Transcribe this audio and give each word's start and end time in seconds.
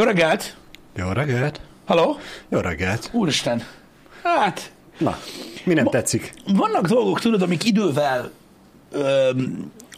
Jó 0.00 0.06
reggelt! 0.06 0.56
Jó 0.96 1.10
reggelt! 1.12 1.60
Halló? 1.86 2.18
Jó 2.48 2.58
reggelt! 2.58 3.10
Úristen! 3.12 3.62
Hát, 4.22 4.72
Na, 4.98 5.18
mi 5.64 5.74
nem 5.74 5.86
tetszik? 5.86 6.32
vannak 6.46 6.86
dolgok, 6.86 7.20
tudod, 7.20 7.42
amik 7.42 7.64
idővel, 7.64 8.30
ö, 8.92 9.30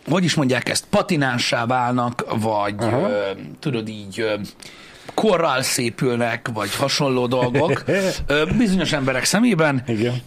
hogy 0.08 0.24
is 0.24 0.34
mondják 0.34 0.68
ezt, 0.68 0.84
patinánsá 0.90 1.66
válnak, 1.66 2.24
vagy 2.40 2.74
Aha. 2.78 3.08
ö, 3.10 3.30
tudod 3.60 3.88
így, 3.88 4.20
ö, 4.20 4.34
korral 5.14 5.62
szépülnek, 5.62 6.48
vagy 6.54 6.74
hasonló 6.74 7.26
dolgok 7.26 7.84
bizonyos 8.56 8.92
emberek 8.92 9.24
szemében. 9.24 9.82
Igen. 9.86 10.22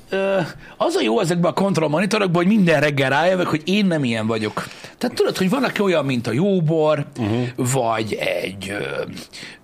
Az 0.78 0.96
a 0.96 1.02
jó 1.02 1.20
ezekben 1.20 1.52
a 1.52 1.54
kontrollmonitorokban, 1.54 2.44
hogy 2.44 2.56
minden 2.56 2.80
reggel 2.80 3.10
rájövök, 3.10 3.48
hogy 3.48 3.62
én 3.66 3.86
nem 3.86 4.04
ilyen 4.04 4.28
vagyok. 4.28 4.68
Tehát 4.98 5.16
tudod, 5.16 5.38
hogy 5.38 5.50
van, 5.50 5.64
aki 5.64 5.82
olyan, 5.82 6.06
mint 6.06 6.28
a 6.28 6.32
jóbor, 6.32 7.06
uh-huh. 7.18 7.48
vagy 7.56 8.14
egy 8.14 8.70
ö, 8.70 9.02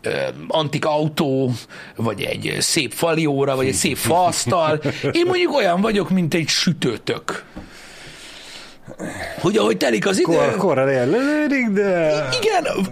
ö, 0.02 0.18
antik 0.48 0.86
autó, 0.86 1.52
vagy 1.96 2.22
egy 2.22 2.56
szép 2.60 2.94
falióra, 2.94 3.56
vagy 3.56 3.68
egy 3.68 3.74
szép 3.74 3.98
faasztal. 3.98 4.82
Én 5.12 5.26
mondjuk 5.26 5.56
olyan 5.56 5.82
vagyok, 5.82 6.10
mint 6.10 6.34
egy 6.34 6.48
sütőtök. 6.48 7.44
Hogy 9.40 9.58
ahogy 9.58 9.78
telik 9.78 10.08
az 10.08 10.20
idő... 10.20 10.36
Kor, 10.36 10.56
korra 10.56 10.86
lelődik, 10.86 11.68
de... 11.68 12.12
Igen, 12.42 12.88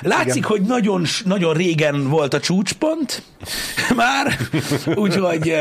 látszik, 0.00 0.36
Igen. 0.36 0.48
hogy 0.48 0.60
nagyon, 0.60 1.04
nagyon 1.24 1.54
régen 1.54 2.08
volt 2.08 2.34
a 2.34 2.40
csúcspont 2.40 3.22
már, 3.96 4.38
úgyhogy, 4.94 5.54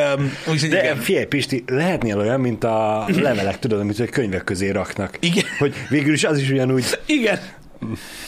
úgyhogy 0.48 0.70
De 0.70 0.84
igen. 0.84 0.98
figyelj, 0.98 1.26
Pisti, 1.26 1.64
lehetnél 1.68 2.18
olyan, 2.18 2.40
mint 2.40 2.64
a 2.64 3.06
levelek, 3.08 3.60
tudod, 3.60 3.80
amit 3.80 4.00
egy 4.00 4.10
könyvek 4.10 4.44
közé 4.44 4.70
raknak. 4.70 5.18
Igen. 5.20 5.46
Hogy 5.60 5.74
végül 5.90 6.14
is 6.14 6.24
az 6.24 6.38
is 6.38 6.50
ugyanúgy 6.50 7.00
Igen. 7.06 7.40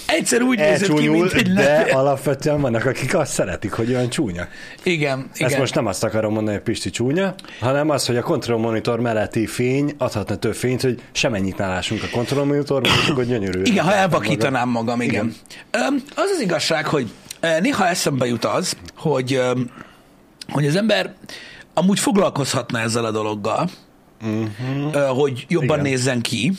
Egyszer 0.05 0.41
úgy 0.41 0.57
nézett 0.57 0.93
ki, 0.93 1.07
mint 1.07 1.33
egy 1.33 1.53
de 1.53 1.87
alapvetően 1.91 2.61
vannak, 2.61 2.85
akik 2.85 3.15
azt 3.15 3.31
szeretik, 3.31 3.71
hogy 3.71 3.89
olyan 3.89 4.09
csúnya. 4.09 4.47
Igen, 4.83 5.29
igen. 5.33 5.49
Ezt 5.49 5.57
most 5.57 5.75
nem 5.75 5.85
azt 5.85 6.03
akarom 6.03 6.33
mondani, 6.33 6.55
hogy 6.55 6.65
Pisti 6.65 6.89
csúnya, 6.89 7.35
hanem 7.59 7.89
az, 7.89 8.05
hogy 8.05 8.17
a 8.17 8.21
kontrollmonitor 8.21 8.99
melletti 8.99 9.47
fény 9.47 9.93
adhatna 9.97 10.35
több 10.35 10.55
fényt, 10.55 10.81
hogy 10.81 11.01
semennyit 11.11 11.57
nálásunk 11.57 12.03
a 12.03 12.07
kontrollmonitorban, 12.11 12.91
és 13.03 13.09
akkor 13.09 13.25
gyönyörű. 13.25 13.61
Igen, 13.61 13.85
ha 13.85 13.93
elvakítanám 13.93 14.69
magam, 14.69 15.01
igen. 15.01 15.13
Igen. 15.13 15.35
igen. 15.71 16.03
Az 16.15 16.29
az 16.35 16.41
igazság, 16.41 16.87
hogy 16.87 17.11
néha 17.61 17.87
eszembe 17.87 18.25
jut 18.25 18.45
az, 18.45 18.77
hogy, 18.95 19.41
hogy 20.49 20.67
az 20.67 20.75
ember 20.75 21.13
amúgy 21.73 21.99
foglalkozhatna 21.99 22.79
ezzel 22.79 23.05
a 23.05 23.11
dologgal, 23.11 23.69
uh-huh. 24.21 25.17
hogy 25.17 25.45
jobban 25.49 25.79
Igen. 25.79 25.91
Nézzen 25.91 26.21
ki, 26.21 26.51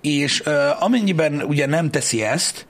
és 0.00 0.42
amennyiben 0.78 1.42
ugye 1.42 1.66
nem 1.66 1.90
teszi 1.90 2.22
ezt, 2.22 2.66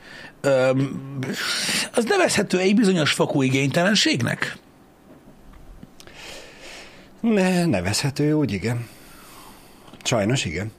az 1.94 2.04
nevezhető 2.04 2.58
egy 2.58 2.74
bizonyos 2.74 3.12
fokú 3.12 3.42
igénytelenségnek? 3.42 4.56
Ne, 7.20 7.64
nevezhető 7.64 8.32
úgy, 8.32 8.52
igen. 8.52 8.88
Sajnos 10.02 10.44
igen. 10.44 10.72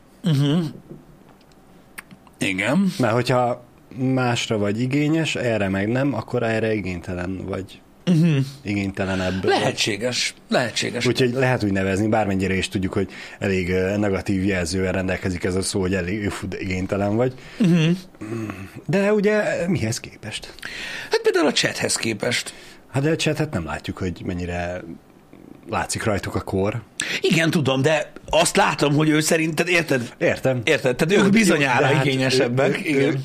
Igen. 2.37 2.93
Mert 2.99 3.13
hogyha 3.13 3.65
másra 3.95 4.57
vagy 4.57 4.81
igényes, 4.81 5.35
erre 5.35 5.69
meg 5.69 5.87
nem, 5.87 6.13
akkor 6.13 6.43
erre 6.43 6.73
igénytelen 6.73 7.45
vagy. 7.45 7.81
Uh-huh. 8.09 8.37
Igénytelenebb. 8.61 9.45
Lehetséges, 9.45 10.33
lehetséges. 10.49 11.05
Úgyhogy 11.05 11.33
lehet 11.33 11.63
úgy 11.63 11.71
nevezni, 11.71 12.07
bármennyire 12.07 12.53
is 12.53 12.67
tudjuk, 12.67 12.93
hogy 12.93 13.09
elég 13.39 13.69
negatív 13.97 14.45
jelzővel 14.45 14.91
rendelkezik 14.91 15.43
ez 15.43 15.55
a 15.55 15.61
szó, 15.61 15.79
hogy 15.79 15.93
elég 15.93 16.29
fú, 16.29 16.47
igénytelen 16.59 17.15
vagy. 17.15 17.33
Uh-huh. 17.59 17.89
De 18.85 19.13
ugye 19.13 19.67
mihez 19.67 19.99
képest? 19.99 20.53
Hát 21.11 21.21
például 21.23 21.47
a 21.47 21.51
chathez 21.53 21.95
képest. 21.95 22.53
Hát 22.91 23.03
de 23.03 23.09
a 23.09 23.15
chatet 23.15 23.53
nem 23.53 23.65
látjuk, 23.65 23.97
hogy 23.97 24.21
mennyire 24.25 24.81
látszik 25.69 26.03
rajtuk 26.03 26.35
a 26.35 26.41
kor. 26.41 26.81
Igen, 27.21 27.49
tudom, 27.51 27.81
de 27.81 28.11
azt 28.29 28.55
látom, 28.55 28.93
hogy 28.93 29.09
ő 29.09 29.19
szerinted, 29.19 29.67
érted? 29.67 30.13
Értem. 30.17 30.61
Érted? 30.63 30.95
Tehát 30.95 31.23
ők 31.25 31.31
bizonyára 31.31 31.85
hát 31.85 32.05
igényesebbek. 32.05 32.69
ő- 32.69 32.79
ő- 32.79 32.83
igen. 32.85 33.01
ő- 33.01 33.19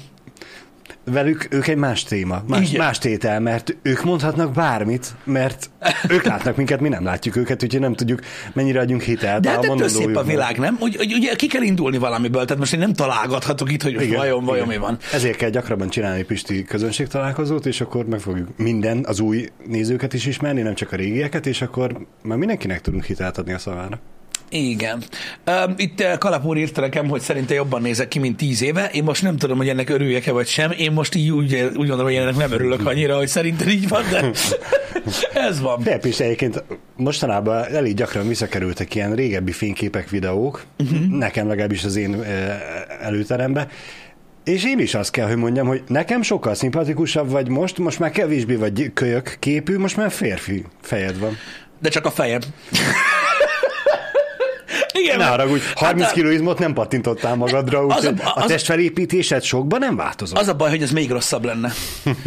Velük 1.05 1.47
ők 1.51 1.67
egy 1.67 1.77
más 1.77 2.03
téma, 2.03 2.43
más, 2.47 2.69
Igen. 2.69 2.85
más 2.85 2.99
tétel, 2.99 3.41
mert 3.41 3.77
ők 3.83 4.03
mondhatnak 4.05 4.53
bármit, 4.53 5.15
mert 5.25 5.71
ők 6.09 6.23
látnak 6.23 6.57
minket, 6.57 6.81
mi 6.81 6.89
nem 6.89 7.05
látjuk 7.05 7.37
őket, 7.37 7.63
úgyhogy 7.63 7.81
nem 7.81 7.95
tudjuk, 7.95 8.21
mennyire 8.53 8.81
adjunk 8.81 9.03
hitelt 9.03 9.43
De 9.43 9.51
hát 9.51 9.65
ettől 9.65 9.89
szép 9.89 10.17
a 10.17 10.23
világ, 10.23 10.59
nem? 10.59 10.77
Hogy, 10.81 10.97
hogy 10.97 11.13
ugye 11.13 11.35
ki 11.35 11.47
kell 11.47 11.63
indulni 11.63 11.99
valamiből, 11.99 12.45
tehát 12.45 12.59
most 12.59 12.73
én 12.73 12.79
nem 12.79 12.93
találgathatok 12.93 13.73
itt, 13.73 13.83
hogy 13.83 13.93
Igen, 13.93 14.17
vajon, 14.17 14.45
vajon 14.45 14.67
igen. 14.67 14.79
mi 14.79 14.85
van. 14.85 14.99
Ezért 15.13 15.37
kell 15.37 15.51
gyakrabban 15.51 15.89
csinálni 15.89 16.23
Pisti 16.23 16.65
közönségtalálkozót, 16.65 17.67
és 17.67 17.81
akkor 17.81 18.07
meg 18.07 18.21
fogjuk 18.21 18.49
minden, 18.57 19.05
az 19.07 19.21
új 19.21 19.49
nézőket 19.67 20.13
is 20.13 20.27
ismerni, 20.27 20.63
nem 20.63 20.75
csak 20.75 20.93
a 20.93 20.97
régieket, 20.97 21.47
és 21.47 21.63
akkor 21.63 22.07
már 22.23 22.39
mindenkinek 22.39 22.81
tudunk 22.81 23.05
hitelt 23.05 23.39
adni 23.39 23.53
a 23.53 23.59
szavára. 23.59 24.01
Igen. 24.55 25.03
Itt 25.77 26.01
uh, 26.01 26.19
Kalap 26.19 26.45
úr 26.45 26.57
írta 26.57 26.81
nekem, 26.81 27.09
hogy 27.09 27.21
szerinte 27.21 27.55
jobban 27.55 27.83
nézek 27.83 28.09
ki, 28.09 28.19
mint 28.19 28.37
tíz 28.37 28.63
éve. 28.63 28.91
Én 28.93 29.05
most 29.05 29.23
nem 29.23 29.37
tudom, 29.37 29.57
hogy 29.57 29.69
ennek 29.69 29.89
örüljek-e 29.89 30.33
vagy 30.33 30.47
sem. 30.47 30.71
Én 30.71 30.93
most 30.93 31.15
így 31.15 31.31
úgy, 31.31 31.55
úgy 31.55 31.73
gondolom, 31.75 32.05
hogy 32.05 32.15
ennek 32.15 32.37
nem 32.37 32.53
örülök 32.53 32.87
annyira, 32.87 33.17
hogy 33.17 33.29
szerinted 33.29 33.69
így 33.69 33.89
van, 33.89 34.03
de 34.11 34.31
ez 35.49 35.61
van. 35.61 35.83
De 35.83 35.99
Pisti 35.99 36.25
egyébként 36.25 36.65
mostanában 36.97 37.65
elég 37.65 37.95
gyakran 37.95 38.29
visszakerültek 38.29 38.95
ilyen 38.95 39.15
régebbi 39.15 39.53
fényképek, 39.53 40.09
videók, 40.09 40.65
uh-huh. 40.79 41.07
nekem 41.09 41.49
legalábbis 41.49 41.85
az 41.85 41.97
én 41.97 42.15
eh, 42.23 42.61
előterembe, 43.01 43.69
és 44.45 44.65
én 44.65 44.79
is 44.79 44.95
azt 44.95 45.11
kell, 45.11 45.27
hogy 45.27 45.37
mondjam, 45.37 45.67
hogy 45.67 45.83
nekem 45.87 46.23
sokkal 46.23 46.55
szimpatikusabb 46.55 47.31
vagy 47.31 47.49
most, 47.49 47.79
most 47.79 47.99
már 47.99 48.11
kevésbé 48.11 48.55
vagy 48.55 48.91
kölyök 48.95 49.37
képű, 49.39 49.79
most 49.79 49.97
már 49.97 50.11
férfi 50.11 50.65
fejed 50.81 51.19
van. 51.19 51.37
De 51.81 51.89
csak 51.89 52.07
a 52.07 52.11
fejem. 52.11 52.41
Igen, 55.05 55.19
Ne 55.19 55.25
haragudj, 55.25 55.63
30 55.75 56.07
hát 56.07 56.17
a- 56.17 56.31
izmot 56.31 56.59
nem 56.59 56.73
pattintottál 56.73 57.35
magadra, 57.35 57.79
a- 57.79 57.85
úgyhogy 57.85 58.21
a, 58.25 58.33
az- 58.35 58.47
testfelépítésed 58.47 59.43
sokban 59.43 59.79
nem 59.79 59.97
változott. 59.97 60.39
Az 60.39 60.49
a 60.49 60.55
baj, 60.55 60.71
hogy 60.71 60.83
ez 60.83 60.91
még 60.91 61.11
rosszabb 61.11 61.45
lenne. 61.45 61.73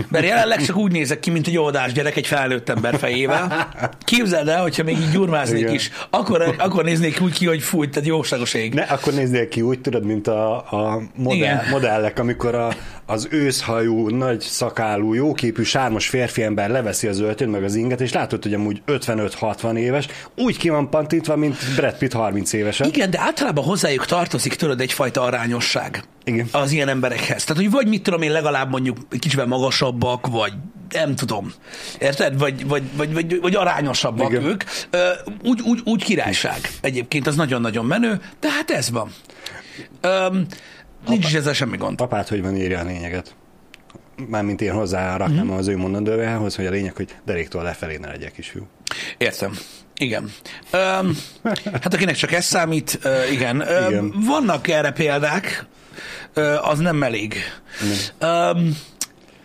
Mert 0.09 0.25
jelenleg 0.25 0.65
csak 0.65 0.75
úgy 0.77 0.91
nézek 0.91 1.19
ki, 1.19 1.29
mint 1.29 1.47
egy 1.47 1.57
óvodás 1.57 1.91
gyerek 1.91 2.15
egy 2.15 2.27
felnőtt 2.27 2.69
ember 2.69 2.97
fejével. 2.97 3.69
Képzeld 4.05 4.47
el, 4.47 4.61
hogyha 4.61 4.83
még 4.83 4.97
így 4.97 5.09
gyurmáznék 5.11 5.61
Igen. 5.61 5.73
is, 5.73 5.91
akkor, 6.09 6.55
akkor 6.57 6.83
néznék 6.83 7.21
úgy 7.21 7.33
ki, 7.33 7.45
hogy 7.45 7.61
fújt, 7.61 7.89
tehát 7.91 8.07
jóságos 8.07 8.53
ég. 8.53 8.73
Ne, 8.73 8.81
akkor 8.81 9.13
nézzél 9.13 9.47
ki 9.47 9.61
úgy, 9.61 9.81
tudod, 9.81 10.05
mint 10.05 10.27
a, 10.27 10.55
a 10.55 11.01
modell, 11.15 11.35
Igen. 11.38 11.61
modellek, 11.69 12.19
amikor 12.19 12.55
a, 12.55 12.73
az 13.05 13.27
őszhajú, 13.31 14.09
nagy 14.09 14.39
szakálú, 14.41 15.13
jóképű, 15.13 15.63
sármos 15.63 16.07
férfi 16.07 16.44
ember 16.44 16.69
leveszi 16.69 17.07
az 17.07 17.19
öltönyt, 17.19 17.51
meg 17.51 17.63
az 17.63 17.75
inget, 17.75 18.01
és 18.01 18.13
látod, 18.13 18.44
hogy 18.44 18.53
amúgy 18.53 18.81
55-60 18.88 19.75
éves, 19.77 20.07
úgy 20.35 20.57
ki 20.57 20.69
van 20.69 20.89
pantintva, 20.89 21.35
mint 21.35 21.55
Brad 21.75 21.97
Pitt 21.97 22.13
30 22.13 22.53
évesen. 22.67 22.88
Igen, 22.88 23.09
de 23.09 23.19
általában 23.19 23.63
hozzájuk 23.63 24.05
tartozik, 24.05 24.55
tudod, 24.55 24.81
egyfajta 24.81 25.22
arányosság. 25.22 26.03
Igen. 26.23 26.47
Az 26.51 26.72
ilyen 26.72 26.88
emberekhez. 26.88 27.44
Tehát, 27.44 27.61
hogy 27.63 27.72
vagy 27.72 27.88
mit 27.88 28.03
tudom 28.03 28.22
én, 28.22 28.31
legalább 28.31 28.69
mondjuk 28.69 28.97
kicsivel 29.19 29.45
magasabbak, 29.45 30.28
vagy 30.28 30.53
nem 30.89 31.16
tudom. 31.16 31.53
Érted? 32.00 32.38
Vagy, 32.38 32.67
vagy, 32.67 32.83
vagy, 32.95 33.13
vagy, 33.13 33.39
vagy 33.39 33.56
arányosabbak 33.56 34.29
Igen. 34.31 34.44
ők. 34.44 34.63
Úgy, 35.44 35.61
úgy, 35.61 35.81
úgy 35.85 36.03
királyság. 36.03 36.59
Egyébként 36.81 37.27
az 37.27 37.35
nagyon-nagyon 37.35 37.85
menő, 37.85 38.22
de 38.39 38.51
hát 38.51 38.72
ez 38.72 38.89
van. 38.91 39.11
Öm, 40.01 40.45
nincs 41.07 41.25
is 41.25 41.33
ezzel 41.33 41.53
semmi 41.53 41.77
gond. 41.77 42.01
Apád 42.01 42.27
hogy 42.27 42.41
van 42.41 42.56
írja 42.56 42.79
a 42.79 42.83
lényeget? 42.83 43.35
Mármint 44.27 44.61
én 44.61 44.72
hozzá 44.73 45.17
raknám 45.17 45.45
Mhm. 45.45 45.53
mm. 45.53 45.57
az 45.57 45.67
ő 45.67 45.77
mondandójához, 45.77 46.56
hogy 46.56 46.66
a 46.66 46.69
lényeg, 46.69 46.95
hogy 46.95 47.16
deréktől 47.25 47.63
lefelé 47.63 47.97
ne 47.97 48.07
legyek 48.07 48.31
kisfiú. 48.31 48.67
Értem. 49.17 49.57
Igen. 49.97 50.31
Öm, 50.72 51.18
hát 51.84 51.94
akinek 51.94 52.16
csak 52.16 52.31
ez 52.31 52.46
számít, 52.46 53.00
ö, 53.02 53.24
igen. 53.31 53.59
Öm, 53.59 53.90
Igen. 53.90 54.13
Vannak 54.25 54.68
erre 54.68 54.91
példák, 54.91 55.66
ö, 56.34 56.56
az 56.56 56.80
nem 56.80 57.04
elég. 57.04 57.36
Öm, 58.19 58.77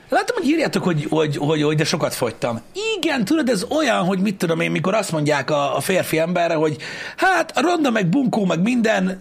Láttam, 0.09 0.37
hogy 0.37 0.49
írjátok, 0.49 0.85
hogy, 0.85 1.07
hogy, 1.09 1.37
hogy, 1.37 1.63
hogy 1.63 1.77
de 1.77 1.85
sokat 1.85 2.15
fogytam. 2.15 2.61
Igen, 2.97 3.25
tudod, 3.25 3.49
ez 3.49 3.65
olyan, 3.71 4.05
hogy 4.05 4.19
mit 4.19 4.37
tudom 4.37 4.61
én, 4.61 4.71
mikor 4.71 4.95
azt 4.95 5.13
mondják 5.13 5.51
a, 5.51 5.77
a 5.77 5.81
férfi 5.81 6.19
emberre, 6.19 6.55
hogy 6.55 6.77
hát 7.17 7.57
a 7.57 7.61
ronda, 7.61 7.91
meg 7.91 8.07
bunkó, 8.09 8.45
meg 8.45 8.61
minden, 8.61 9.21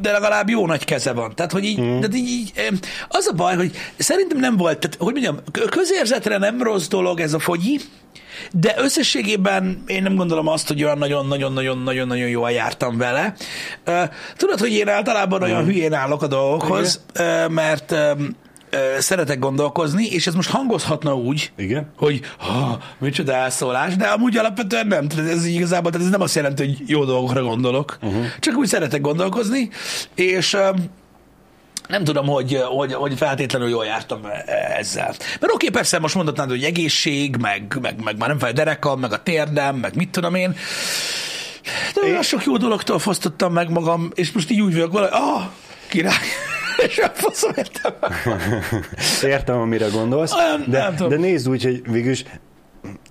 de 0.00 0.12
legalább 0.12 0.48
jó 0.48 0.66
nagy 0.66 0.84
keze 0.84 1.12
van. 1.12 1.34
Tehát, 1.34 1.52
hogy 1.52 1.64
így, 1.64 1.80
mm. 1.80 1.98
tehát 2.00 2.14
így, 2.14 2.28
így 2.28 2.52
az 3.08 3.26
a 3.26 3.34
baj, 3.34 3.56
hogy 3.56 3.70
szerintem 3.96 4.38
nem 4.38 4.56
volt, 4.56 4.78
tehát, 4.78 4.96
hogy 4.96 5.12
mondjam, 5.12 5.38
közérzetre 5.70 6.38
nem 6.38 6.62
rossz 6.62 6.86
dolog 6.86 7.20
ez 7.20 7.32
a 7.32 7.38
fogyi, 7.38 7.80
de 8.52 8.74
összességében 8.78 9.82
én 9.86 10.02
nem 10.02 10.14
gondolom 10.16 10.46
azt, 10.46 10.68
hogy 10.68 10.84
olyan 10.84 10.98
nagyon-nagyon-nagyon-nagyon-nagyon 10.98 12.28
jól 12.28 12.50
jártam 12.50 12.98
vele. 12.98 13.34
Tudod, 14.36 14.58
hogy 14.58 14.72
én 14.72 14.88
általában 14.88 15.42
olyan 15.42 15.64
hülyén 15.64 15.92
állok 15.92 16.22
a 16.22 16.26
dolgokhoz, 16.26 17.00
ö, 17.12 17.48
mert 17.48 17.94
szeretek 18.98 19.38
gondolkozni, 19.38 20.06
és 20.06 20.26
ez 20.26 20.34
most 20.34 20.50
hangozhatna 20.50 21.16
úgy, 21.16 21.52
Igen? 21.56 21.92
hogy 21.96 22.20
ha, 22.38 22.78
micsoda 22.98 23.32
elszólás, 23.32 23.96
de 23.96 24.06
amúgy 24.06 24.36
alapvetően 24.36 24.86
nem. 24.86 25.08
Tehát 25.08 25.30
ez 25.30 25.44
igazából 25.44 25.90
tehát 25.90 26.06
ez 26.06 26.12
nem 26.12 26.20
azt 26.20 26.34
jelenti, 26.34 26.64
hogy 26.64 26.82
jó 26.86 27.04
dolgokra 27.04 27.42
gondolok. 27.42 27.98
Uh-huh. 28.02 28.24
Csak 28.40 28.56
úgy 28.56 28.66
szeretek 28.66 29.00
gondolkozni, 29.00 29.70
és 30.14 30.56
nem 31.88 32.04
tudom, 32.04 32.26
hogy, 32.26 32.62
hogy, 32.64 32.92
hogy 32.92 33.16
feltétlenül 33.16 33.68
jól 33.68 33.84
jártam 33.84 34.20
ezzel. 34.76 35.14
Mert 35.40 35.52
oké, 35.52 35.68
persze 35.68 35.98
most 35.98 36.14
mondhatnád, 36.14 36.48
hogy 36.48 36.64
egészség, 36.64 37.36
meg, 37.36 37.78
meg, 37.80 38.02
meg 38.02 38.18
már 38.18 38.28
nem 38.28 38.38
fáj 38.38 38.50
a 38.50 38.52
derekam, 38.52 39.00
meg 39.00 39.12
a 39.12 39.22
térdem, 39.22 39.76
meg 39.76 39.94
mit 39.94 40.10
tudom 40.10 40.34
én. 40.34 40.56
De 41.94 42.00
olyan 42.02 42.22
sok 42.22 42.44
jó 42.44 42.56
dologtól 42.56 42.98
fosztottam 42.98 43.52
meg 43.52 43.70
magam, 43.70 44.10
és 44.14 44.32
most 44.32 44.50
így 44.50 44.60
úgy 44.60 44.72
vagyok 44.72 44.92
valahogy, 44.92 45.18
ah, 45.20 45.42
király. 45.88 46.26
és 46.86 46.98
a 46.98 47.10
faszom 47.14 47.52
értem. 47.56 47.92
Értem, 49.22 49.58
amire 49.58 49.86
gondolsz, 49.88 50.32
Olyan, 50.32 50.64
de, 50.68 51.06
de 51.08 51.16
nézd 51.16 51.48
úgy, 51.48 51.62
hogy 51.62 51.82
végülis 51.90 52.24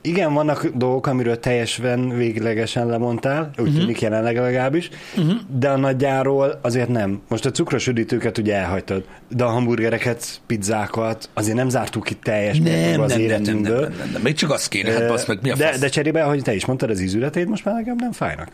igen, 0.02 0.34
vannak 0.34 0.66
dolgok, 0.66 1.08
amiről 1.08 1.40
teljesen 1.40 2.10
véglegesen 2.10 2.88
lemondtál, 2.88 3.50
úgy 3.58 3.68
uh-huh. 3.68 3.80
tűnik 3.80 4.02
jelenleg 4.02 4.38
legalábbis, 4.38 4.90
uh-huh. 5.18 5.34
de 5.58 5.70
a 5.70 5.78
nagyjáról 5.78 6.60
azért 6.62 6.90
nem. 6.90 7.22
Most 7.28 7.46
a 7.46 7.52
cukros 7.52 7.88
üdítőket 7.88 8.38
ugye 8.38 8.56
elhagytad, 8.56 9.06
de 9.30 9.44
a 9.44 9.48
hamburgereket, 9.48 10.42
pizzákat 10.46 11.30
azért 11.34 11.56
nem 11.56 11.70
zártuk 11.70 12.04
ki 12.04 12.14
teljes 12.14 12.60
Nem, 12.60 12.72
az 12.72 12.82
nem, 12.82 12.98
nem, 12.98 13.08
nem, 13.08 13.20
életünkből. 13.20 13.80
nem, 13.80 13.98
nem, 13.98 14.10
nem, 14.14 14.22
még 14.22 14.34
csak 14.34 14.52
az 14.52 14.68
kéne, 14.68 14.92
hát 14.92 15.08
basz 15.08 15.26
meg, 15.26 15.40
mi 15.42 15.50
a 15.50 15.56
de, 15.56 15.68
fasz? 15.68 15.80
de 15.80 15.88
cserébe, 15.88 16.24
ahogy 16.24 16.42
te 16.42 16.54
is 16.54 16.66
mondtad, 16.66 16.90
az 16.90 17.00
ízületét 17.00 17.48
most 17.48 17.66
már 17.66 17.76
nekem 17.76 17.96
nem 17.98 18.12
fájnak. 18.12 18.50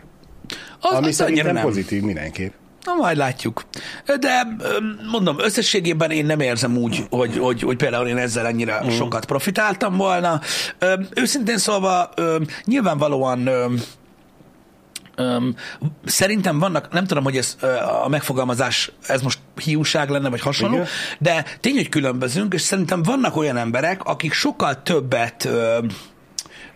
az, 0.80 0.98
Ami 0.98 1.08
az 1.08 1.22
annyira 1.22 1.36
szerintem 1.36 1.54
nem. 1.54 1.64
pozitív 1.64 2.02
mindenképp. 2.02 2.54
Na, 2.84 2.94
majd 2.94 3.18
látjuk. 3.18 3.64
De 4.20 4.48
mondom, 5.12 5.40
összességében 5.40 6.12
én 6.12 6.26
nem 6.26 6.40
érzem 6.40 6.78
úgy, 6.78 7.04
hogy, 7.10 7.38
hogy, 7.38 7.62
hogy 7.62 7.78
például 7.78 8.08
én 8.08 8.18
ezzel 8.18 8.46
ennyire 8.46 8.82
mm. 8.86 8.90
sokat 8.90 9.26
profitáltam 9.26 9.98
volna. 9.98 10.42
Őszintén 11.16 11.58
szólva, 11.58 12.10
nyilvánvalóan 12.66 13.48
öm, 15.16 15.56
szerintem 16.06 16.60
vannak, 16.60 16.92
nem 16.92 17.06
tudom, 17.06 17.24
hogy 17.24 17.38
ez 17.38 17.58
a 18.04 18.10
megfogalmazás, 18.10 18.92
ez 19.08 19.22
most 19.22 19.40
hiúság 19.64 20.10
lenne, 20.10 20.30
vagy 20.30 20.42
hasonló, 20.42 20.76
Igen. 20.76 20.88
de 21.20 21.46
tény, 21.60 21.76
hogy 21.76 21.90
különbözünk, 21.90 22.54
és 22.54 22.62
szerintem 22.62 23.04
vannak 23.04 23.36
olyan 23.36 23.58
emberek, 23.58 24.04
akik 24.04 24.34
sokkal 24.34 24.82
többet, 24.84 25.46
öm, 25.46 25.88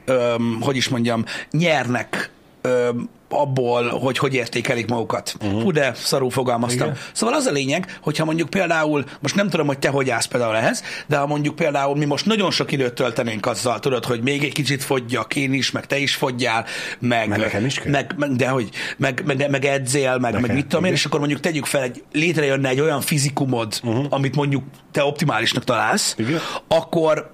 öm, 0.05 0.57
hogy 0.61 0.75
is 0.75 0.89
mondjam, 0.89 1.25
nyernek 1.51 2.31
öm, 2.61 3.09
abból, 3.35 3.87
hogy 3.87 4.17
hogy 4.17 4.33
értékelik 4.33 4.87
magukat. 4.87 5.35
Uh-huh. 5.41 5.61
Hú, 5.61 5.71
de 5.71 5.91
szarul 5.95 6.29
fogalmaztam. 6.29 6.87
Igen. 6.87 6.99
Szóval 7.13 7.35
az 7.35 7.45
a 7.45 7.51
lényeg, 7.51 7.99
hogyha 8.01 8.25
mondjuk 8.25 8.49
például, 8.49 9.03
most 9.21 9.35
nem 9.35 9.49
tudom, 9.49 9.67
hogy 9.67 9.79
te 9.79 9.89
hogy 9.89 10.09
állsz 10.09 10.25
például 10.25 10.55
ehhez, 10.55 10.83
de 11.07 11.17
ha 11.17 11.27
mondjuk 11.27 11.55
például 11.55 11.95
mi 11.95 12.05
most 12.05 12.25
nagyon 12.25 12.51
sok 12.51 12.71
időt 12.71 12.93
töltenénk 12.93 13.45
azzal, 13.45 13.79
tudod, 13.79 14.05
hogy 14.05 14.21
még 14.21 14.43
egy 14.43 14.53
kicsit 14.53 14.83
fogyjak 14.83 15.35
én 15.35 15.53
is, 15.53 15.71
meg 15.71 15.85
te 15.85 15.97
is 15.97 16.15
fogyjál, 16.15 16.65
meg, 16.99 17.27
Meg 17.27 17.39
nekem 17.39 17.65
is 17.65 17.79
kell. 17.79 17.91
meg, 17.91 18.15
meg 18.17 18.31
de 18.31 18.47
hogy, 18.47 18.69
meg, 18.97 19.21
meg, 19.25 19.49
meg 19.49 19.65
edzél, 19.65 20.17
meg, 20.17 20.41
meg 20.41 20.53
mit 20.53 20.67
tudom 20.67 20.85
én, 20.85 20.91
és 20.91 21.05
akkor 21.05 21.19
mondjuk 21.19 21.39
tegyük 21.39 21.65
fel, 21.65 21.81
egy, 21.81 22.03
létrejönne 22.11 22.69
egy 22.69 22.79
olyan 22.79 23.01
fizikumod, 23.01 23.79
uh-huh. 23.83 24.05
amit 24.09 24.35
mondjuk 24.35 24.63
te 24.91 25.03
optimálisnak 25.03 25.63
találsz, 25.63 26.15
Igen. 26.17 26.39
akkor 26.67 27.33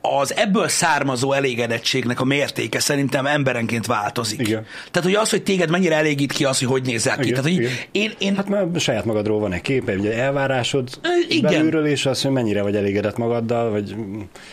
az 0.00 0.34
ebből 0.36 0.68
származó 0.68 1.32
elégedettségnek 1.32 2.20
a 2.20 2.24
mértéke 2.24 2.78
szerintem 2.80 3.26
emberenként 3.26 3.86
változik. 3.86 4.40
Igen. 4.40 4.66
Tehát, 4.90 5.08
hogy 5.08 5.18
az, 5.18 5.30
hogy 5.30 5.42
téged 5.42 5.70
mennyire 5.70 5.96
elégít 5.96 6.32
ki 6.32 6.44
az, 6.44 6.58
hogy 6.58 6.68
hogy 6.68 6.82
nézel 6.82 7.16
ki. 7.16 7.28
Igen, 7.28 7.42
Tehát, 7.42 7.50
hogy 7.50 7.60
igen. 7.60 7.72
én, 7.92 8.12
én 8.18 8.36
Hát 8.36 8.48
már 8.48 8.66
saját 8.76 9.04
magadról 9.04 9.40
van 9.40 9.52
egy 9.52 9.60
kép, 9.60 9.88
egy 9.88 10.06
elvárásod 10.06 10.88
igen. 11.28 11.52
belülről, 11.52 11.86
és 11.86 12.06
az, 12.06 12.22
hogy 12.22 12.30
mennyire 12.30 12.62
vagy 12.62 12.76
elégedett 12.76 13.16
magaddal, 13.16 13.70
vagy 13.70 13.94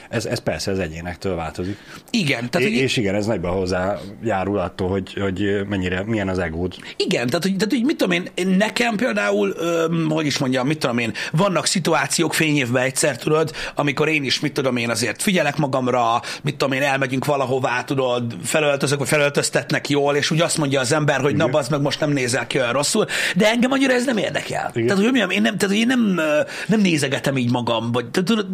ez, 0.09 0.25
ez 0.25 0.39
persze 0.39 0.71
az 0.71 0.79
egyénektől 0.79 1.35
változik. 1.35 1.77
igen, 2.09 2.49
tehát, 2.49 2.67
É- 2.67 2.73
hogy, 2.73 2.83
és 2.83 2.97
igen, 2.97 3.15
ez 3.15 3.25
nagyban 3.25 3.51
hozzájárul 3.51 4.57
attól, 4.57 4.89
hogy, 4.89 5.13
hogy 5.13 5.67
mennyire, 5.69 6.03
milyen 6.05 6.29
az 6.29 6.39
egód. 6.39 6.73
Igen, 6.97 7.27
tehát 7.27 7.43
hogy, 7.43 7.55
tehát, 7.55 7.73
hogy 7.73 7.83
mit 7.83 7.97
tudom 7.97 8.23
én, 8.35 8.47
nekem 8.57 8.95
például, 8.95 9.53
öm, 9.57 10.09
hogy 10.09 10.25
is 10.25 10.37
mondjam, 10.37 10.67
mit 10.67 10.77
tudom 10.77 10.97
én, 10.97 11.13
vannak 11.31 11.65
szituációk 11.65 12.33
fényévben 12.33 12.83
egyszer, 12.83 13.17
tudod, 13.17 13.51
amikor 13.75 14.07
én 14.07 14.23
is, 14.23 14.39
mit 14.39 14.53
tudom 14.53 14.77
én, 14.77 14.89
azért 14.89 15.21
figyelek 15.37 15.57
magamra, 15.57 16.21
mit 16.41 16.55
tudom 16.55 16.73
én, 16.73 16.81
elmegyünk 16.81 17.25
valahová, 17.25 17.83
tudod, 17.83 18.35
felöltözök, 18.43 18.99
vagy 18.99 19.07
felöltöztetnek 19.07 19.89
jól, 19.89 20.15
és 20.15 20.31
úgy 20.31 20.41
azt 20.41 20.57
mondja 20.57 20.79
az 20.79 20.91
ember, 20.91 21.21
hogy 21.21 21.35
na, 21.35 21.45
az 21.45 21.67
meg 21.67 21.81
most 21.81 21.99
nem 21.99 22.09
nézel 22.09 22.47
ki 22.47 22.57
olyan 22.57 22.71
rosszul, 22.71 23.05
de 23.35 23.49
engem 23.49 23.71
annyira 23.71 23.93
ez 23.93 24.05
nem 24.05 24.17
érdekel. 24.17 24.71
Igen. 24.73 24.87
Tehát, 24.87 25.03
hogy 25.03 25.11
mondjam, 25.11 25.29
én 25.29 25.41
nem, 25.41 25.57
tehát, 25.57 25.75
hogy 25.75 25.83
én 25.83 25.87
nem, 25.87 26.19
nem 26.67 26.79
nézegetem 26.79 27.37
így 27.37 27.51
magam, 27.51 27.91
vagy, 27.91 28.09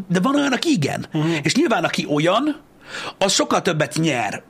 de, 0.08 0.20
van 0.22 0.36
olyan, 0.36 0.52
aki 0.52 0.70
igen. 0.70 1.06
Uh-huh. 1.14 1.36
És 1.44 1.56
nyilván, 1.56 1.84
aki 1.84 2.08
olyan, 2.10 2.62
az 3.18 3.34
sokkal 3.34 3.62
többet 3.62 3.96
nyer 3.98 4.44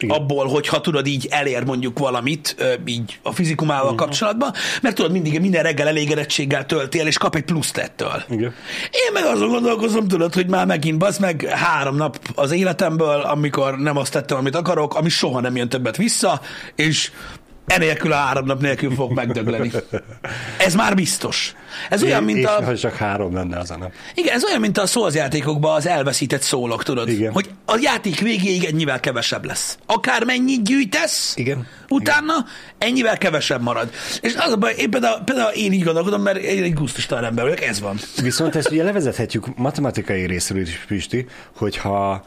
Igen. 0.00 0.16
abból, 0.16 0.46
hogyha 0.46 0.80
tudod 0.80 1.06
így 1.06 1.26
elér 1.30 1.64
mondjuk 1.64 1.98
valamit, 1.98 2.56
így 2.86 3.18
a 3.22 3.32
fizikumával 3.32 3.84
Mhm. 3.84 3.92
uh-huh. 3.92 4.06
kapcsolatban, 4.08 4.52
mert 4.82 4.94
tudod, 4.94 5.12
mindig 5.12 5.40
minden 5.40 5.62
reggel 5.62 5.88
elégedettséggel 5.88 6.66
töltél, 6.66 7.06
és 7.06 7.18
kap 7.18 7.34
egy 7.34 7.44
pluszt 7.44 7.76
ettől. 7.76 8.22
Igen. 8.30 8.54
Én 8.90 9.12
meg 9.12 9.24
azon 9.24 9.48
gondolkozom, 9.48 10.08
tudod, 10.08 10.34
hogy 10.34 10.46
már 10.48 10.66
megint 10.66 10.98
basz 10.98 11.18
meg 11.18 11.42
három 11.50 11.96
nap 11.96 12.18
az 12.34 12.50
életemből, 12.50 13.20
amikor 13.20 13.76
nem 13.78 13.96
azt 13.96 14.12
tettem, 14.12 14.38
amit 14.38 14.54
akarok, 14.56 14.94
ami 14.94 15.08
soha 15.08 15.40
nem 15.40 15.56
jön 15.56 15.68
többet 15.68 15.96
vissza, 15.96 16.40
és 16.76 17.10
enélkül 17.68 18.12
a 18.12 18.16
három 18.16 18.44
nap 18.44 18.60
nélkül 18.60 18.94
fog 18.94 19.12
megdögleni. 19.12 19.72
Ez 20.58 20.74
már 20.74 20.94
biztos. 20.94 21.54
Ez 21.88 22.02
olyan, 22.02 22.24
mint 22.24 22.44
a... 22.44 22.64
ha 22.64 22.76
csak 22.76 22.96
három 22.96 23.34
lenne 23.34 23.58
az 23.58 23.70
a 23.70 23.76
nap. 23.76 23.92
Igen, 24.14 24.34
ez 24.34 24.44
olyan, 24.44 24.60
mint 24.60 24.78
a 24.78 24.86
Souls 24.86 25.14
játékokban 25.14 25.74
az 25.74 25.86
elveszített 25.86 26.42
szólok, 26.42 26.82
tudod? 26.82 27.08
Igen. 27.08 27.32
Hogy 27.32 27.50
a 27.64 27.78
játék 27.82 28.20
végéig 28.20 28.64
ennyivel 28.64 29.00
kevesebb 29.00 29.44
lesz. 29.44 29.78
Akármennyit 29.86 30.64
gyűjtesz, 30.64 31.32
Igen. 31.36 31.66
utána 31.88 32.34
ennyivel 32.78 33.18
kevesebb 33.18 33.62
marad. 33.62 33.90
És 34.20 34.34
az 34.34 34.52
a 34.52 34.56
baj, 34.56 34.74
én 34.78 34.90
például, 34.90 35.20
például 35.24 35.52
én 35.52 35.72
így 35.72 35.82
gondolkodom, 35.84 36.22
mert 36.22 36.38
én 36.38 36.62
egy 36.62 36.74
gusztustalan 36.74 37.24
ember 37.24 37.44
vagyok, 37.44 37.62
ez 37.62 37.80
van. 37.80 37.98
Viszont 38.22 38.56
ezt 38.56 38.70
ugye 38.70 38.82
levezethetjük 38.82 39.56
matematikai 39.56 40.26
részről 40.26 40.60
is, 40.60 40.84
Pisti, 40.88 41.26
hogyha 41.56 42.22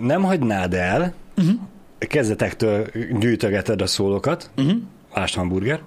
nem 0.00 0.22
hagynád 0.22 0.74
el, 0.74 1.14
uh-huh. 1.36 1.54
Kezdetektől 1.98 2.86
gyűjtögeted 3.18 3.82
a 3.82 3.86
szólokat, 3.86 4.50
uh-huh. 4.56 4.76
lásd 5.14 5.34
hamburger, 5.34 5.80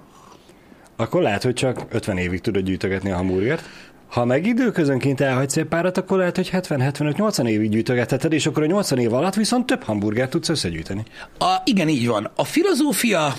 akkor 0.96 1.22
lehet, 1.22 1.42
hogy 1.42 1.54
csak 1.54 1.84
50 1.90 2.16
évig 2.16 2.40
tudod 2.40 2.62
gyűjtögetni 2.62 3.10
a 3.10 3.16
hamburgert. 3.16 3.64
Ha 4.08 4.24
meg 4.24 4.46
időközönként 4.46 5.20
elhagysz 5.20 5.56
egy 5.56 5.64
párat, 5.64 5.98
akkor 5.98 6.18
lehet, 6.18 6.36
hogy 6.36 6.50
70-75-80 6.52 7.46
évig 7.46 7.70
gyűjtögetheted, 7.70 8.32
és 8.32 8.46
akkor 8.46 8.62
a 8.62 8.66
80 8.66 8.98
év 8.98 9.12
alatt 9.12 9.34
viszont 9.34 9.66
több 9.66 9.82
hamburgert 9.82 10.30
tudsz 10.30 10.48
összegyűjteni. 10.48 11.04
A, 11.38 11.56
igen, 11.64 11.88
így 11.88 12.06
van. 12.06 12.30
A 12.34 12.44
filozófia 12.44 13.34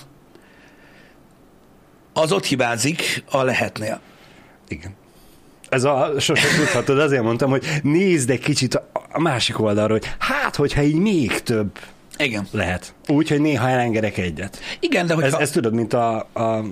az 2.14 2.32
ott 2.32 2.46
hibázik 2.46 3.24
a 3.32 3.44
lehetnél. 3.44 4.00
Igen. 4.68 4.96
Ez 5.70 5.84
a 5.84 6.14
sose 6.20 6.48
tudhatod, 6.58 7.00
azért 7.00 7.24
mondtam, 7.24 7.50
hogy 7.50 7.66
nézd 7.84 8.30
egy 8.30 8.40
kicsit 8.40 8.76
a, 8.76 8.90
a 9.12 9.20
másik 9.20 9.60
oldalról, 9.60 9.98
hogy 9.98 10.12
hát, 10.20 10.56
hogyha 10.56 10.82
így 10.82 10.96
még 10.96 11.42
több 11.42 11.80
Igen. 12.18 12.48
lehet. 12.52 12.94
Úgy, 13.08 13.30
hogy 13.30 13.42
néha 13.42 13.70
elengedek 13.70 14.18
egyet. 14.18 14.60
Igen, 14.80 15.06
de 15.08 15.14
hogyha... 15.14 15.28
Ez, 15.28 15.42
ez 15.42 15.52
tudod, 15.52 15.74
mint 15.74 15.94
a, 15.94 16.16
a 16.34 16.64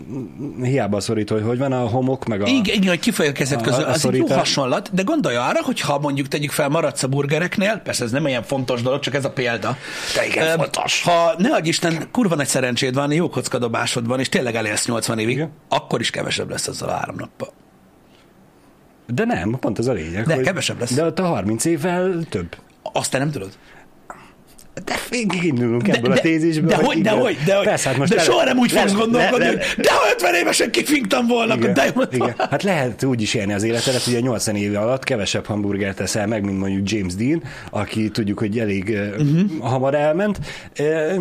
hiába 0.62 1.00
szorító, 1.00 1.36
hogy 1.36 1.44
hogy 1.44 1.58
van 1.58 1.72
a 1.72 1.88
homok, 1.88 2.26
meg 2.26 2.42
a... 2.42 2.48
Igen, 2.48 2.76
igen, 2.76 2.88
hogy 2.88 3.00
kifolyja 3.00 3.32
a 3.32 3.34
kezed 3.34 3.62
közül. 3.62 3.84
a 3.84 3.90
Az 3.90 4.06
egy 4.06 4.16
jó 4.16 4.28
hasonlat, 4.28 4.94
de 4.94 5.04
gondolj 5.04 5.36
arra, 5.36 5.64
hogy 5.64 5.80
ha 5.80 6.00
mondjuk 6.00 6.28
tegyük 6.28 6.52
fel 6.52 6.70
maradsz 6.70 7.04
a 7.04 7.08
burgereknél, 7.08 7.78
persze 7.78 8.04
ez 8.04 8.12
nem 8.12 8.24
olyan 8.24 8.44
fontos 8.44 8.82
dolog, 8.82 9.00
csak 9.00 9.14
ez 9.14 9.26
a 9.26 9.32
példa. 9.32 9.78
De 10.16 10.26
igen, 10.26 10.48
Öm, 10.48 10.58
fontos. 10.58 11.04
Ha 11.04 11.34
ne 11.38 11.50
adj 11.50 11.68
Isten, 11.68 12.08
kurva 12.12 12.36
nagy 12.36 12.48
szerencséd 12.48 12.94
van, 12.94 13.12
jó 13.12 13.30
kockadobásod 13.30 14.08
van, 14.08 14.20
és 14.20 14.30
tényleg 14.30 14.56
elérsz 14.56 14.86
80 14.86 15.20
évig, 15.20 15.36
Igen. 15.36 15.52
akkor 15.70 16.00
is 16.00 16.10
kevesebb 16.10 16.50
lesz 16.50 16.68
az 16.68 16.82
a 16.82 16.92
három 16.92 17.16
nappal. 17.16 17.54
De 19.08 19.26
nem, 19.26 19.58
pont 19.60 19.80
ez 19.80 19.88
a 19.88 19.94
lényeg. 19.94 20.26
De 20.26 20.36
hogy, 20.36 20.44
kevesebb 20.44 20.80
lesz. 20.80 20.94
De 20.94 21.06
ott 21.06 21.20
a 21.20 21.26
30 21.26 21.66
évvel 21.66 22.20
több. 22.30 22.56
Azt 22.82 23.12
te 23.12 23.18
nem 23.18 23.32
tudod. 23.32 23.52
De 24.86 24.96
indulunk 25.42 25.88
ebből 25.88 26.12
a 26.12 26.20
tézisből. 26.20 26.68
de, 26.70 26.76
hogy, 26.76 27.02
de, 27.02 27.10
igen. 27.12 27.22
hogy, 27.22 27.38
de, 27.46 27.56
hogy, 27.56 27.66
Persze, 27.66 27.90
hát 27.90 27.98
most 27.98 28.10
de 28.12 28.16
le- 28.18 28.24
soha 28.24 28.44
nem 28.44 28.58
úgy 28.58 28.72
le- 28.72 28.80
fogsz 28.80 28.94
gondolkodni, 28.94 29.46
le- 29.46 29.50
hogy 29.52 29.58
le- 29.78 29.84
de 29.84 29.92
ha 29.92 30.00
50 30.14 30.34
évesen 30.36 30.72
kifinktam 30.72 31.28
volna, 31.28 31.54
akkor 31.54 31.72
de 31.72 31.86
jó. 31.96 32.02
igen. 32.12 32.36
Hát 32.38 32.64
lehet 32.64 33.04
úgy 33.04 33.22
is 33.22 33.34
élni 33.34 33.54
az 33.54 33.64
életedet, 33.64 34.04
hogy 34.04 34.16
a 34.16 34.20
80 34.20 34.56
év 34.56 34.76
alatt 34.78 35.04
kevesebb 35.04 35.46
hamburgert 35.46 35.96
teszel 35.98 36.28
meg, 36.28 36.44
mint 36.46 36.60
mondjuk 36.60 36.90
James 36.92 37.16
Dean, 37.16 37.44
aki 37.70 38.10
tudjuk, 38.10 38.40
hogy 38.40 38.60
elég 38.60 38.98
uh-huh. 39.18 39.42
Hamar 39.60 39.96
elment. 39.96 40.40
Eh, 40.74 41.16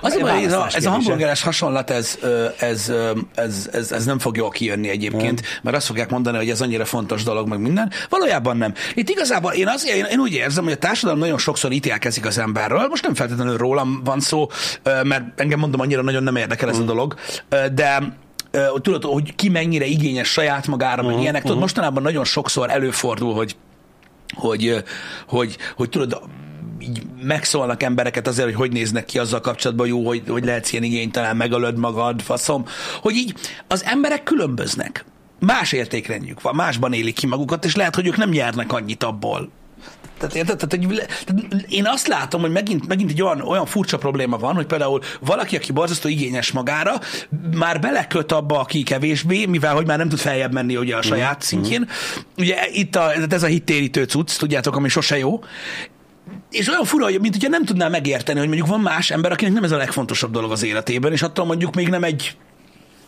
Az 0.00 0.14
a 0.14 0.20
baj, 0.20 0.44
ez 0.44 0.52
a, 0.52 0.66
ez 0.74 0.86
a 0.86 0.90
hamburgeres 0.90 1.42
hasonlat, 1.42 1.90
ez, 1.90 2.18
ez, 2.58 2.92
ez, 3.34 3.68
ez, 3.72 3.92
ez 3.92 4.04
nem 4.04 4.18
fog 4.18 4.36
jól 4.36 4.50
kijönni 4.50 4.88
egyébként, 4.88 5.42
mert 5.62 5.76
azt 5.76 5.86
fogják 5.86 6.10
mondani, 6.10 6.36
hogy 6.36 6.50
ez 6.50 6.60
annyira 6.60 6.84
fontos 6.84 7.22
dolog, 7.22 7.48
meg 7.48 7.58
minden. 7.60 7.90
Valójában 8.08 8.56
nem. 8.56 8.74
Itt 8.94 9.08
igazából 9.08 9.52
én, 9.52 9.66
az, 9.68 9.86
én, 9.96 10.04
én 10.04 10.18
úgy 10.18 10.32
érzem, 10.32 10.64
hogy 10.64 10.72
a 10.72 10.76
társadalom 10.76 11.18
nagyon 11.20 11.38
sokszor 11.38 11.67
ítélkezik 11.72 12.26
az 12.26 12.38
emberről. 12.38 12.86
Most 12.88 13.02
nem 13.02 13.14
feltétlenül 13.14 13.56
rólam 13.56 14.00
van 14.04 14.20
szó, 14.20 14.46
mert 15.02 15.40
engem 15.40 15.58
mondom, 15.58 15.80
annyira 15.80 16.02
nagyon 16.02 16.22
nem 16.22 16.36
érdekel 16.36 16.68
ez 16.68 16.78
a 16.78 16.82
dolog, 16.82 17.14
ö, 17.48 17.68
de 17.74 18.16
tudod, 18.80 19.04
hogy 19.04 19.34
ki 19.34 19.48
mennyire 19.48 19.84
igényes 19.84 20.28
saját 20.28 20.66
magára, 20.66 21.02
meg 21.02 21.20
ilyenek. 21.20 21.42
Tudod, 21.42 21.58
mostanában 21.58 22.02
nagyon 22.02 22.24
sokszor 22.24 22.70
előfordul, 22.70 23.34
hogy 23.34 23.56
hogy, 24.34 24.84
hogy, 25.26 25.56
hogy 25.76 25.88
tudod, 25.88 26.22
így 26.78 27.02
megszólnak 27.22 27.82
embereket 27.82 28.26
azért, 28.26 28.46
hogy 28.46 28.56
hogy 28.56 28.72
néznek 28.72 29.04
ki 29.04 29.18
azzal 29.18 29.40
kapcsolatban, 29.40 29.86
jó, 29.86 30.06
hogy, 30.06 30.22
hogy 30.28 30.44
lehetsz 30.44 30.72
ilyen 30.72 30.84
igénytelen, 30.84 31.36
megölöd 31.36 31.78
magad, 31.78 32.20
faszom, 32.20 32.64
hogy 33.00 33.14
így 33.14 33.34
az 33.68 33.84
emberek 33.84 34.22
különböznek. 34.22 35.04
Más 35.40 35.72
értékrendjük 35.72 36.40
van, 36.40 36.54
másban 36.54 36.92
élik 36.92 37.14
ki 37.14 37.26
magukat, 37.26 37.64
és 37.64 37.76
lehet, 37.76 37.94
hogy 37.94 38.06
ők 38.06 38.16
nem 38.16 38.30
nyernek 38.30 38.72
annyit 38.72 39.02
abból, 39.02 39.50
tehát, 40.18 40.34
érted? 40.34 40.56
Tehát, 40.56 40.86
hogy, 40.86 41.06
tehát 41.24 41.64
én 41.68 41.86
azt 41.86 42.06
látom, 42.06 42.40
hogy 42.40 42.50
megint, 42.50 42.86
megint 42.86 43.10
egy 43.10 43.22
olyan, 43.22 43.40
olyan 43.40 43.66
furcsa 43.66 43.98
probléma 43.98 44.36
van, 44.36 44.54
hogy 44.54 44.66
például 44.66 45.00
valaki, 45.20 45.56
aki 45.56 45.72
borzasztó 45.72 46.08
igényes 46.08 46.52
magára, 46.52 46.92
már 47.54 47.80
beleköt 47.80 48.32
abba, 48.32 48.60
aki 48.60 48.82
kevésbé, 48.82 49.46
mivel 49.46 49.74
hogy 49.74 49.86
már 49.86 49.98
nem 49.98 50.08
tud 50.08 50.18
feljebb 50.18 50.52
menni 50.52 50.76
ugye 50.76 50.96
a 50.96 51.02
saját 51.02 51.36
mm. 51.36 51.40
szintjén. 51.40 51.88
Ugye 52.36 52.56
itt 52.72 52.96
a, 52.96 53.12
ez 53.28 53.42
a 53.42 53.46
hittérítő 53.46 54.04
cucc, 54.04 54.36
tudjátok, 54.36 54.76
ami 54.76 54.88
sose 54.88 55.18
jó. 55.18 55.40
És 56.50 56.68
olyan 56.68 56.84
fura, 56.84 57.04
hogy 57.04 57.20
mint 57.20 57.34
hogyha 57.34 57.48
nem 57.48 57.64
tudná 57.64 57.88
megérteni, 57.88 58.38
hogy 58.38 58.48
mondjuk 58.48 58.68
van 58.68 58.80
más 58.80 59.10
ember, 59.10 59.32
akinek 59.32 59.52
nem 59.52 59.64
ez 59.64 59.72
a 59.72 59.76
legfontosabb 59.76 60.30
dolog 60.30 60.50
az 60.50 60.62
életében, 60.62 61.12
és 61.12 61.22
attól 61.22 61.44
mondjuk 61.44 61.74
még 61.74 61.88
nem 61.88 62.04
egy 62.04 62.36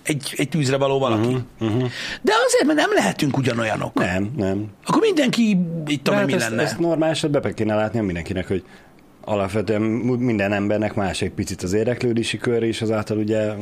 egy, 0.02 0.34
egy 0.36 0.48
tűzre 0.48 0.76
való 0.76 0.98
valaki. 0.98 1.26
Uh-huh, 1.26 1.42
uh-huh. 1.60 1.90
De 2.22 2.32
azért, 2.46 2.64
mert 2.64 2.78
nem 2.78 2.92
lehetünk 2.94 3.36
ugyanolyanok. 3.36 3.94
Nem, 3.94 4.30
nem. 4.36 4.66
Akkor 4.86 5.00
mindenki, 5.00 5.58
itt 5.86 6.04
tudom, 6.04 6.18
hát 6.18 6.26
mi 6.26 6.32
ezt, 6.32 6.48
lenne. 6.48 6.62
Ezt 6.62 6.78
normálisan 6.78 7.30
be 7.30 7.54
kéne 7.54 7.74
látni 7.74 8.00
mindenkinek, 8.00 8.48
hogy 8.48 8.64
alapvetően 9.24 9.80
minden 9.82 10.52
embernek 10.52 10.94
más 10.94 11.22
egy 11.22 11.30
picit 11.30 11.62
az 11.62 11.72
érdeklődési 11.72 12.38
kör, 12.38 12.62
és 12.62 12.82
azáltal 12.82 13.16
ugye 13.16 13.52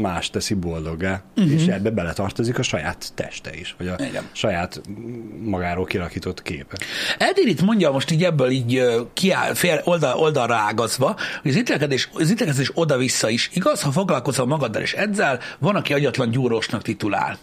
más 0.00 0.30
teszi 0.30 0.54
boldoggá, 0.54 1.22
uh-huh. 1.36 1.52
és 1.52 1.66
ebbe 1.66 1.90
beletartozik 1.90 2.58
a 2.58 2.62
saját 2.62 3.12
teste 3.14 3.50
is, 3.54 3.74
vagy 3.78 3.88
a 3.88 3.96
Igen. 3.98 4.28
saját 4.32 4.80
magáról 5.44 5.84
kirakított 5.84 6.42
képe. 6.42 6.76
Edir 7.18 7.46
itt 7.46 7.62
mondja 7.62 7.90
most 7.90 8.10
így 8.10 8.24
ebből 8.24 8.50
így 8.50 8.84
kiáll, 9.12 9.54
fél, 9.54 9.80
oldal, 9.84 10.18
oldalra 10.18 10.54
ágazva, 10.54 11.16
hogy 11.42 11.50
az 11.50 11.56
ítélkezés, 11.56 12.08
az 12.12 12.30
ítélkezés 12.30 12.70
oda-vissza 12.74 13.28
is 13.28 13.50
igaz, 13.52 13.82
ha 13.82 13.90
foglalkozol 13.90 14.46
magaddal 14.46 14.82
és 14.82 14.92
edzel, 14.92 15.38
van, 15.58 15.76
aki 15.76 15.92
agyatlan 15.92 16.30
gyúrósnak 16.30 16.82
titulál. 16.82 17.38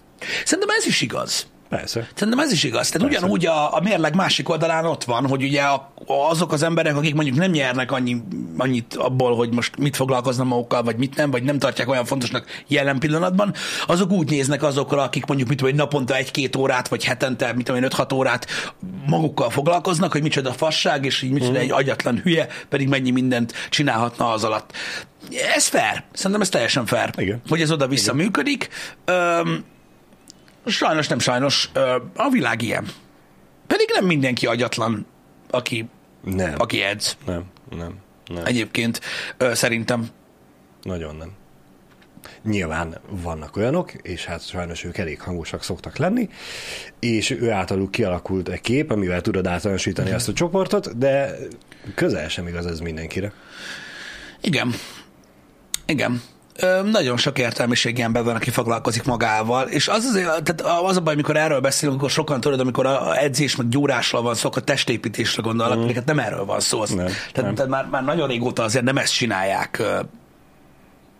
Szerintem 0.45 0.75
ez 0.77 0.85
is 0.85 1.01
igaz. 1.01 1.47
Persze. 1.69 2.07
Szerintem 2.15 2.43
ez 2.43 2.51
is 2.51 2.63
igaz. 2.63 2.89
Tehát 2.89 3.07
Persze. 3.07 3.25
ugyanúgy 3.25 3.45
a, 3.45 3.75
a 3.75 3.79
mérleg 3.81 4.15
másik 4.15 4.49
oldalán 4.49 4.85
ott 4.85 5.03
van, 5.03 5.27
hogy 5.27 5.43
ugye 5.43 5.61
a, 5.61 5.91
azok 6.05 6.51
az 6.51 6.63
emberek, 6.63 6.95
akik 6.95 7.15
mondjuk 7.15 7.37
nem 7.37 7.51
nyernek 7.51 7.91
annyi, 7.91 8.23
annyit 8.57 8.95
abból, 8.95 9.35
hogy 9.35 9.53
most 9.53 9.77
mit 9.77 9.95
foglalkoznak 9.95 10.47
magukkal, 10.47 10.83
vagy 10.83 10.95
mit 10.95 11.15
nem, 11.15 11.31
vagy 11.31 11.43
nem 11.43 11.59
tartják 11.59 11.89
olyan 11.89 12.05
fontosnak 12.05 12.45
jelen 12.67 12.99
pillanatban, 12.99 13.53
azok 13.87 14.11
úgy 14.11 14.29
néznek 14.29 14.63
azokra, 14.63 15.01
akik 15.01 15.25
mondjuk 15.25 15.49
mit 15.49 15.57
tudom, 15.57 15.75
naponta 15.75 16.15
egy-két 16.15 16.55
órát, 16.55 16.87
vagy 16.87 17.03
hetente, 17.03 17.53
mit 17.53 17.65
tudom 17.65 17.83
öt-hat 17.83 18.13
órát 18.13 18.47
magukkal 19.05 19.49
foglalkoznak, 19.49 20.11
hogy 20.11 20.21
micsoda 20.21 20.51
fasság, 20.51 21.05
és 21.05 21.21
így 21.21 21.31
micsoda 21.31 21.59
mm. 21.59 21.61
egy 21.61 21.71
agyatlan 21.71 22.19
hülye, 22.23 22.47
pedig 22.69 22.87
mennyi 22.87 23.11
mindent 23.11 23.53
csinálhatna 23.69 24.31
az 24.31 24.43
alatt. 24.43 24.71
Ez 25.55 25.67
fair. 25.67 26.03
Szerintem 26.13 26.41
ez 26.41 26.49
teljesen 26.49 26.85
fair. 26.85 27.09
Igen. 27.17 27.41
Hogy 27.49 27.61
ez 27.61 27.71
oda-vissza 27.71 28.13
Igen. 28.13 28.25
működik. 28.25 28.69
Öm, 29.05 29.63
Sajnos 30.65 31.07
nem 31.07 31.19
sajnos, 31.19 31.69
a 32.15 32.29
világ 32.29 32.61
ilyen. 32.61 32.85
Pedig 33.67 33.89
nem 33.93 34.05
mindenki 34.05 34.45
agyatlan, 34.45 35.05
aki, 35.49 35.85
nem. 36.23 36.53
aki 36.57 36.81
edz. 36.81 37.17
Nem, 37.25 37.43
nem, 37.77 37.95
nem. 38.27 38.45
Egyébként 38.45 39.01
szerintem. 39.37 40.09
Nagyon 40.81 41.15
nem. 41.15 41.31
Nyilván 42.43 42.97
vannak 43.09 43.55
olyanok, 43.55 43.93
és 43.93 44.25
hát 44.25 44.47
sajnos 44.47 44.83
ők 44.83 44.97
elég 44.97 45.21
hangosak 45.21 45.63
szoktak 45.63 45.97
lenni, 45.97 46.29
és 46.99 47.29
ő 47.29 47.51
általuk 47.51 47.91
kialakult 47.91 48.49
egy 48.49 48.61
kép, 48.61 48.91
amivel 48.91 49.21
tudod 49.21 49.47
általánosítani 49.47 50.11
ezt 50.11 50.27
a 50.27 50.33
csoportot, 50.33 50.97
de 50.97 51.35
közel 51.95 52.29
sem 52.29 52.47
igaz 52.47 52.65
ez 52.65 52.79
mindenkire. 52.79 53.33
Igen. 54.41 54.73
Igen 55.85 56.21
nagyon 56.83 57.17
sok 57.17 57.39
értelmiségi 57.39 58.01
ember 58.01 58.23
van, 58.23 58.35
aki 58.35 58.49
foglalkozik 58.49 59.03
magával, 59.03 59.67
és 59.67 59.87
az 59.87 60.05
azért, 60.05 60.43
tehát 60.43 60.81
az 60.83 60.97
a 60.97 61.01
baj, 61.01 61.13
amikor 61.13 61.37
erről 61.37 61.59
beszélünk, 61.59 61.97
akkor 61.97 62.09
sokan 62.09 62.41
tudod, 62.41 62.59
amikor 62.59 62.85
a 62.85 63.17
edzés 63.17 63.55
meg 63.55 63.69
gyúrásról 63.69 64.21
van 64.21 64.35
szó, 64.35 64.47
akkor 64.47 64.63
testépítésre 64.63 65.41
gondolnak, 65.41 65.77
mm. 65.77 65.93
hát 65.95 66.05
nem 66.05 66.19
erről 66.19 66.45
van 66.45 66.59
szó. 66.59 66.81
Az, 66.81 66.89
nem, 66.89 67.05
tehát, 67.05 67.41
nem. 67.41 67.55
tehát 67.55 67.71
már, 67.71 67.87
már 67.91 68.03
nagyon 68.03 68.27
régóta 68.27 68.63
azért 68.63 68.83
nem 68.83 68.97
ezt 68.97 69.13
csinálják 69.13 69.83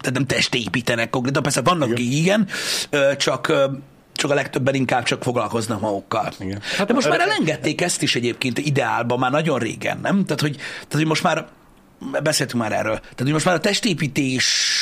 tehát 0.02 0.14
nem 0.14 0.26
testépítenek 0.26 1.10
konkrétan, 1.10 1.44
persze 1.44 1.62
vannak, 1.62 1.92
akik 1.92 2.12
igen, 2.12 2.48
csak 3.18 3.54
csak 4.14 4.32
a 4.32 4.34
legtöbben 4.34 4.74
inkább 4.74 5.04
csak 5.04 5.24
foglalkoznak 5.24 5.80
magukkal. 5.80 6.32
Igen. 6.40 6.62
Hát 6.78 6.88
De 6.88 6.94
most 6.94 7.10
már 7.10 7.20
elengedték 7.20 7.82
ezt 7.82 8.02
is 8.02 8.16
egyébként 8.16 8.58
ideálban, 8.58 9.20
már 9.20 9.32
nagyon 9.32 9.60
régen, 9.60 10.00
nem? 10.02 10.26
Tehát, 10.26 10.42
hogy, 10.42 10.56
tehát, 10.56 10.94
hogy 10.94 11.06
most 11.06 11.24
már 11.24 11.48
beszéltünk 12.24 12.62
már 12.62 12.72
erről. 12.72 13.00
Tehát, 13.00 13.20
hogy 13.22 13.32
most 13.32 13.46
már 13.46 13.56
a 13.56 13.60
testépítés 13.60 14.74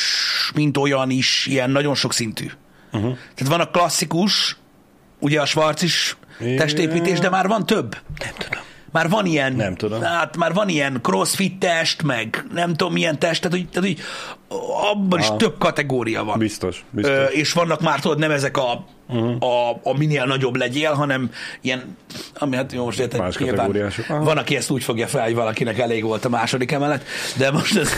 mint 0.55 0.77
olyan 0.77 1.09
is 1.09 1.45
ilyen 1.45 1.69
nagyon 1.69 1.95
sok 1.95 2.13
szintű. 2.13 2.45
Uh-huh. 2.91 3.17
Tehát 3.35 3.53
van 3.53 3.59
a 3.59 3.71
klasszikus, 3.71 4.57
ugye 5.19 5.41
a 5.41 5.45
Schwarz 5.45 5.83
is 5.83 6.17
testépítés, 6.57 7.19
de 7.19 7.29
már 7.29 7.47
van 7.47 7.65
több. 7.65 7.97
Nem 8.19 8.33
tudom. 8.37 8.63
Már 8.91 9.09
van 9.09 9.25
ilyen, 9.25 9.53
nem 9.53 9.75
tudom. 9.75 10.01
Hát 10.01 10.37
már 10.37 10.53
van 10.53 10.69
ilyen 10.69 10.99
crossfit 11.01 11.59
test, 11.59 12.03
meg 12.03 12.45
nem 12.53 12.73
tudom 12.73 12.93
milyen 12.93 13.19
test, 13.19 13.41
tehát, 13.41 13.57
hogy, 13.57 13.69
tehát, 13.69 13.89
hogy 13.89 13.99
abban 14.91 15.19
is 15.19 15.27
ah, 15.27 15.37
több 15.37 15.57
kategória 15.57 16.23
van. 16.23 16.37
Biztos, 16.37 16.85
biztos. 16.89 17.15
Ö, 17.15 17.23
és 17.23 17.53
vannak 17.53 17.81
már 17.81 17.99
tudod, 17.99 18.19
nem 18.19 18.31
ezek 18.31 18.57
a 18.57 18.85
uh-huh. 19.07 19.35
a, 19.39 19.79
a 19.83 19.97
minél 19.97 20.25
nagyobb 20.25 20.55
legyél, 20.55 20.91
hanem 20.91 21.31
ilyen, 21.61 21.97
ami 22.35 22.55
hát 22.55 22.73
jó, 22.73 22.83
most 22.83 22.99
érted, 22.99 23.19
Más 23.19 23.37
nyilván, 23.37 23.91
van, 24.07 24.37
aki 24.37 24.55
ezt 24.55 24.69
úgy 24.69 24.83
fogja 24.83 25.07
fel, 25.07 25.23
hogy 25.23 25.35
valakinek 25.35 25.79
elég 25.79 26.03
volt 26.03 26.25
a 26.25 26.29
második 26.29 26.71
emelet, 26.71 27.03
de 27.37 27.51
most 27.51 27.77
ez 27.77 27.89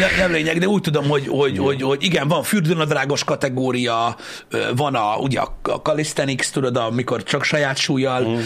nem, 0.00 0.10
nem 0.18 0.32
lényeg, 0.32 0.58
de 0.58 0.66
úgy 0.66 0.80
tudom, 0.80 1.08
hogy, 1.08 1.26
hogy, 1.28 1.50
igen. 1.50 1.64
hogy, 1.64 1.82
hogy 1.82 2.02
igen, 2.02 2.28
van 2.28 2.42
fürdőnadrágos 2.42 3.24
kategória, 3.24 4.16
van 4.76 4.94
a, 4.94 5.16
ugye 5.16 5.40
a 5.40 5.70
calisthenics, 5.82 6.50
tudod, 6.50 6.76
amikor 6.76 7.22
csak 7.22 7.44
saját 7.44 7.76
súlyjal 7.76 8.22
uh-huh. 8.22 8.42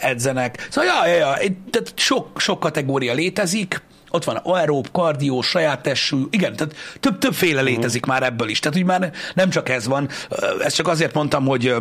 edzenek. 0.00 0.68
Szóval, 0.70 0.90
ja, 0.90 1.06
ja, 1.06 1.16
ja, 1.16 1.34
tehát 1.70 1.92
sok, 1.94 2.40
sok 2.40 2.60
kategória 2.60 3.14
létezik, 3.14 3.82
ott 4.10 4.24
van 4.24 4.36
aerób, 4.36 4.88
kardió, 4.92 5.40
saját 5.40 5.82
testsúly, 5.82 6.26
igen, 6.30 6.56
tehát 6.56 6.74
több, 7.00 7.18
többféle 7.18 7.62
mhm. 7.62 7.70
létezik 7.70 8.06
uh-huh. 8.06 8.20
már 8.20 8.30
ebből 8.30 8.48
is. 8.48 8.58
Tehát, 8.58 8.76
hogy 8.76 8.86
már 8.86 9.12
nem 9.34 9.50
csak 9.50 9.68
ez 9.68 9.86
van. 9.86 10.08
Ezt 10.60 10.76
csak 10.76 10.88
azért 10.88 11.14
mondtam, 11.14 11.46
hogy 11.46 11.74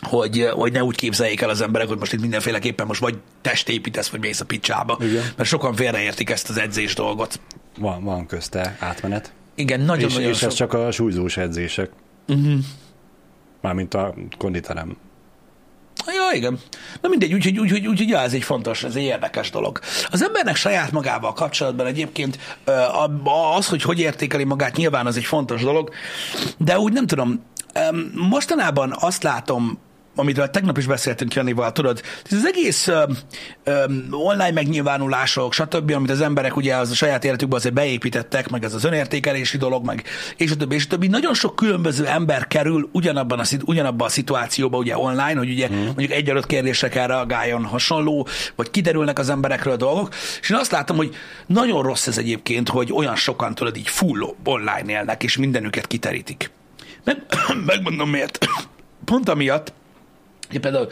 hogy, 0.00 0.48
hogy 0.52 0.72
ne 0.72 0.84
úgy 0.84 0.96
képzeljék 0.96 1.40
el 1.40 1.48
az 1.48 1.60
emberek, 1.60 1.88
hogy 1.88 1.98
most 1.98 2.12
itt 2.12 2.20
mindenféleképpen 2.20 2.86
most 2.86 3.00
vagy 3.00 3.18
testépítesz, 3.40 4.08
vagy 4.08 4.20
mész 4.20 4.40
a 4.40 4.44
picsába. 4.44 4.98
Igen. 5.00 5.24
Mert 5.36 5.48
sokan 5.48 5.74
félreértik 5.74 6.30
ezt 6.30 6.48
az 6.48 6.58
edzés 6.58 6.94
dolgot. 6.94 7.40
Van, 7.78 8.04
van 8.04 8.26
közte 8.26 8.76
átmenet. 8.80 9.32
Igen, 9.54 9.80
nagyon 9.80 10.08
És, 10.08 10.14
nagyon 10.14 10.30
és 10.30 10.42
ez 10.42 10.54
csak 10.54 10.72
a 10.72 10.90
súlyzós 10.90 11.36
edzések. 11.36 11.90
Uh-huh. 12.28 12.58
Mármint 13.60 13.94
a 13.94 14.14
konditerem 14.38 14.96
Ja, 16.06 16.36
igen. 16.36 16.58
Na 17.00 17.08
mindegy, 17.08 17.34
úgyhogy 17.34 17.58
úgy, 17.58 17.72
úgy, 17.72 17.86
úgy, 17.86 18.00
úgy, 18.00 18.08
ja, 18.08 18.20
ez 18.20 18.32
egy 18.32 18.42
fontos, 18.42 18.84
ez 18.84 18.96
egy 18.96 19.02
érdekes 19.02 19.50
dolog. 19.50 19.80
Az 20.10 20.22
embernek 20.22 20.56
saját 20.56 20.90
magával 20.90 21.32
kapcsolatban 21.32 21.86
egyébként 21.86 22.38
az, 23.56 23.68
hogy 23.68 23.82
hogy 23.82 24.00
értékeli 24.00 24.44
magát, 24.44 24.76
nyilván 24.76 25.06
az 25.06 25.16
egy 25.16 25.24
fontos 25.24 25.62
dolog, 25.62 25.90
de 26.58 26.78
úgy 26.78 26.92
nem 26.92 27.06
tudom, 27.06 27.44
mostanában 28.14 28.96
azt 28.98 29.22
látom 29.22 29.78
amiről 30.14 30.50
tegnap 30.50 30.78
is 30.78 30.86
beszéltünk 30.86 31.34
Janival, 31.34 31.72
tudod, 31.72 32.02
ez 32.30 32.36
az 32.36 32.46
egész 32.46 32.86
ö, 32.86 33.02
ö, 33.64 33.84
online 34.10 34.50
megnyilvánulások, 34.50 35.52
stb., 35.52 35.90
amit 35.90 36.10
az 36.10 36.20
emberek 36.20 36.56
ugye 36.56 36.76
az 36.76 36.90
a 36.90 36.94
saját 36.94 37.24
életükben 37.24 37.58
azért 37.58 37.74
beépítettek, 37.74 38.50
meg 38.50 38.64
ez 38.64 38.74
az 38.74 38.84
önértékelési 38.84 39.56
dolog, 39.56 39.84
meg 39.84 40.04
és 40.36 40.50
a 40.50 40.56
többi, 40.56 40.74
és 40.74 40.84
a 40.84 40.88
többi. 40.88 41.06
Nagyon 41.06 41.34
sok 41.34 41.56
különböző 41.56 42.06
ember 42.06 42.46
kerül 42.46 42.88
ugyanabban 42.92 43.38
a, 43.38 43.44
ugyanabban 43.64 44.06
a 44.06 44.10
szituációban 44.10 44.80
ugye 44.80 44.98
online, 44.98 45.34
hogy 45.34 45.50
ugye 45.50 45.68
mm. 45.68 45.84
mondjuk 45.84 46.10
egy 46.10 46.30
adott 46.30 46.46
kérdésre 46.46 46.88
kell 46.88 47.06
reagáljon 47.06 47.64
hasonló, 47.64 48.28
vagy 48.54 48.70
kiderülnek 48.70 49.18
az 49.18 49.28
emberekről 49.28 49.72
a 49.72 49.76
dolgok, 49.76 50.14
és 50.40 50.50
én 50.50 50.56
azt 50.56 50.70
látom, 50.70 50.96
hogy 50.96 51.14
nagyon 51.46 51.82
rossz 51.82 52.06
ez 52.06 52.18
egyébként, 52.18 52.68
hogy 52.68 52.92
olyan 52.92 53.16
sokan 53.16 53.54
tudod 53.54 53.76
így 53.76 53.88
full 53.88 54.34
online 54.44 54.92
élnek, 54.92 55.22
és 55.22 55.36
mindenüket 55.36 55.86
kiterítik. 55.86 56.50
Meg, 57.04 57.22
megmondom 57.66 58.10
miért. 58.10 58.46
Pont 59.04 59.28
amiatt, 59.28 59.72
például 60.60 60.88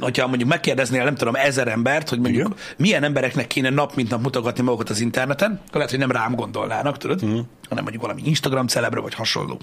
hogyha 0.00 0.26
mondjuk 0.26 0.48
megkérdeznél, 0.48 1.04
nem 1.04 1.14
tudom, 1.14 1.34
ezer 1.34 1.68
embert, 1.68 2.08
hogy 2.08 2.18
mondjuk 2.18 2.46
Igen. 2.46 2.58
milyen 2.76 3.04
embereknek 3.04 3.46
kéne 3.46 3.70
nap 3.70 3.94
mint 3.94 4.10
nap 4.10 4.22
mutogatni 4.22 4.62
magukat 4.62 4.90
az 4.90 5.00
interneten, 5.00 5.50
akkor 5.52 5.74
lehet, 5.74 5.90
hogy 5.90 5.98
nem 5.98 6.10
rám 6.10 6.34
gondolnának, 6.34 6.96
tudod, 6.96 7.22
uh-huh. 7.22 7.40
hanem 7.68 7.82
mondjuk 7.82 8.02
valami 8.02 8.22
Instagram 8.24 8.66
celebre, 8.66 9.00
vagy 9.00 9.14
hasonló. 9.14 9.58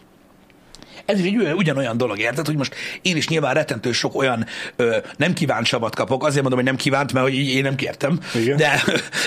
Ez 1.06 1.20
egy 1.20 1.38
ugyanolyan 1.38 1.98
dolog, 1.98 2.20
érted, 2.20 2.46
hogy 2.46 2.56
most 2.56 2.76
én 3.02 3.16
is 3.16 3.28
nyilván 3.28 3.54
rettentő 3.54 3.92
sok 3.92 4.16
olyan 4.16 4.46
ö, 4.76 4.98
nem 5.18 5.34
kívánt 5.34 5.66
savat 5.66 5.96
kapok, 5.96 6.24
azért 6.24 6.42
mondom, 6.42 6.60
hogy 6.60 6.68
nem 6.68 6.78
kívánt, 6.78 7.14
mert 7.14 7.26
hogy 7.26 7.36
én 7.36 7.62
nem 7.62 7.76
kértem, 7.76 8.20
de, 8.56 8.84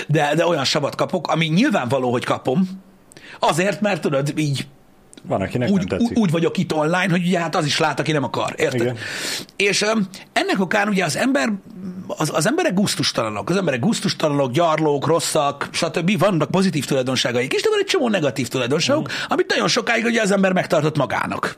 de, 0.07 0.35
de 0.35 0.45
olyan 0.45 0.63
savat 0.63 0.95
kapok, 0.95 1.27
ami 1.27 1.45
nyilvánvaló, 1.45 2.11
hogy 2.11 2.25
kapom, 2.25 2.69
azért, 3.39 3.81
mert 3.81 4.01
tudod, 4.01 4.33
így 4.35 4.67
van, 5.27 5.41
akinek 5.41 5.69
úgy, 5.69 5.77
nem 5.77 5.87
tetszik. 5.87 6.17
úgy 6.17 6.31
vagyok 6.31 6.57
itt 6.57 6.73
online, 6.73 7.09
hogy 7.09 7.25
ugye 7.25 7.39
hát 7.39 7.55
az 7.55 7.65
is 7.65 7.79
lát, 7.79 7.99
aki 7.99 8.11
nem 8.11 8.23
akar. 8.23 8.53
Érted? 8.57 8.81
Igen. 8.81 8.97
És 9.55 9.81
um, 9.81 10.07
ennek 10.33 10.59
okán 10.59 10.87
ugye 10.87 11.03
az 11.03 11.15
ember 11.15 11.51
az, 12.07 12.31
az 12.33 12.47
emberek 12.47 12.73
gusztustalanok, 12.73 13.49
az 13.49 13.55
emberek 13.55 13.79
gusztustalanok, 13.79 14.51
gyarlók, 14.51 15.05
rosszak, 15.05 15.69
stb. 15.71 16.17
Vannak 16.17 16.51
pozitív 16.51 16.85
tulajdonságaik 16.85 17.53
is, 17.53 17.61
de 17.61 17.69
van 17.69 17.79
egy 17.79 17.85
csomó 17.85 18.09
negatív 18.09 18.47
tulajdonságuk, 18.47 19.11
mm. 19.11 19.15
amit 19.27 19.49
nagyon 19.49 19.67
sokáig 19.67 20.05
ugye 20.05 20.21
az 20.21 20.31
ember 20.31 20.53
megtartott 20.53 20.97
magának. 20.97 21.57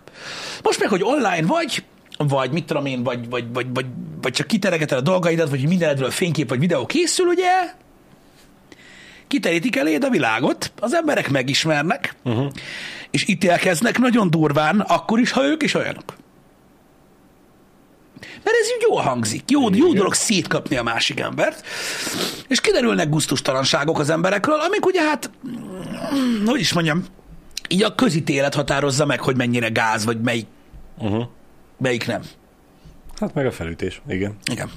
Most 0.64 0.80
meg, 0.80 0.90
hogy 0.90 1.02
online 1.04 1.46
vagy, 1.46 1.84
vagy 2.18 2.52
mit 2.52 2.66
tudom 2.66 2.86
én, 2.86 3.04
vagy, 3.04 3.30
vagy, 3.30 3.46
vagy, 3.54 3.68
vagy, 3.74 3.86
vagy 4.22 4.32
csak 4.32 4.48
kiteregeted 4.48 4.98
a 4.98 5.02
dolgaidat, 5.02 5.50
vagy 5.50 5.68
mindenedről 5.68 6.12
fénykép 6.12 6.50
vagy 6.50 6.60
videó 6.60 6.86
készül, 6.86 7.28
ugye, 7.28 7.52
kiterítik 9.28 9.76
eléd 9.76 10.04
a 10.04 10.10
világot, 10.10 10.72
az 10.80 10.94
emberek 10.94 11.30
megismernek, 11.30 12.16
uh-huh. 12.24 12.52
És 13.14 13.28
ítélkeznek 13.28 13.98
nagyon 13.98 14.30
durván, 14.30 14.80
akkor 14.80 15.20
is, 15.20 15.32
ha 15.32 15.44
ők 15.44 15.64
is 15.64 15.74
olyanok. 15.74 16.16
Mert 18.44 18.58
ez 18.62 18.68
így 18.76 18.86
jól 18.90 19.02
hangzik. 19.02 19.52
Jó, 19.52 19.70
jó 19.74 19.94
dolog 19.94 20.14
szétkapni 20.14 20.76
a 20.76 20.84
másik 20.84 21.20
embert, 21.20 21.68
és 22.48 22.62
kiderülnek 22.62 23.10
guztustalanságok 23.10 24.00
az 24.00 24.10
emberekről, 24.10 24.60
amik 24.60 24.86
ugye 24.86 25.02
hát, 25.02 25.30
mm, 25.48 26.46
hogy 26.46 26.60
is 26.60 26.74
mondjam, 26.74 27.06
így 27.68 27.84
a 27.84 27.96
közítélet 27.96 28.56
határozza 28.56 29.06
meg, 29.06 29.20
hogy 29.20 29.36
mennyire 29.36 29.70
gáz, 29.70 30.06
vagy 30.06 30.22
melyik, 30.22 30.48
uh-huh. 30.98 31.24
melyik 31.78 32.08
nem. 32.08 32.22
Hát 33.20 33.34
meg 33.34 33.46
a 33.46 33.52
felütés, 33.52 34.02
igen. 34.08 34.38
Igen. 34.52 34.70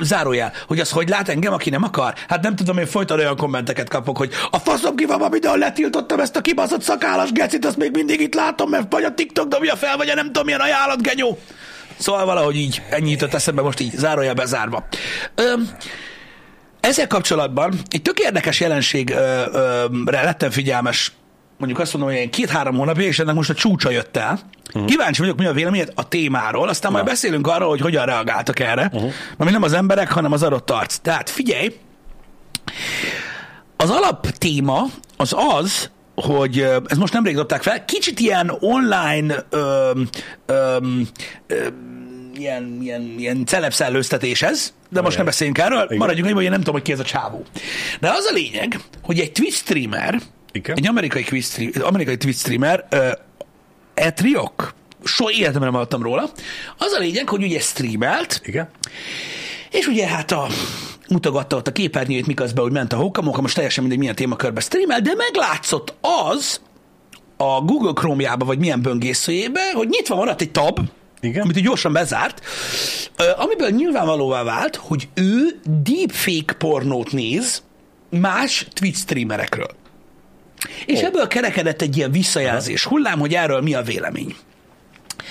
Zárójel, 0.00 0.52
hogy 0.66 0.80
az 0.80 0.90
hogy 0.90 1.08
lát 1.08 1.28
engem, 1.28 1.52
aki 1.52 1.70
nem 1.70 1.82
akar? 1.82 2.14
Hát 2.28 2.42
nem 2.42 2.56
tudom, 2.56 2.78
én 2.78 2.86
folyton 2.86 3.18
olyan 3.18 3.36
kommenteket 3.36 3.88
kapok, 3.88 4.16
hogy 4.16 4.32
a 4.50 4.58
faszom 4.58 4.96
ki 4.96 5.04
van, 5.04 5.30
videó 5.30 5.54
letiltottam 5.54 6.20
ezt 6.20 6.36
a 6.36 6.40
kibaszott 6.40 6.82
szakállas 6.82 7.32
gecit, 7.32 7.64
azt 7.64 7.76
még 7.76 7.90
mindig 7.92 8.20
itt 8.20 8.34
látom, 8.34 8.70
mert 8.70 8.92
vagy 8.92 9.04
a 9.04 9.14
TikTok 9.14 9.48
dobja 9.48 9.76
fel, 9.76 9.96
vagy 9.96 10.08
a 10.08 10.14
nem 10.14 10.26
tudom 10.26 10.44
milyen 10.44 10.60
ajánlat, 10.60 11.02
genyó. 11.02 11.38
Szóval 11.98 12.24
valahogy 12.24 12.56
így 12.56 12.82
ennyi 12.90 13.10
jutott 13.10 13.34
eszembe 13.34 13.62
most 13.62 13.80
így 13.80 13.96
zárójel 13.96 14.34
bezárva. 14.34 14.86
Ö, 15.34 15.52
ezzel 16.80 17.06
kapcsolatban 17.06 17.74
egy 17.88 18.02
tök 18.02 18.18
érdekes 18.18 18.60
jelenségre 18.60 20.22
lettem 20.22 20.50
figyelmes 20.50 21.12
mondjuk 21.60 21.80
azt 21.80 21.92
mondom, 21.92 22.10
hogy 22.10 22.18
ilyen 22.18 22.30
két-három 22.30 22.76
hónapja, 22.76 23.06
és 23.06 23.18
ennek 23.18 23.34
most 23.34 23.50
a 23.50 23.54
csúcsa 23.54 23.90
jött 23.90 24.16
el. 24.16 24.40
Uh-huh. 24.68 24.84
Kíváncsi 24.84 25.20
vagyok, 25.20 25.38
mi 25.38 25.46
a 25.46 25.52
véleményed 25.52 25.92
a 25.94 26.08
témáról, 26.08 26.68
aztán 26.68 26.90
Na. 26.90 26.96
majd 26.96 27.10
beszélünk 27.10 27.46
arról, 27.46 27.68
hogy 27.68 27.80
hogyan 27.80 28.04
reagáltak 28.04 28.58
erre. 28.58 28.90
Uh-huh. 28.92 29.12
Ami 29.36 29.50
nem 29.50 29.62
az 29.62 29.72
emberek, 29.72 30.10
hanem 30.10 30.32
az 30.32 30.42
adott 30.42 30.70
arc. 30.70 30.96
Tehát 30.96 31.30
figyelj, 31.30 31.76
az 33.76 33.90
alap 33.90 34.30
téma 34.30 34.84
az 35.16 35.34
az, 35.54 35.90
hogy 36.14 36.58
ez 36.86 36.98
most 36.98 37.12
nemrég 37.12 37.34
dobták 37.34 37.62
fel, 37.62 37.84
kicsit 37.84 38.20
ilyen 38.20 38.52
online 38.60 39.34
ö, 39.50 39.90
ö, 40.46 40.76
ö, 41.46 41.66
ilyen, 42.34 42.78
ilyen, 42.82 43.14
ilyen 43.18 43.46
celebszellőztetés 43.46 44.42
ez, 44.42 44.72
de 44.88 45.00
most 45.00 45.16
nem 45.16 45.26
beszéljünk 45.26 45.58
erről, 45.58 45.84
Igen. 45.84 45.96
maradjunk 45.98 46.34
hogy 46.34 46.44
én 46.44 46.50
nem 46.50 46.58
tudom, 46.58 46.74
hogy 46.74 46.82
ki 46.82 46.92
ez 46.92 47.00
a 47.00 47.04
csávó. 47.04 47.44
De 48.00 48.08
az 48.08 48.26
a 48.30 48.32
lényeg, 48.32 48.80
hogy 49.02 49.18
egy 49.18 49.32
Twitch 49.32 49.56
streamer, 49.56 50.20
Igen. 50.52 50.76
egy 50.76 50.86
amerikai, 50.86 51.22
Twitch, 51.22 51.86
amerikai 51.86 52.16
Twitch 52.16 52.40
streamer, 52.40 52.86
uh, 52.92 53.10
Etriok, 53.94 54.74
soha 55.04 55.30
életemben 55.30 55.62
nem 55.62 55.72
hallottam 55.72 56.02
róla, 56.02 56.30
az 56.78 56.92
a 56.92 56.98
lényeg, 56.98 57.28
hogy 57.28 57.42
ugye 57.42 57.60
streamelt, 57.60 58.40
Igen. 58.44 58.68
és 59.70 59.86
ugye 59.86 60.06
hát 60.06 60.32
a 60.32 60.46
mutogatta 61.08 61.56
ott 61.56 61.66
a 61.66 61.72
képernyőjét, 61.72 62.26
miközben 62.26 62.64
úgy 62.64 62.72
ment 62.72 62.92
a 62.92 62.96
hókamoka, 62.96 63.40
most 63.40 63.54
teljesen 63.54 63.82
mindegy, 63.82 64.00
milyen 64.00 64.14
témakörbe 64.14 64.60
streamel, 64.60 65.00
de 65.00 65.14
meglátszott 65.16 65.94
az 66.00 66.60
a 67.36 67.60
Google 67.60 67.92
Chrome-jába, 67.92 68.44
vagy 68.44 68.58
milyen 68.58 68.82
böngészőjébe, 68.82 69.72
hogy 69.72 69.88
nyitva 69.88 70.14
maradt 70.14 70.40
egy 70.40 70.50
tab, 70.50 70.80
igen. 71.20 71.42
amit 71.42 71.62
gyorsan 71.62 71.92
bezárt, 71.92 72.44
amiből 73.36 73.70
nyilvánvalóvá 73.70 74.42
vált, 74.42 74.76
hogy 74.76 75.08
ő 75.14 75.60
deepfake 75.82 76.54
pornót 76.58 77.12
néz 77.12 77.62
más 78.10 78.66
Twitch 78.72 79.00
streamerekről. 79.00 79.78
És 80.86 80.98
oh. 80.98 81.04
ebből 81.04 81.26
kerekedett 81.26 81.82
egy 81.82 81.96
ilyen 81.96 82.10
visszajelzés 82.10 82.84
hullám, 82.84 83.18
hogy 83.18 83.34
erről 83.34 83.60
mi 83.60 83.74
a 83.74 83.82
vélemény. 83.82 84.36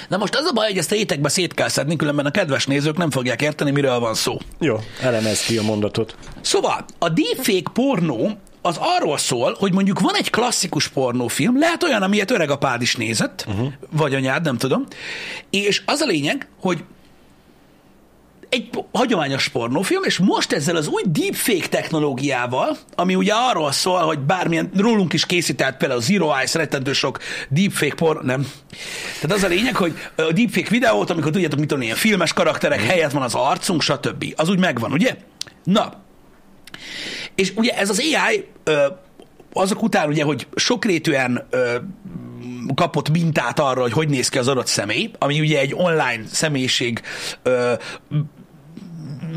Na 0.07 0.17
most 0.17 0.36
az 0.36 0.45
a 0.45 0.53
baj, 0.53 0.67
hogy 0.67 0.77
ezt 0.77 0.91
a 0.91 0.95
étekbe 0.95 1.29
szét 1.29 1.53
kell 1.53 1.67
szedni, 1.67 1.95
különben 1.95 2.25
a 2.25 2.31
kedves 2.31 2.65
nézők 2.65 2.98
nem 2.98 3.12
fogják 3.12 3.41
érteni, 3.41 3.71
miről 3.71 4.00
van 4.00 4.13
szó. 4.13 4.38
Jó, 4.59 4.79
elemez 5.01 5.42
ki 5.42 5.57
a 5.57 5.61
mondatot. 5.61 6.15
Szóval, 6.42 6.85
a 6.98 7.09
deepfake 7.09 7.70
pornó 7.74 8.37
az 8.61 8.77
arról 8.79 9.18
szól, 9.18 9.55
hogy 9.59 9.74
mondjuk 9.74 10.00
van 10.00 10.15
egy 10.15 10.29
klasszikus 10.29 10.87
pornófilm, 10.87 11.59
lehet 11.59 11.83
olyan, 11.83 12.01
amilyet 12.01 12.31
öreg 12.31 12.50
apád 12.50 12.81
is 12.81 12.96
nézett, 12.96 13.46
uh-huh. 13.48 13.72
vagy 13.92 14.15
anyád, 14.15 14.44
nem 14.44 14.57
tudom, 14.57 14.85
és 15.50 15.81
az 15.85 16.01
a 16.01 16.05
lényeg, 16.05 16.48
hogy 16.61 16.83
egy 18.50 18.70
hagyományos 18.92 19.48
pornófilm, 19.48 20.03
és 20.03 20.18
most 20.18 20.51
ezzel 20.51 20.75
az 20.75 20.88
új 20.88 21.01
deepfake 21.05 21.68
technológiával, 21.68 22.77
ami 22.96 23.16
ugye 23.16 23.33
arról 23.33 23.72
szól, 23.72 24.00
hogy 24.00 24.20
bármilyen, 24.20 24.72
rólunk 24.77 25.14
is 25.14 25.25
készített 25.25 25.77
például 25.77 26.01
Zero 26.01 26.35
Eyes, 26.35 26.53
rettentő 26.53 26.94
sok 26.94 27.20
deepfake 27.50 27.96
por, 27.96 28.24
nem. 28.24 28.48
Tehát 29.22 29.38
az 29.38 29.44
a 29.44 29.48
lényeg, 29.48 29.75
hogy 29.75 29.94
a 30.16 30.31
deepfake 30.31 30.70
videót, 30.70 31.09
amikor 31.09 31.31
tudjátok, 31.31 31.59
mit 31.59 31.68
tudom, 31.68 31.83
ilyen 31.83 31.96
filmes 31.96 32.33
karakterek 32.33 32.79
mhm. 32.79 32.88
helyett 32.88 33.12
van 33.12 33.22
az 33.22 33.35
arcunk, 33.35 33.81
stb. 33.81 34.33
Az 34.35 34.50
úgy 34.50 34.59
megvan, 34.59 34.92
ugye? 34.92 35.16
Na, 35.64 35.94
és 37.35 37.53
ugye 37.55 37.72
ez 37.77 37.90
az 37.90 38.00
AI 38.00 38.48
azok 39.53 39.83
után 39.83 40.07
ugye, 40.07 40.24
hogy 40.24 40.48
sokrétűen 40.55 41.48
kapott 42.75 43.09
mintát 43.09 43.59
arra, 43.59 43.81
hogy 43.81 43.92
hogy 43.92 44.09
néz 44.09 44.29
ki 44.29 44.38
az 44.38 44.48
adott 44.48 44.68
személy, 44.68 45.12
ami 45.18 45.40
ugye 45.40 45.59
egy 45.59 45.74
online 45.75 46.24
személyiség 46.31 47.01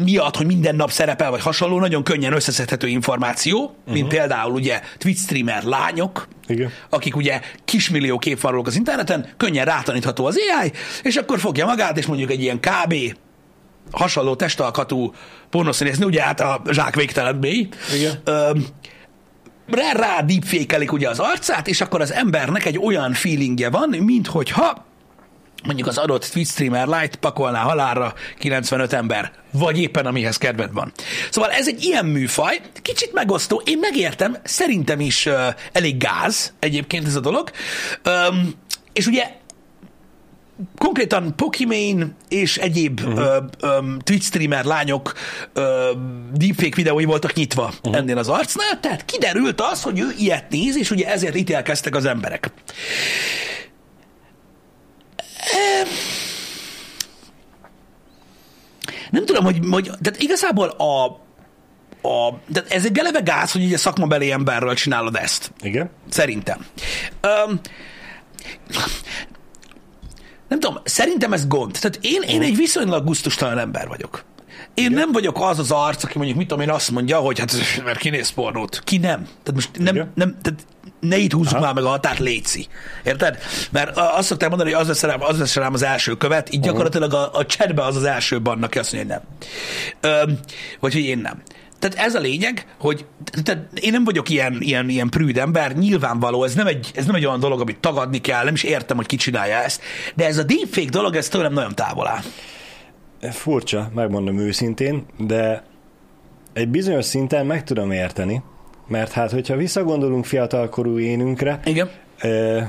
miatt, 0.04 0.36
hogy 0.36 0.46
minden 0.46 0.76
nap 0.76 0.90
szerepel, 0.90 1.30
vagy 1.30 1.40
hasonló, 1.40 1.78
nagyon 1.78 2.02
könnyen 2.02 2.32
összeszedhető 2.32 2.88
információ, 2.88 3.60
uh-huh. 3.62 3.94
mint 3.94 4.08
például 4.08 4.52
ugye 4.52 4.80
Twitch 4.98 5.22
streamer 5.22 5.62
lányok, 5.62 6.28
Igen. 6.46 6.70
akik 6.90 7.16
ugye 7.16 7.40
kismillió 7.64 8.18
kép 8.18 8.44
az 8.44 8.76
interneten, 8.76 9.28
könnyen 9.36 9.64
rátanítható 9.64 10.26
az 10.26 10.36
AI, 10.60 10.72
és 11.02 11.16
akkor 11.16 11.38
fogja 11.38 11.66
magát, 11.66 11.98
és 11.98 12.06
mondjuk 12.06 12.30
egy 12.30 12.42
ilyen 12.42 12.60
KB 12.60 12.94
hasonló 13.90 14.34
testalkatú 14.34 15.14
pornoszínész, 15.50 15.98
ugye 15.98 16.22
hát 16.22 16.40
a 16.40 16.62
zsák 16.70 16.94
végtelen 16.94 17.34
mély, 17.34 17.68
Igen. 17.94 18.22
rá, 19.66 19.92
rá 19.92 20.24
ugye 20.92 21.08
az 21.08 21.18
arcát, 21.18 21.68
és 21.68 21.80
akkor 21.80 22.00
az 22.00 22.12
embernek 22.12 22.64
egy 22.64 22.78
olyan 22.78 23.12
feelingje 23.12 23.70
van, 23.70 23.88
mint 23.88 24.26
hogyha 24.26 24.90
mondjuk 25.64 25.88
az 25.88 25.98
adott 25.98 26.24
Twitch 26.24 26.50
streamer 26.50 26.86
light 26.86 27.16
pakolná 27.16 27.60
halálra 27.60 28.14
95 28.38 28.92
ember, 28.92 29.32
vagy 29.50 29.78
éppen 29.78 30.06
amihez 30.06 30.36
kedved 30.36 30.72
van. 30.72 30.92
Szóval 31.30 31.50
ez 31.50 31.68
egy 31.68 31.84
ilyen 31.84 32.06
műfaj, 32.06 32.60
kicsit 32.82 33.12
megosztó, 33.12 33.62
én 33.64 33.78
megértem, 33.78 34.36
szerintem 34.42 35.00
is 35.00 35.26
uh, 35.26 35.34
elég 35.72 35.96
gáz 35.96 36.52
egyébként 36.58 37.06
ez 37.06 37.16
a 37.16 37.20
dolog, 37.20 37.50
um, 38.04 38.54
és 38.92 39.06
ugye 39.06 39.40
konkrétan 40.78 41.36
Pokimane 41.36 42.06
és 42.28 42.56
egyéb 42.56 43.00
uh-huh. 43.00 43.18
ö, 43.18 43.38
ö, 43.60 43.78
Twitch 44.04 44.26
streamer 44.26 44.64
lányok 44.64 45.12
ö, 45.52 45.90
deepfake 46.32 46.74
videói 46.74 47.04
voltak 47.04 47.32
nyitva 47.32 47.62
uh-huh. 47.62 47.96
ennél 47.96 48.18
az 48.18 48.28
arcnál, 48.28 48.80
tehát 48.80 49.04
kiderült 49.04 49.60
az, 49.60 49.82
hogy 49.82 50.00
ő 50.00 50.14
ilyet 50.18 50.50
néz, 50.50 50.76
és 50.76 50.90
ugye 50.90 51.06
ezért 51.06 51.36
ítélkeztek 51.36 51.94
az 51.94 52.04
emberek. 52.04 52.50
Tudom, 59.44 59.70
hogy, 59.72 59.84
hogy 59.88 59.98
tehát 60.00 60.22
igazából 60.22 60.68
a, 60.68 61.04
a, 62.08 62.40
de 62.46 62.62
ez 62.68 62.84
egy 62.84 62.98
eleve 62.98 63.20
gáz, 63.20 63.52
hogy 63.52 63.64
ugye 63.64 63.76
szakmabeli 63.76 64.30
emberről 64.30 64.74
csinálod 64.74 65.16
ezt. 65.16 65.52
Igen. 65.60 65.90
Szerintem. 66.10 66.66
Um, 67.46 67.60
nem 70.48 70.60
tudom, 70.60 70.78
szerintem 70.84 71.32
ez 71.32 71.46
gond. 71.46 71.78
Tehát 71.80 71.98
én, 72.00 72.22
én 72.22 72.42
egy 72.42 72.56
viszonylag 72.56 73.04
gusztustalan 73.04 73.58
ember 73.58 73.88
vagyok. 73.88 74.24
Én 74.74 74.84
Igen. 74.84 74.98
nem 74.98 75.12
vagyok 75.12 75.40
az 75.40 75.58
az 75.58 75.70
arc, 75.70 76.04
aki 76.04 76.16
mondjuk, 76.16 76.38
mit 76.38 76.48
tudom 76.48 76.62
én, 76.62 76.70
azt 76.70 76.90
mondja, 76.90 77.18
hogy 77.18 77.38
hát 77.38 77.54
mert 77.84 77.98
kinéz 77.98 78.30
pornót. 78.30 78.80
Ki 78.84 78.96
nem. 78.96 79.22
Tehát 79.22 79.52
most 79.54 79.70
nem, 79.78 80.10
nem 80.14 80.36
tehát 80.42 80.66
ne 81.08 81.16
itt 81.16 81.32
húzzuk 81.32 81.54
Aha. 81.54 81.64
már 81.64 81.74
meg 81.74 81.84
a 81.84 81.88
határt, 81.88 82.18
léci. 82.18 82.66
Érted? 83.04 83.38
Mert 83.70 83.96
azt 83.96 84.28
szokták 84.28 84.48
mondani, 84.48 84.72
hogy 84.72 84.80
az 84.80 84.88
lesz 84.88 85.02
rám 85.02 85.22
az, 85.22 85.38
lesz 85.38 85.54
rám 85.54 85.72
az 85.72 85.82
első 85.82 86.14
követ, 86.14 86.48
így 86.48 86.54
uh-huh. 86.54 86.66
gyakorlatilag 86.66 87.14
a, 87.14 87.38
a 87.38 87.46
chatbe 87.46 87.84
az 87.84 87.96
az 87.96 88.04
első 88.04 88.40
bannak, 88.40 88.64
aki 88.64 88.78
azt 88.78 88.92
mondja, 88.92 89.14
hogy 89.14 89.22
nem. 90.00 90.12
Ö, 90.12 90.32
vagy 90.80 90.92
hogy 90.92 91.04
én 91.04 91.18
nem. 91.18 91.42
Tehát 91.78 92.06
ez 92.06 92.14
a 92.14 92.20
lényeg, 92.20 92.66
hogy 92.78 93.04
tehát 93.42 93.66
én 93.80 93.92
nem 93.92 94.04
vagyok 94.04 94.28
ilyen, 94.28 94.56
ilyen, 94.60 94.88
ilyen 94.88 95.08
prűd 95.08 95.38
ember, 95.38 95.76
nyilvánvaló, 95.76 96.44
ez 96.44 96.54
nem, 96.54 96.66
egy, 96.66 96.90
ez 96.94 97.06
nem 97.06 97.14
egy 97.14 97.26
olyan 97.26 97.40
dolog, 97.40 97.60
amit 97.60 97.78
tagadni 97.78 98.20
kell, 98.20 98.44
nem 98.44 98.54
is 98.54 98.62
értem, 98.62 98.96
hogy 98.96 99.06
ki 99.06 99.16
csinálja 99.16 99.56
ezt, 99.56 99.82
de 100.14 100.26
ez 100.26 100.38
a 100.38 100.42
deepfake 100.42 100.90
dolog, 100.90 101.16
ez 101.16 101.28
tőlem 101.28 101.52
nagyon 101.52 101.74
távol 101.74 102.06
áll. 102.06 102.22
Furcsa, 103.30 103.90
megmondom 103.94 104.38
őszintén, 104.38 105.06
de 105.18 105.64
egy 106.52 106.68
bizonyos 106.68 107.04
szinten 107.04 107.46
meg 107.46 107.64
tudom 107.64 107.90
érteni, 107.90 108.42
mert 108.86 109.12
hát, 109.12 109.30
hogyha 109.30 109.56
visszagondolunk 109.56 110.24
fiatalkorú 110.24 110.98
énünkre, 110.98 111.60
Igen. 111.64 111.90
Eh, 112.18 112.68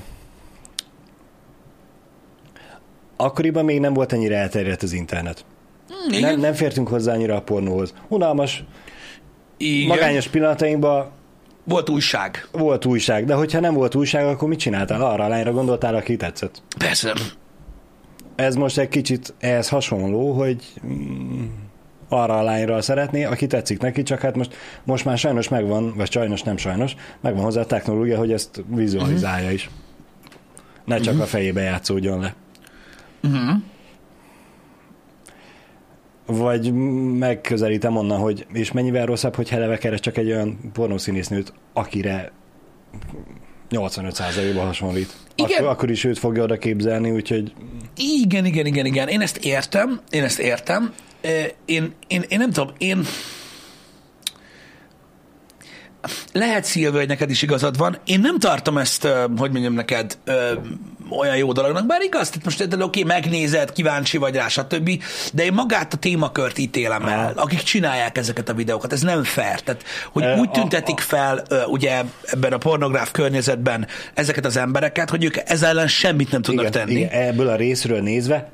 akkoriban 3.16 3.66
még 3.66 3.80
nem 3.80 3.94
volt 3.94 4.14
ennyire 4.14 4.38
elterjedt 4.38 4.84
az 4.84 4.94
internet. 4.94 5.46
igen. 6.10 6.22
Nem, 6.32 6.40
nem 6.40 6.54
fértünk 6.54 6.88
hozzá 6.88 7.14
annyira 7.14 7.36
a 7.36 7.42
pornóhoz. 7.42 7.94
Unalmas, 8.08 8.64
Igen. 9.58 9.88
magányos 9.88 10.28
pillanatainkban 10.28 11.10
Volt 11.64 11.90
újság. 11.90 12.48
volt 12.52 12.86
újság, 12.86 13.26
de 13.26 13.34
hogyha 13.34 13.60
nem 13.60 13.74
volt 13.74 13.96
újság, 13.96 14.26
akkor 14.26 14.48
mit 14.48 14.60
csináltál? 14.60 15.02
Arra 15.02 15.24
a 15.24 15.28
lányra 15.28 15.52
gondoltál, 15.52 15.96
aki 15.96 16.16
tetszett. 16.16 16.62
Persze. 16.78 17.14
Ez 18.36 18.56
most 18.56 18.78
egy 18.78 18.90
kicsit 18.90 19.34
ehhez 19.40 19.70
hasonló, 19.70 20.32
hogy 20.32 20.74
arra 22.14 22.40
a 22.40 22.44
lányra 22.44 22.82
szeretné, 22.82 23.24
aki 23.24 23.48
tetszik 23.48 23.80
neki, 23.80 24.04
csak 24.04 24.20
hát 24.20 24.36
most, 24.36 24.56
most 24.84 25.06
már 25.06 25.18
sajnos 25.18 25.50
megvan, 25.50 25.94
vagy 25.96 26.12
sajnos 26.12 26.42
nem 26.42 26.58
sajnos, 26.58 26.96
megvan 27.22 27.44
hozzá 27.44 27.62
a 27.62 27.66
technológia, 27.66 28.18
hogy 28.18 28.32
ezt 28.32 28.64
vizualizálja 28.68 29.52
is. 29.52 29.70
Ne 30.86 31.00
csak 31.00 31.20
a 31.20 31.26
fejébe 31.26 31.62
játszódjon 31.62 32.20
le. 32.20 32.36
Vagy 36.26 36.74
megközelítem 37.18 37.96
onnan, 37.98 38.20
hogy 38.20 38.46
és 38.54 38.72
mennyivel 38.72 39.06
rosszabb, 39.06 39.36
hogy 39.36 39.50
eleve 39.52 39.78
keres 39.78 40.00
csak 40.00 40.18
egy 40.18 40.32
olyan 40.32 40.72
pornószínésznőt, 40.74 41.54
akire 41.74 42.32
85%-ban 43.74 44.66
hasonlít. 44.66 45.14
Igen. 45.36 45.58
Akkor, 45.58 45.68
akkor 45.68 45.90
is 45.90 46.04
őt 46.04 46.20
fogja 46.20 46.44
oda 46.44 46.58
képzelni, 46.58 47.12
úgyhogy 47.12 47.54
Igen, 47.98 48.46
igen, 48.46 48.66
igen, 48.66 48.86
igen. 48.86 49.08
Én 49.08 49.22
ezt 49.22 49.38
értem, 49.38 50.02
én 50.10 50.24
ezt 50.24 50.40
értem. 50.40 50.94
Én, 51.66 51.94
én, 52.08 52.24
én 52.28 52.40
nem 52.40 52.52
tudom, 52.52 52.74
én... 52.78 53.06
Lehet, 56.32 56.64
Szilvő, 56.64 56.98
hogy 56.98 57.08
neked 57.08 57.30
is 57.30 57.42
igazad 57.42 57.78
van. 57.78 57.98
Én 58.06 58.20
nem 58.20 58.40
tartom 58.40 58.78
ezt, 58.78 59.08
hogy 59.38 59.52
mondjam 59.52 59.74
neked, 59.74 60.18
olyan 61.10 61.38
jó 61.38 61.52
dolognak. 61.52 61.86
Bár 61.86 62.02
igaz, 62.02 62.30
tehát 62.30 62.46
most 62.46 62.62
oké, 62.62 62.82
okay, 62.82 63.04
megnézed, 63.04 63.72
kíváncsi 63.72 64.18
vagy 64.18 64.36
rá, 64.36 64.48
stb. 64.48 65.04
De 65.34 65.44
én 65.44 65.54
magát 65.54 65.94
a 65.94 65.98
témakört 65.98 66.58
ítélem 66.58 67.06
el, 67.06 67.34
akik 67.36 67.62
csinálják 67.62 68.18
ezeket 68.18 68.50
a 68.50 68.54
videókat. 68.54 68.94
Ez 68.94 69.02
nem 69.02 69.24
fair. 69.24 69.60
Tehát, 69.60 69.84
hogy 70.12 70.26
úgy 70.40 70.50
tüntetik 70.50 71.00
fel, 71.00 71.44
ugye 71.68 72.02
ebben 72.24 72.54
a 72.54 72.58
pornográf 72.58 73.12
környezetben 73.12 73.88
ezeket 74.14 74.46
az 74.46 74.58
embereket, 74.58 75.10
hogy 75.10 75.24
ők 75.24 75.36
ezzel 75.46 75.70
ellen 75.70 75.88
semmit 75.88 76.32
nem 76.32 76.42
tudnak 76.42 76.68
igen, 76.68 76.86
tenni. 76.86 77.00
igen, 77.00 77.10
ebből 77.10 77.48
a 77.48 77.56
részről 77.56 78.02
nézve 78.02 78.50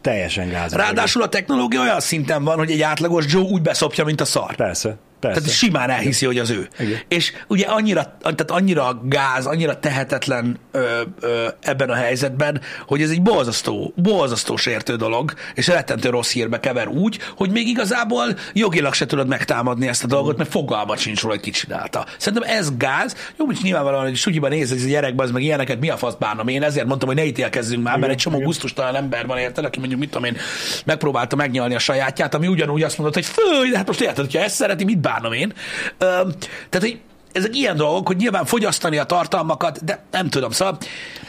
teljesen 0.00 0.48
gáz. 0.48 0.72
Ráadásul 0.72 1.22
a 1.22 1.28
technológia 1.28 1.80
olyan 1.80 2.00
szinten 2.00 2.44
van, 2.44 2.58
hogy 2.58 2.70
egy 2.70 2.82
átlagos 2.82 3.24
Joe 3.28 3.42
úgy 3.42 3.62
beszopja, 3.62 4.04
mint 4.04 4.20
a 4.20 4.24
szar. 4.24 4.54
Persze, 4.54 4.96
persze. 5.22 5.40
Tehát 5.40 5.56
simán 5.56 5.90
elhiszi, 5.90 6.26
hogy 6.26 6.38
az 6.38 6.50
ő. 6.50 6.68
Igen. 6.78 7.00
És 7.08 7.32
ugye 7.46 7.66
annyira, 7.66 8.16
tehát 8.20 8.50
annyira 8.50 9.00
gáz, 9.04 9.46
annyira 9.46 9.78
tehetetlen 9.78 10.58
ö, 10.70 11.00
ö, 11.20 11.48
ebben 11.60 11.90
a 11.90 11.94
helyzetben, 11.94 12.60
hogy 12.86 13.02
ez 13.02 13.10
egy 13.10 13.22
borzasztó, 13.22 13.92
borzasztó 13.96 14.56
sértő 14.56 14.96
dolog, 14.96 15.32
és 15.54 15.66
rettentő 15.66 16.10
rossz 16.10 16.32
hírbe 16.32 16.60
kever 16.60 16.88
úgy, 16.88 17.18
hogy 17.36 17.50
még 17.50 17.68
igazából 17.68 18.24
jogilag 18.52 18.94
se 18.94 19.06
tudod 19.06 19.28
megtámadni 19.28 19.88
ezt 19.88 20.04
a 20.04 20.06
dolgot, 20.06 20.36
mert 20.36 20.50
fogalmat 20.50 20.98
sincs 20.98 21.22
róla, 21.22 21.34
hogy 21.34 21.42
ki 21.42 21.50
csinálta. 21.50 22.06
Szerintem 22.18 22.50
ez 22.50 22.76
gáz. 22.76 23.16
Jó, 23.38 23.46
hogy 23.46 23.58
nyilvánvalóan, 23.62 24.04
hogy 24.04 24.16
sugyiban 24.16 24.50
néz, 24.50 24.68
hogy 24.68 24.78
ez 24.78 24.84
a 24.84 24.88
gyerekben, 24.88 25.26
az 25.26 25.32
meg 25.32 25.42
ilyeneket 25.42 25.80
mi 25.80 25.90
a 25.90 25.96
fasz 25.96 26.14
bánom 26.14 26.48
én, 26.48 26.62
ezért 26.62 26.86
mondtam, 26.86 27.08
hogy 27.08 27.16
ne 27.16 27.24
ítélkezzünk 27.24 27.82
már, 27.82 27.92
mert 27.92 28.04
Igen, 28.04 28.10
egy 28.10 28.22
csomó 28.22 28.36
igen. 28.36 28.48
gusztustalan 28.48 28.94
ember 28.94 29.26
van 29.26 29.38
érted, 29.38 29.64
aki 29.64 29.78
mondjuk, 29.78 30.00
mit 30.00 30.10
tudom 30.10 30.24
én, 30.24 30.36
megpróbálta 30.84 31.36
megnyalni 31.36 31.74
a 31.74 31.78
sajátját, 31.78 32.34
ami 32.34 32.46
ugyanúgy 32.46 32.82
azt 32.82 32.98
mondott, 32.98 33.14
hogy 33.14 33.26
fő, 33.26 33.70
de 33.70 33.76
hát 33.76 33.86
most 33.86 34.00
érted, 34.00 34.24
hogyha 34.24 34.40
ezt 34.40 34.54
szereti, 34.54 34.84
mit 34.84 34.98
bánom 35.12 35.32
én. 35.32 35.52
Tehát, 35.98 36.80
hogy 36.80 37.00
ezek 37.32 37.56
ilyen 37.56 37.76
dolgok, 37.76 38.06
hogy 38.06 38.16
nyilván 38.16 38.44
fogyasztani 38.44 38.98
a 38.98 39.04
tartalmakat, 39.04 39.84
de 39.84 40.02
nem 40.10 40.28
tudom, 40.28 40.50
szóval 40.50 40.78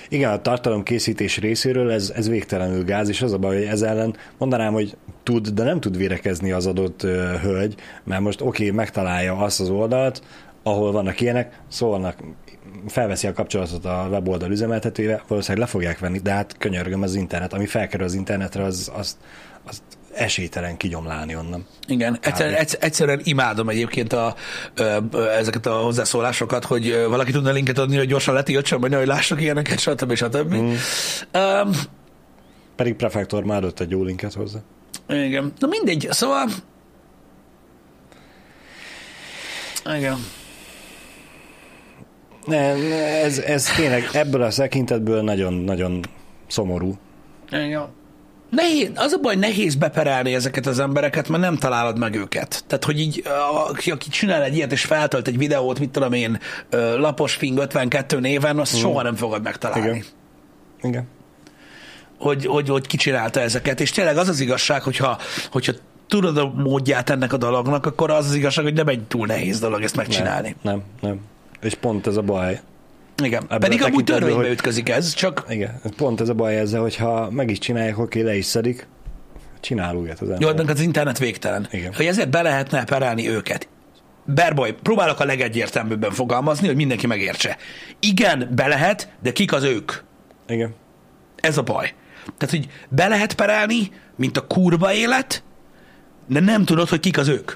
Igen, 0.10 0.32
a 0.32 0.41
tartalomkészítés 0.41 1.38
részéről 1.38 1.91
ez, 1.91 2.12
ez 2.15 2.30
végtelenül 2.30 2.84
gáz, 2.84 3.10
és 3.10 3.22
az 3.22 3.34
a 3.34 3.38
baj, 3.38 3.56
hogy 3.56 3.65
ez 3.65 3.82
ellen 3.82 4.15
mondanám, 4.38 4.74
hogy 4.74 4.98
tud, 5.24 5.48
de 5.48 5.63
nem 5.63 5.80
tud 5.80 5.98
vérekezni 5.98 6.52
az 6.52 6.65
adott 6.65 7.04
ö, 7.04 7.38
hölgy, 7.41 7.76
mert 8.04 8.22
most 8.22 8.41
oké, 8.41 8.63
okay, 8.63 8.76
megtalálja 8.76 9.38
azt 9.38 9.60
az 9.60 9.69
oldalt, 9.69 10.22
ahol 10.63 10.91
vannak 10.91 11.22
ilyenek, 11.22 11.60
szólnak, 11.67 12.17
felveszi 12.88 13.28
a 13.28 13.34
kapcsolatot 13.34 13.86
a 13.86 14.08
weboldal 14.10 14.52
üzemeltetőjével, 14.52 15.24
valószínűleg 15.28 15.65
le 15.65 15.72
fogják 15.72 16.00
venni, 16.00 16.19
de 16.19 16.32
hát 16.32 16.56
könyörgöm 16.58 17.02
az 17.02 17.15
internet, 17.15 17.54
ami 17.54 17.65
felkerül 17.65 18.06
az 18.06 18.13
internetre, 18.13 18.63
az, 18.63 18.91
az, 18.96 19.17
az 19.65 19.82
esélytelen 20.15 20.78
kigyomlálni 20.78 21.36
onnan. 21.36 21.65
Igen, 21.88 22.17
egyszerűen, 22.21 22.56
egyszer- 22.56 22.84
egyszerűen 22.84 23.19
imádom 23.23 23.69
egyébként 23.69 24.13
a, 24.13 24.36
ezeket 25.38 25.65
a 25.65 25.73
hozzászólásokat, 25.78 26.65
hogy 26.65 27.06
valaki 27.10 27.32
tudna 27.32 27.52
linket 27.52 27.78
adni, 27.78 27.97
hogy 27.97 28.08
gyorsan 28.08 28.34
letiltsam, 28.34 28.82
vagy 28.82 28.93
hogy 28.93 29.08
lássak 29.08 29.41
ilyeneket, 29.41 29.80
stb. 29.80 30.13
stb. 30.15 30.54
Mm. 30.54 30.73
Um, 31.34 31.71
Pedig 32.76 32.95
Prefektor 32.95 33.43
már 33.43 33.58
adott 33.58 33.80
egy 33.80 33.89
jó 33.91 34.04
linket 34.04 34.34
hozzá. 34.34 34.60
igen. 35.08 35.54
Na 35.60 35.67
mindegy, 35.67 36.08
szóval... 36.12 36.47
Igen. 39.95 40.17
Nem, 42.45 42.91
ez, 43.23 43.39
ez 43.39 43.63
tényleg 43.76 44.10
ebből 44.13 44.41
a 44.41 44.49
tekintetből 44.49 45.21
nagyon-nagyon 45.21 45.99
szomorú. 46.47 46.97
Igen. 47.52 47.88
Nehéz, 48.56 48.92
az 48.96 49.12
a 49.12 49.18
baj, 49.18 49.36
nehéz 49.36 49.76
beperelni 49.76 50.34
ezeket 50.34 50.66
az 50.66 50.80
embereket, 50.80 51.30
mert 51.30 51.42
nem 51.42 51.58
találod 51.58 51.98
meg 51.98 52.16
őket. 52.16 52.63
Tehát, 52.68 52.84
hogy 52.84 53.00
így, 53.00 53.24
aki, 53.70 53.92
aki 53.92 54.10
csinál 54.10 54.44
egy 54.44 54.56
ilyet, 54.56 54.72
és 54.72 54.86
feltölt 54.86 55.28
egy 55.28 55.38
videót, 55.38 55.80
mit 55.80 55.89
tudom 55.89 56.13
én, 56.13 56.39
lapos 56.98 57.34
fing 57.36 57.58
52 57.58 58.20
néven, 58.20 58.60
azt 58.60 58.78
soha 58.78 59.02
nem 59.02 59.16
fogod 59.16 59.44
megtalálni. 59.44 59.88
Igen. 59.88 60.04
Igen. 60.82 61.08
hogy, 62.20 62.46
hogy, 62.46 62.70
hogy 62.70 62.88
ki 62.88 62.98
csinálta 62.98 63.39
ezeket, 63.39 63.80
és 63.82 63.92
tényleg 63.92 64.18
az 64.18 64.28
az 64.28 64.39
igazság, 64.39 64.82
hogyha, 64.82 65.18
hogyha 65.52 65.74
tudod 66.08 66.38
a 66.38 66.54
módját 66.56 67.10
ennek 67.10 67.34
a 67.34 67.38
dolognak, 67.38 67.86
akkor 67.86 68.12
az 68.12 68.26
az 68.26 68.36
igazság, 68.36 68.63
hogy 68.63 68.74
nem 68.74 68.88
egy 68.88 69.04
túl 69.04 69.28
nehéz 69.28 69.60
dolog 69.60 69.84
ezt 69.84 69.96
megcsinálni. 69.96 70.56
Nem, 70.62 70.74
nem, 70.74 71.10
nem. 71.10 71.20
És 71.62 71.74
pont 71.74 72.08
ez 72.08 72.18
a 72.18 72.22
baj. 72.22 72.60
Igen. 73.23 73.43
Ebből 73.43 73.58
Pedig 73.60 73.82
a 73.82 73.86
amúgy 73.86 74.04
törvénybe 74.04 74.41
hogy- 74.41 74.52
ütközik 74.52 74.89
ez, 74.89 75.13
csak 75.13 75.45
Igen, 75.49 75.82
pont 75.97 76.21
ez 76.21 76.30
a 76.30 76.34
baj 76.34 76.58
ezzel, 76.60 76.82
hogyha 76.82 77.30
meg 77.32 77.49
is 77.49 77.58
csinálják, 77.58 77.97
oké, 77.99 78.21
le 78.21 78.36
is 78.36 78.45
szedik, 78.45 78.88
csinál 79.60 79.95
újat 79.95 80.19
az 80.19 80.30
ember. 80.30 80.41
jó, 80.41 80.52
de 80.63 80.71
az 80.71 80.80
internet 80.80 81.17
végtelen. 81.17 81.67
Igen. 81.71 81.93
Hogy 81.93 82.06
ezért 82.06 82.30
be 82.30 82.41
lehetne 82.41 82.84
perelni 82.84 83.30
őket. 83.30 83.67
Berboly, 84.26 84.73
próbálok 84.73 85.19
a 85.19 85.26
legegyértelműbben 85.26 86.12
fogalmazni, 86.12 86.67
hogy 86.67 86.76
mindenki 86.76 87.08
megértse. 87.08 87.58
Igen, 87.99 88.49
be 88.56 88.67
lehet, 88.67 89.10
de 89.21 89.32
kik 89.32 89.54
az 89.54 89.63
ők? 89.63 89.91
Igen. 90.47 90.73
Ez 91.36 91.58
a 91.58 91.62
baj. 91.62 91.93
Tehát, 92.38 92.56
hogy 92.56 92.67
be 92.89 93.08
lehet 93.08 93.34
perelni, 93.34 93.91
mint 94.15 94.38
a 94.38 94.47
kurva 94.47 94.93
élet, 94.93 95.43
de 96.28 96.39
nem 96.39 96.65
tudod, 96.65 96.89
hogy 96.89 96.99
kik 96.99 97.17
az 97.17 97.28
ők. 97.28 97.52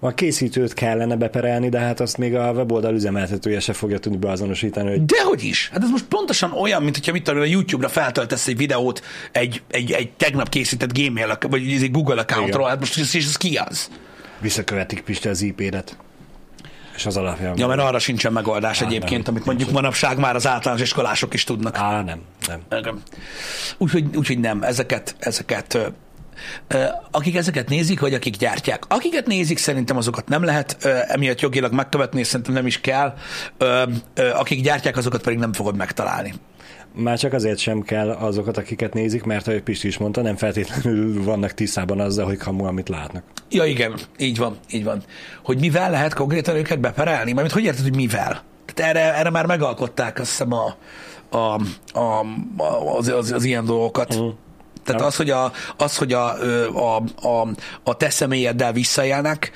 A 0.00 0.14
készítőt 0.14 0.74
kellene 0.74 1.16
beperelni, 1.16 1.68
de 1.68 1.78
hát 1.78 2.00
azt 2.00 2.18
még 2.18 2.34
a 2.34 2.52
weboldal 2.52 2.94
üzemeltetője 2.94 3.60
se 3.60 3.72
fogja 3.72 3.98
tudni 3.98 4.18
beazonosítani, 4.18 4.90
hogy 4.90 5.04
Dehogy 5.04 5.44
is. 5.44 5.68
Hát 5.72 5.82
ez 5.82 5.90
most 5.90 6.04
pontosan 6.04 6.52
olyan, 6.52 6.82
mint 6.82 6.94
hogyha 6.94 7.12
mit 7.12 7.22
tudom, 7.22 7.40
a 7.40 7.44
YouTube-ra 7.44 7.88
feltöltesz 7.88 8.46
egy 8.46 8.56
videót 8.56 9.02
egy, 9.32 9.62
egy, 9.70 9.92
egy 9.92 10.10
tegnap 10.10 10.48
készített 10.48 10.98
Gmail, 10.98 11.38
vagy 11.48 11.62
egy 11.62 11.90
Google 11.90 12.20
accountról, 12.20 12.68
hát 12.68 12.78
most 12.78 13.14
és 13.14 13.26
ez 13.26 13.36
ki 13.36 13.56
az? 13.56 13.90
visszakövetik 14.40 15.00
Piste 15.00 15.30
az 15.30 15.42
IP-et. 15.42 15.96
És 16.96 17.06
az 17.06 17.16
alapján. 17.16 17.58
Ja, 17.58 17.66
mert 17.66 17.80
arra 17.80 17.98
sincsen 17.98 18.32
megoldás 18.32 18.80
egyébként, 18.80 19.26
nem, 19.26 19.34
amit 19.34 19.46
mondjuk 19.46 19.70
manapság 19.70 20.18
már 20.18 20.34
az 20.34 20.46
általános 20.46 20.82
iskolások 20.82 21.34
is 21.34 21.44
tudnak. 21.44 21.76
Á, 21.76 22.02
nem, 22.02 22.20
nem. 22.68 23.02
Úgyhogy, 23.78 24.16
úgyhogy 24.16 24.38
nem, 24.38 24.62
ezeket, 24.62 25.16
ezeket 25.18 25.92
akik 27.10 27.36
ezeket 27.36 27.68
nézik, 27.68 28.00
vagy 28.00 28.14
akik 28.14 28.36
gyártják. 28.36 28.84
Akiket 28.88 29.26
nézik, 29.26 29.58
szerintem 29.58 29.96
azokat 29.96 30.28
nem 30.28 30.44
lehet 30.44 30.84
emiatt 31.08 31.40
jogilag 31.40 31.72
megkövetni, 31.72 32.20
és 32.20 32.26
szerintem 32.26 32.54
nem 32.54 32.66
is 32.66 32.80
kell. 32.80 33.14
Akik 34.34 34.62
gyártják, 34.62 34.96
azokat 34.96 35.22
pedig 35.22 35.38
nem 35.38 35.52
fogod 35.52 35.76
megtalálni. 35.76 36.34
Már 36.94 37.18
csak 37.18 37.32
azért 37.32 37.58
sem 37.58 37.82
kell 37.82 38.10
azokat, 38.10 38.56
akiket 38.56 38.94
nézik, 38.94 39.22
mert 39.22 39.48
ahogy 39.48 39.62
Pisti 39.62 39.86
is 39.86 39.98
mondta, 39.98 40.22
nem 40.22 40.36
feltétlenül 40.36 41.24
vannak 41.24 41.52
tisztában 41.52 42.00
azzal, 42.00 42.26
hogy 42.26 42.36
kamu, 42.36 42.64
amit 42.64 42.88
látnak. 42.88 43.22
Ja, 43.50 43.64
igen, 43.64 43.94
így 44.18 44.38
van, 44.38 44.56
így 44.70 44.84
van. 44.84 45.02
Hogy 45.44 45.58
mivel 45.58 45.90
lehet 45.90 46.14
konkrétan 46.14 46.56
őket 46.56 46.80
beperelni? 46.80 47.32
Mármint 47.32 47.54
hogy 47.54 47.64
érted, 47.64 47.82
hogy 47.82 47.94
mivel? 47.96 48.42
Tehát 48.74 48.96
erre, 48.96 49.14
erre 49.14 49.30
már 49.30 49.46
megalkották 49.46 50.18
azt 50.18 50.30
hiszem 50.30 50.52
a, 50.52 50.76
a, 51.36 51.60
a, 51.98 52.24
az, 52.96 53.08
az, 53.08 53.32
az 53.32 53.44
ilyen 53.44 53.64
dolgokat. 53.64 54.20
Mm. 54.20 54.28
Tehát 54.88 55.06
az, 55.06 55.16
hogy, 55.16 55.30
a, 55.30 55.52
az, 55.76 55.96
hogy 55.96 56.12
a, 56.12 56.32
a, 56.72 57.02
a, 57.22 57.48
a 57.82 57.96
te 57.96 58.10
személyeddel 58.10 58.72
visszaélnek, 58.72 59.50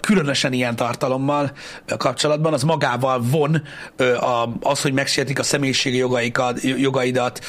különösen 0.00 0.52
ilyen 0.52 0.76
tartalommal 0.76 1.52
kapcsolatban, 1.96 2.52
az 2.52 2.62
magával 2.62 3.22
von 3.30 3.62
az, 4.60 4.82
hogy 4.82 4.92
megsértik 4.92 5.38
a 5.38 5.42
személyiségi 5.42 5.96
jogaikat, 5.96 6.60
jogaidat, 6.62 7.40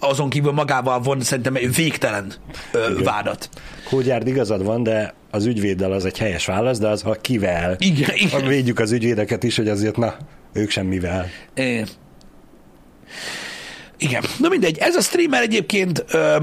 azon 0.00 0.30
kívül 0.30 0.52
magával 0.52 1.00
von 1.00 1.20
szerintem 1.20 1.54
egy 1.54 1.74
végtelen 1.74 2.32
ö, 2.72 3.02
vádat. 3.02 3.48
Kógyárd 3.88 4.26
igazad 4.26 4.64
van, 4.64 4.82
de 4.82 5.14
az 5.30 5.44
ügyvéddel 5.44 5.92
az 5.92 6.04
egy 6.04 6.18
helyes 6.18 6.46
válasz, 6.46 6.78
de 6.78 6.88
az, 6.88 7.02
ha 7.02 7.12
kivel. 7.12 7.76
Igen, 7.78 8.10
igen. 8.14 8.46
Védjük 8.46 8.78
az 8.78 8.92
ügyvédeket 8.92 9.42
is, 9.42 9.56
hogy 9.56 9.68
azért 9.68 9.96
na, 9.96 10.16
ők 10.52 10.70
semmivel. 10.70 11.26
É. 11.54 11.84
Igen. 14.02 14.22
Na 14.38 14.48
mindegy, 14.48 14.78
ez 14.78 14.94
a 14.96 15.00
streamer 15.00 15.42
egyébként 15.42 16.04
ö, 16.08 16.36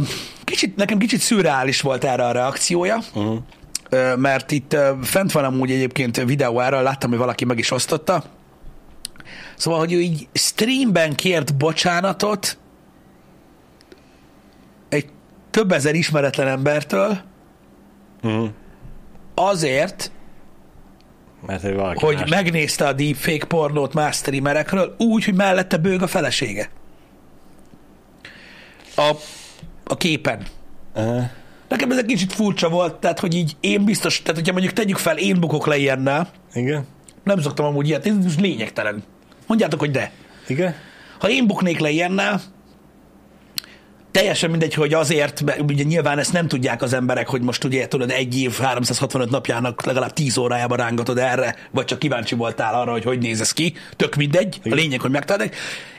kicsit, 0.44 0.76
nekem 0.76 0.98
kicsit 0.98 1.20
szürreális 1.20 1.82
volt 1.82 2.04
erre 2.04 2.26
a 2.26 2.32
reakciója, 2.32 3.00
uh-huh. 3.14 3.38
mert 4.18 4.52
itt 4.52 4.76
fent 5.02 5.32
van 5.32 5.44
amúgy 5.44 5.72
egyébként 5.72 6.24
videó 6.24 6.60
erről, 6.60 6.82
láttam, 6.82 7.10
hogy 7.10 7.20
valaki 7.20 7.46
meg 7.46 7.58
is 7.60 7.72
osztotta. 7.72 8.24
Szóval, 9.58 9.80
hogy 9.80 9.94
ő 9.94 10.00
így 10.00 10.28
streamben 10.34 11.16
kért 11.16 11.58
bocsánatot 11.58 12.58
egy 14.90 15.06
több 15.52 15.72
ezer 15.72 15.96
ismeretlen 15.96 16.48
embertől, 16.48 17.28
Uh-huh. 18.24 18.50
azért, 19.36 20.12
Mert 21.46 21.62
hogy 21.62 21.74
valaki 21.76 22.06
hogy 22.06 22.16
más. 22.16 22.30
megnézte 22.30 22.88
a 22.88 22.94
deepfake 22.94 23.46
pornót 23.46 23.94
más 23.94 24.16
streamerekről, 24.16 24.96
úgy, 24.98 25.26
hogy 25.26 25.36
mellette 25.36 25.78
bőg 25.78 26.02
a 26.02 26.08
felesége. 26.08 26.70
A, 29.00 29.16
a 29.84 29.98
képen. 29.98 30.46
Uh-huh. 30.96 31.24
Nekem 31.68 31.92
ez 31.92 31.98
egy 31.98 32.06
kicsit 32.06 32.34
furcsa 32.34 32.70
volt, 32.70 32.96
tehát 32.96 33.20
hogy 33.20 33.36
így 33.36 33.56
én 33.60 33.84
biztos, 33.86 34.22
tehát 34.22 34.36
hogyha 34.36 34.54
mondjuk 34.54 34.74
tegyük 34.74 34.98
fel, 34.98 35.18
én 35.18 35.40
bukok 35.40 35.68
le 35.68 35.78
ilyennel, 35.78 36.30
Igen? 36.54 36.86
nem 37.24 37.42
szoktam 37.42 37.66
amúgy 37.66 37.88
ilyet, 37.88 38.06
ez 38.06 38.24
most 38.24 38.40
lényegtelen. 38.40 39.04
Mondjátok, 39.48 39.80
hogy 39.80 39.92
de. 39.92 40.12
Igen? 40.48 40.76
Ha 41.20 41.30
én 41.30 41.48
buknék 41.48 41.80
le 41.80 41.90
ilyennel, 41.90 42.42
teljesen 44.12 44.50
mindegy, 44.50 44.74
hogy 44.74 44.94
azért, 44.94 45.42
mert 45.42 45.72
ugye 45.72 45.84
nyilván 45.84 46.20
ezt 46.20 46.34
nem 46.34 46.48
tudják 46.48 46.82
az 46.82 46.94
emberek, 46.94 47.28
hogy 47.28 47.42
most 47.42 47.64
ugye 47.64 47.88
tudod 47.88 48.12
egy 48.12 48.40
év 48.40 48.58
365 48.58 49.30
napjának 49.30 49.86
legalább 49.86 50.14
10 50.14 50.38
órájában 50.38 50.78
rángatod 50.78 51.18
erre, 51.18 51.56
vagy 51.72 51.86
csak 51.86 52.00
kíváncsi 52.00 52.36
voltál 52.36 52.74
arra, 52.74 52.92
hogy 52.92 53.04
hogy 53.04 53.20
néz 53.20 53.42
ez 53.42 53.52
ki, 53.52 53.74
tök 53.96 54.16
mindegy, 54.16 54.60
a 54.64 54.74
lényeg, 54.74 55.02
hogy 55.02 55.12
megtalálják. 55.12 55.56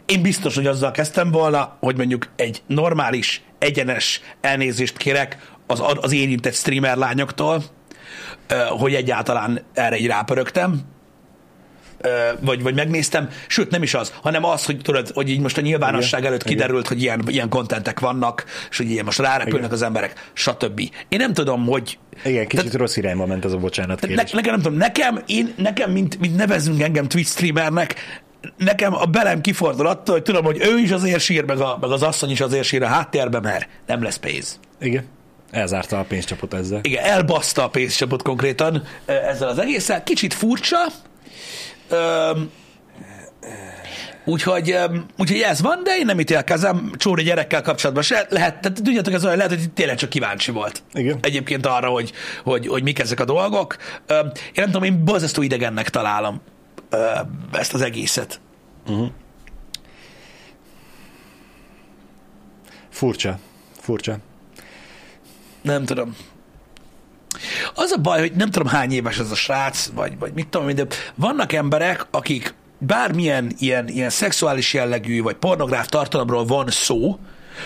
Én 0.06 0.22
biztos, 0.22 0.54
hogy 0.54 0.66
azzal 0.66 0.90
kezdtem 0.90 1.30
volna, 1.30 1.76
hogy 1.80 1.96
mondjuk 1.96 2.28
egy 2.36 2.62
normális, 2.66 3.42
egyenes 3.58 4.20
elnézést 4.40 4.96
kérek 4.96 5.38
az, 5.66 5.82
az 6.00 6.12
érintett 6.12 6.54
streamer 6.54 6.96
lányoktól, 6.96 7.62
hogy 8.68 8.94
egyáltalán 8.94 9.62
erre 9.74 9.98
így 9.98 10.06
rápörögtem, 10.06 10.80
vagy, 12.40 12.62
vagy 12.62 12.74
megnéztem, 12.74 13.28
sőt 13.46 13.70
nem 13.70 13.82
is 13.82 13.94
az, 13.94 14.12
hanem 14.22 14.44
az, 14.44 14.64
hogy 14.64 14.80
tudod, 14.82 15.10
hogy 15.14 15.28
így 15.28 15.40
most 15.40 15.58
a 15.58 15.60
nyilvánosság 15.60 16.20
Igen. 16.20 16.32
előtt 16.32 16.44
Igen. 16.44 16.56
kiderült, 16.56 16.88
hogy 16.88 17.02
ilyen, 17.02 17.22
ilyen 17.26 17.48
kontentek 17.48 18.00
vannak, 18.00 18.44
és 18.70 18.76
hogy 18.76 18.90
ilyen 18.90 19.04
most 19.04 19.18
rárepülnek 19.18 19.60
Igen. 19.60 19.70
az 19.70 19.82
emberek, 19.82 20.30
stb. 20.32 20.80
Én 21.08 21.18
nem 21.18 21.32
tudom, 21.32 21.66
hogy 21.66 21.98
Igen, 22.24 22.46
kicsit 22.46 22.74
rossz 22.74 22.96
irányba 22.96 23.26
ment 23.26 23.44
az 23.44 23.52
a 23.52 23.56
bocsánat 23.56 24.00
ne, 24.00 24.14
nekem 24.14 24.52
nem 24.52 24.62
tudom, 24.62 24.78
nekem, 24.78 25.22
én, 25.26 25.54
nekem 25.56 25.90
mint, 25.90 26.20
mint 26.20 26.36
nevezzünk 26.36 26.82
engem 26.82 27.08
Twitch 27.08 27.30
streamernek, 27.30 27.94
nekem 28.56 28.94
a 28.94 29.04
belem 29.04 29.40
kifordul 29.40 29.86
attól, 29.86 30.14
hogy 30.14 30.22
tudom, 30.22 30.44
hogy 30.44 30.60
ő 30.60 30.78
is 30.78 30.90
azért 30.90 31.20
sír, 31.20 31.44
meg, 31.44 31.60
a, 31.60 31.78
meg 31.80 31.90
az 31.90 32.02
asszony 32.02 32.30
is 32.30 32.40
azért 32.40 32.64
sír 32.64 32.82
a 32.82 32.86
háttérben, 32.86 33.42
mert 33.42 33.68
nem 33.86 34.02
lesz 34.02 34.16
pénz. 34.16 34.60
Igen. 34.80 35.04
Elzárta 35.50 35.98
a 35.98 36.04
pénzcsapot 36.04 36.54
ezzel. 36.54 36.80
Igen, 36.82 37.04
elbaszta 37.04 37.64
a 37.64 37.68
pénzcsapot 37.68 38.22
konkrétan 38.22 38.82
ö, 39.06 39.12
ezzel 39.12 39.48
az 39.48 39.58
egésszel. 39.58 40.02
Kicsit 40.02 40.34
furcsa. 40.34 40.78
Öm, 41.88 42.50
Úgyhogy, 44.24 44.70
öm, 44.70 45.06
úgyhogy 45.18 45.40
ez 45.40 45.60
van, 45.60 45.80
de 45.84 45.96
én 45.96 46.06
nem 46.06 46.20
ítélkezem 46.20 46.92
csóri 46.96 47.22
gyerekkel 47.22 47.62
kapcsolatban 47.62 48.02
se. 48.02 48.26
Lehet, 48.28 48.60
tehát 48.60 48.82
tudjátok, 48.82 49.14
ez 49.14 49.24
olyan 49.24 49.36
lehet, 49.36 49.52
hogy 49.52 49.70
tényleg 49.72 49.96
csak 49.96 50.08
kíváncsi 50.10 50.50
volt. 50.50 50.82
Igen. 50.92 51.18
Egyébként 51.22 51.66
arra, 51.66 51.88
hogy, 51.88 52.12
hogy, 52.44 52.66
hogy 52.66 52.82
mik 52.82 52.98
ezek 52.98 53.20
a 53.20 53.24
dolgok. 53.24 53.76
Öm, 54.06 54.26
Én 54.26 54.52
nem 54.54 54.64
tudom, 54.64 54.82
én 54.82 55.04
borzasztó 55.04 55.42
idegennek 55.42 55.88
találom 55.88 56.40
ezt 57.52 57.74
az 57.74 57.80
egészet. 57.80 58.40
Furcsa. 62.90 63.38
Furcsa. 63.80 64.18
Nem 65.62 65.84
tudom. 65.84 66.16
Az 67.74 67.90
a 67.90 67.96
baj, 68.00 68.20
hogy 68.20 68.32
nem 68.32 68.50
tudom 68.50 68.68
hány 68.68 68.92
éves 68.92 69.18
ez 69.18 69.30
a 69.30 69.34
srác, 69.34 69.86
vagy, 69.94 70.18
vagy 70.18 70.32
mit 70.32 70.48
tudom 70.48 70.74
de 70.74 70.86
vannak 71.14 71.52
emberek, 71.52 72.06
akik 72.10 72.54
bármilyen 72.78 73.52
ilyen, 73.58 73.88
ilyen 73.88 74.10
szexuális 74.10 74.74
jellegű, 74.74 75.22
vagy 75.22 75.34
pornográf 75.36 75.86
tartalomról 75.86 76.44
van 76.44 76.68
szó, 76.68 77.18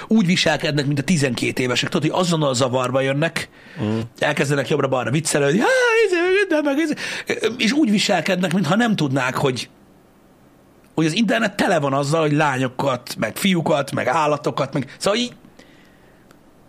úgy 0.09 0.27
viselkednek, 0.27 0.87
mint 0.87 0.99
a 0.99 1.03
12 1.03 1.63
évesek. 1.63 1.89
Tudod, 1.89 2.11
hogy 2.11 2.21
azonnal 2.21 2.55
zavarba 2.55 3.01
jönnek, 3.01 3.49
mm. 3.83 3.99
elkezdenek 4.19 4.69
jobbra-balra 4.69 5.11
viccelődni, 5.11 5.59
"Há, 5.59 5.67
izé, 6.07 6.17
de 6.49 6.61
meg, 6.63 6.79
izé." 6.79 6.95
és 7.57 7.73
úgy 7.73 7.91
viselkednek, 7.91 8.53
mintha 8.53 8.77
nem 8.77 8.97
tudnák, 8.97 9.37
hogy 9.37 9.69
hogy 10.95 11.07
az 11.07 11.15
internet 11.15 11.57
tele 11.57 11.79
van 11.79 11.93
azzal, 11.93 12.21
hogy 12.21 12.33
lányokat, 12.33 13.15
meg 13.19 13.37
fiúkat, 13.37 13.93
meg 13.93 14.07
állatokat, 14.07 14.73
meg... 14.73 14.95
Szóval 14.99 15.19
így, 15.19 15.33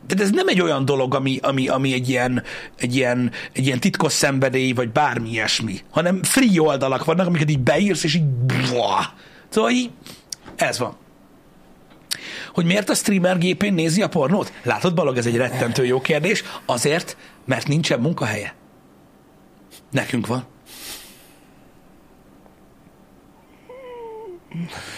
tehát 0.08 0.24
ez 0.24 0.32
nem 0.32 0.48
egy 0.48 0.62
olyan 0.62 0.86
dolog, 0.86 1.16
ami, 1.16 1.40
ami, 1.42 1.68
ami 1.68 1.94
egy, 1.94 2.10
ilyen, 2.10 2.44
egy, 2.78 2.96
ilyen, 2.96 3.32
egy 3.54 3.66
ilyen 3.66 3.80
titkos 3.80 4.14
szenvedély, 4.14 4.72
vagy 4.72 4.90
bármi 4.92 5.30
ilyesmi, 5.30 5.80
hanem 5.92 6.24
free 6.24 6.62
oldalak 6.62 7.06
vannak, 7.06 7.28
amiket 7.28 7.50
így 7.50 7.60
beírsz, 7.60 8.04
és 8.04 8.16
így... 8.16 8.24
Szóval 9.50 9.72
így 9.72 9.92
ez 10.56 10.80
van. 10.80 10.96
Hogy 12.54 12.66
miért 12.66 12.90
a 12.90 12.94
streamer 12.94 13.38
gépén 13.38 13.74
nézi 13.74 14.02
a 14.02 14.08
pornót? 14.08 14.52
Látod, 14.64 14.94
Balog, 14.94 15.18
ez 15.18 15.26
egy 15.26 15.36
rettentő 15.36 15.86
jó 15.86 16.02
kérdés. 16.02 16.44
Azért, 16.66 17.18
mert 17.46 17.68
nincsen 17.68 18.00
munkahelye. 18.00 18.54
Nekünk 19.96 20.28
van. 20.28 20.46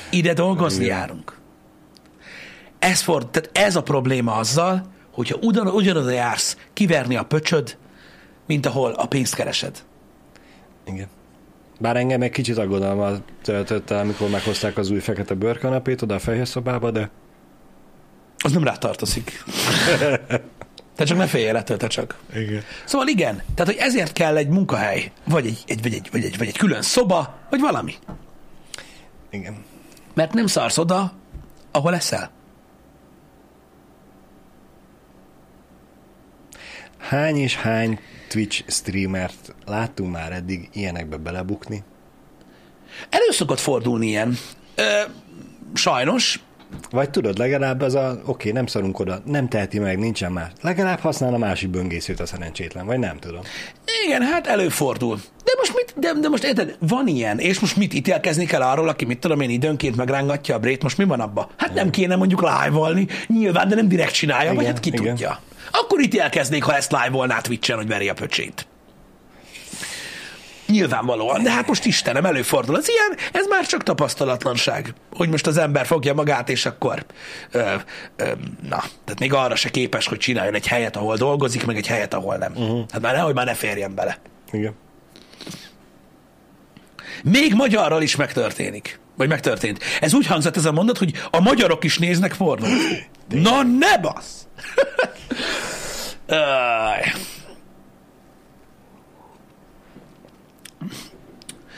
Ide 0.09 0.33
dolgozni 0.33 0.85
járunk. 0.85 1.37
Ez, 2.79 3.01
for, 3.01 3.29
tehát 3.29 3.49
ez 3.53 3.75
a 3.75 3.83
probléma 3.83 4.33
azzal, 4.33 4.91
hogyha 5.11 5.37
ugyan, 5.41 5.67
ugyanoda 5.67 6.09
jársz 6.09 6.57
kiverni 6.73 7.15
a 7.15 7.23
pöcsöd, 7.23 7.77
mint 8.47 8.65
ahol 8.65 8.91
a 8.91 9.07
pénzt 9.07 9.35
keresed. 9.35 9.83
Igen. 10.85 11.07
Bár 11.79 11.97
engem 11.97 12.21
egy 12.21 12.31
kicsit 12.31 12.57
aggodalma 12.57 13.11
töltött 13.41 13.89
el, 13.89 13.99
amikor 13.99 14.29
meghozták 14.29 14.77
az 14.77 14.89
új 14.89 14.99
fekete 14.99 15.33
bőrkanapét 15.33 16.01
oda 16.01 16.15
a 16.15 16.19
fehér 16.19 16.47
szobába, 16.47 16.91
de 16.91 17.09
Az 18.37 18.51
nem 18.51 18.63
rá 18.63 18.75
tartozik. 18.75 19.43
Te 20.97 21.03
csak 21.03 21.17
ne 21.17 21.27
féljél 21.27 21.55
ettől, 21.55 21.77
te 21.77 21.87
csak. 21.87 22.17
igen. 22.35 22.63
Szóval 22.85 23.07
igen, 23.07 23.41
tehát 23.55 23.73
hogy 23.73 23.81
ezért 23.81 24.13
kell 24.13 24.37
egy 24.37 24.47
munkahely, 24.47 25.11
vagy 25.25 25.45
egy, 25.45 25.63
egy, 25.67 25.81
vagy 25.81 25.93
egy, 25.93 26.09
vagy 26.11 26.23
egy, 26.23 26.37
vagy 26.37 26.47
egy 26.47 26.57
külön 26.57 26.81
szoba, 26.81 27.37
vagy 27.49 27.59
valami. 27.59 27.93
Igen. 29.29 29.65
Mert 30.13 30.33
nem 30.33 30.47
szarsz 30.47 30.77
oda, 30.77 31.13
ahol 31.71 31.91
leszel. 31.91 32.31
Hány 36.97 37.37
és 37.37 37.55
hány 37.55 37.99
Twitch 38.29 38.63
streamert 38.67 39.55
láttunk 39.65 40.11
már 40.11 40.31
eddig 40.31 40.69
ilyenekbe 40.73 41.17
belebukni? 41.17 41.83
Elő 43.09 43.31
szokott 43.31 43.59
fordulni 43.59 44.07
ilyen. 44.07 44.37
Ö, 44.75 45.01
sajnos, 45.73 46.39
Vagy 46.91 47.09
tudod, 47.09 47.37
legalább 47.37 47.81
az 47.81 47.95
a, 47.95 48.21
oké, 48.25 48.51
nem 48.51 48.65
szarunk 48.65 48.99
oda, 48.99 49.21
nem 49.25 49.47
teheti 49.47 49.79
meg, 49.79 49.99
nincsen 49.99 50.31
más. 50.31 50.51
Legalább 50.61 50.99
használ 50.99 51.33
a 51.33 51.37
másik 51.37 51.69
böngészőt 51.69 52.19
a 52.19 52.25
szerencsétlen, 52.25 52.85
vagy 52.85 52.99
nem 52.99 53.17
tudom. 53.19 53.41
Igen, 54.05 54.21
hát 54.21 54.47
előfordul. 54.47 55.19
De 55.43 55.51
most 55.57 55.73
mit, 55.75 55.93
de, 55.97 56.13
de 56.19 56.29
most 56.29 56.43
érted, 56.43 56.75
van 56.79 57.07
ilyen, 57.07 57.39
és 57.39 57.59
most 57.59 57.75
mit 57.75 57.93
ítélkezni 57.93 58.45
kell 58.45 58.61
arról, 58.61 58.89
aki 58.89 59.05
mit 59.05 59.19
tudom 59.19 59.39
én 59.39 59.49
időnként 59.49 59.95
megrángatja 59.95 60.55
a 60.55 60.59
brét, 60.59 60.83
most 60.83 60.97
mi 60.97 61.03
van 61.03 61.19
abba? 61.19 61.49
Hát 61.57 61.73
nem 61.73 61.89
kéne 61.89 62.15
mondjuk 62.15 62.41
live-olni, 62.41 63.07
nyilván, 63.27 63.67
de 63.67 63.75
nem 63.75 63.87
direkt 63.87 64.13
csinálja, 64.13 64.43
igen, 64.43 64.55
vagy 64.55 64.65
hát 64.65 64.79
ki 64.79 64.89
igen. 64.89 65.03
tudja. 65.03 65.39
Akkor 65.71 65.99
ítélkeznék, 65.99 66.63
ha 66.63 66.75
ezt 66.75 66.91
live-olná 66.91 67.39
Twitch-en, 67.39 67.77
hogy 67.77 67.87
veri 67.87 68.09
a 68.09 68.13
pöcsét. 68.13 68.66
Nyilvánvalóan, 70.67 71.43
de 71.43 71.51
hát 71.51 71.67
most 71.67 71.85
Istenem, 71.85 72.25
előfordul 72.25 72.75
az 72.75 72.89
ilyen, 72.89 73.29
ez 73.31 73.47
már 73.47 73.65
csak 73.65 73.83
tapasztalatlanság, 73.83 74.93
hogy 75.13 75.29
most 75.29 75.47
az 75.47 75.57
ember 75.57 75.85
fogja 75.85 76.13
magát, 76.13 76.49
és 76.49 76.65
akkor 76.65 77.05
ö, 77.51 77.73
ö, 78.15 78.23
na, 78.61 78.77
tehát 78.79 79.19
még 79.19 79.33
arra 79.33 79.55
se 79.55 79.69
képes, 79.69 80.07
hogy 80.07 80.17
csináljon 80.17 80.53
egy 80.53 80.67
helyet, 80.67 80.95
ahol 80.95 81.15
dolgozik, 81.15 81.65
meg 81.65 81.75
egy 81.75 81.87
helyet, 81.87 82.13
ahol 82.13 82.35
nem. 82.35 82.51
Uh-huh. 82.55 82.85
Hát 82.91 83.01
már 83.01 83.13
nehogy 83.13 83.33
már 83.33 83.45
ne 83.45 83.53
férjen 83.53 83.95
bele. 83.95 84.17
Igen. 84.51 84.73
Még 87.23 87.53
magyarral 87.53 88.01
is 88.01 88.15
megtörténik. 88.15 88.99
Vagy 89.17 89.27
megtörtént. 89.27 89.83
Ez 90.01 90.13
úgy 90.13 90.25
hangzott 90.25 90.57
ez 90.57 90.65
a 90.65 90.71
mondat, 90.71 90.97
hogy 90.97 91.13
a 91.31 91.39
magyarok 91.39 91.83
is 91.83 91.97
néznek 91.97 92.37
pornót. 92.37 92.69
Na 93.27 93.63
ne 93.63 93.97
basz! 93.97 94.47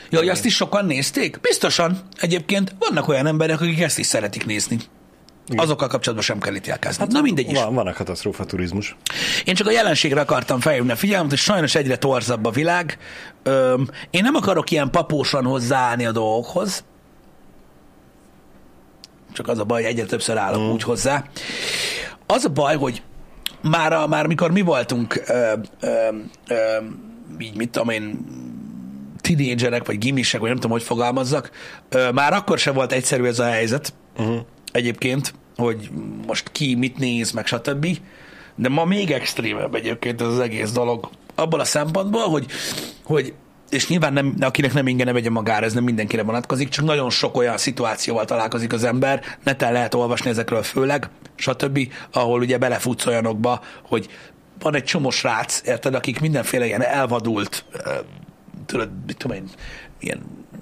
Ja, 0.10 0.19
hogy 0.19 0.30
azt 0.30 0.45
is 0.45 0.56
sokan 0.56 0.86
nézték? 0.86 1.39
Biztosan. 1.41 2.00
Egyébként 2.19 2.76
vannak 2.80 3.08
olyan 3.08 3.28
emberek, 3.28 3.62
akik 3.62 3.82
ezt 3.82 4.00
is 4.00 4.06
szeretik 4.06 4.45
nézni. 4.45 4.78
Azokkal 5.56 5.88
kapcsolatban 5.88 6.28
sem 6.28 6.39
kell 6.39 6.56
ítélkezni. 6.56 7.04
Hát, 7.04 7.12
Na 7.12 7.22
mindegy 7.22 7.52
is. 7.52 7.58
Van, 7.58 7.74
van 7.74 7.88
a 7.88 7.93
katasztrófa 7.93 8.45
turizmus. 8.45 8.95
Én 9.45 9.56
csak 9.56 9.67
a 9.67 9.72
jelenségre 9.72 10.22
akartam 10.22 10.60
felhívni 10.60 10.91
a 10.91 10.95
figyelmet, 10.95 11.30
hogy 11.30 11.39
sajnos 11.39 11.76
egyre 11.76 11.98
torzabb 11.98 12.45
a 12.45 12.50
világ. 12.50 12.98
Öm, 13.43 13.89
én 14.10 14.22
nem 14.24 14.36
akarok 14.36 14.72
ilyen 14.72 14.89
papósan 14.89 15.45
hozzáállni 15.45 16.06
a 16.06 16.12
dolgokhoz. 16.12 16.84
Csak 19.34 19.48
az 19.48 19.60
a 19.60 19.63
baj, 19.63 19.82
hogy 19.82 19.91
egyre 19.91 20.06
többször 20.06 20.38
állok 20.38 20.62
mm. 20.62 20.72
úgy 20.72 20.84
hozzá. 20.84 21.24
Az 22.26 22.45
a 22.45 22.50
baj, 22.50 22.76
hogy 22.76 23.02
már, 23.62 23.93
a, 23.93 24.08
már 24.08 24.28
mikor 24.28 24.52
mi 24.52 24.62
voltunk, 24.62 25.24
ö, 25.28 25.54
ö, 25.80 26.08
ö, 26.48 26.56
így 27.39 27.56
mit 27.56 27.69
tudom 27.69 27.89
én, 27.89 28.26
tinédzserek, 29.21 29.86
vagy 29.86 29.97
gimisek, 29.97 30.39
vagy 30.39 30.49
nem 30.49 30.58
tudom, 30.58 30.71
hogy 30.71 30.84
fogalmazzak, 30.84 31.51
már 32.13 32.34
akkor 32.34 32.60
se 32.60 32.71
volt 32.71 32.91
egyszerű 32.91 33.25
ez 33.25 33.39
a 33.39 33.45
helyzet 33.45 33.93
uh-huh. 34.17 34.39
egyébként, 34.71 35.34
hogy 35.55 35.89
most 36.27 36.51
ki 36.51 36.75
mit 36.75 36.97
néz, 36.97 37.32
meg 37.32 37.45
stb. 37.45 37.88
De 38.55 38.69
ma 38.69 38.86
még 38.86 39.12
extrémebb 39.12 39.75
egyébként 39.75 40.21
ez 40.21 40.27
az 40.27 40.39
egész 40.39 40.71
dolog. 40.71 41.10
Abból 41.36 41.60
a 41.60 41.65
szempontból, 41.65 42.29
hogy, 42.29 42.45
hogy 43.03 43.34
és 43.69 43.88
nyilván 43.88 44.13
nem, 44.13 44.36
akinek 44.39 44.73
nem 44.73 44.88
ingyen 44.88 45.05
ne 45.05 45.13
vegye 45.13 45.29
magára, 45.29 45.65
ez 45.65 45.73
nem 45.73 45.84
mindenkire 45.84 46.23
vonatkozik, 46.23 46.69
csak 46.69 46.86
nagyon 46.86 47.10
sok 47.10 47.38
olyan 47.38 47.58
szituációval 47.58 48.25
találkozik 48.25 48.73
az 48.73 48.84
ember, 48.84 49.23
neten 49.43 49.71
lehet 49.71 49.93
olvasni 49.93 50.29
ezekről 50.29 50.63
főleg, 50.63 51.10
stb., 51.36 51.79
ahol 52.12 52.39
ugye 52.39 52.58
belefutsz 52.58 53.05
olyanokba, 53.05 53.62
hogy 53.84 54.08
van 54.60 54.75
egy 54.75 54.84
csomó 54.84 55.10
srác, 55.10 55.62
érted, 55.65 55.95
akik 55.95 56.19
mindenféle 56.19 56.65
ilyen 56.65 56.84
elvadult, 56.84 57.65
tudod, 58.69 58.89
mit 59.05 59.17
tudom 59.17 59.38
én, 59.38 59.49
ilyen 59.99 60.21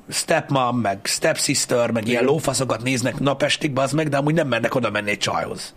stepmom, 0.10 0.80
meg 0.80 1.00
stepsister, 1.04 1.91
meg 1.91 2.08
ilyen 2.08 2.24
lófaszokat 2.24 2.84
néznek 2.84 3.20
napestig, 3.20 3.78
az 3.78 3.91
meg, 3.91 4.10
de 4.10 4.17
amúgy 4.17 4.34
nem 4.34 4.48
mennek 4.48 4.76
oda 4.76 4.89
menni 4.89 5.10
egy 5.10 5.17
csajhoz. 5.17 5.74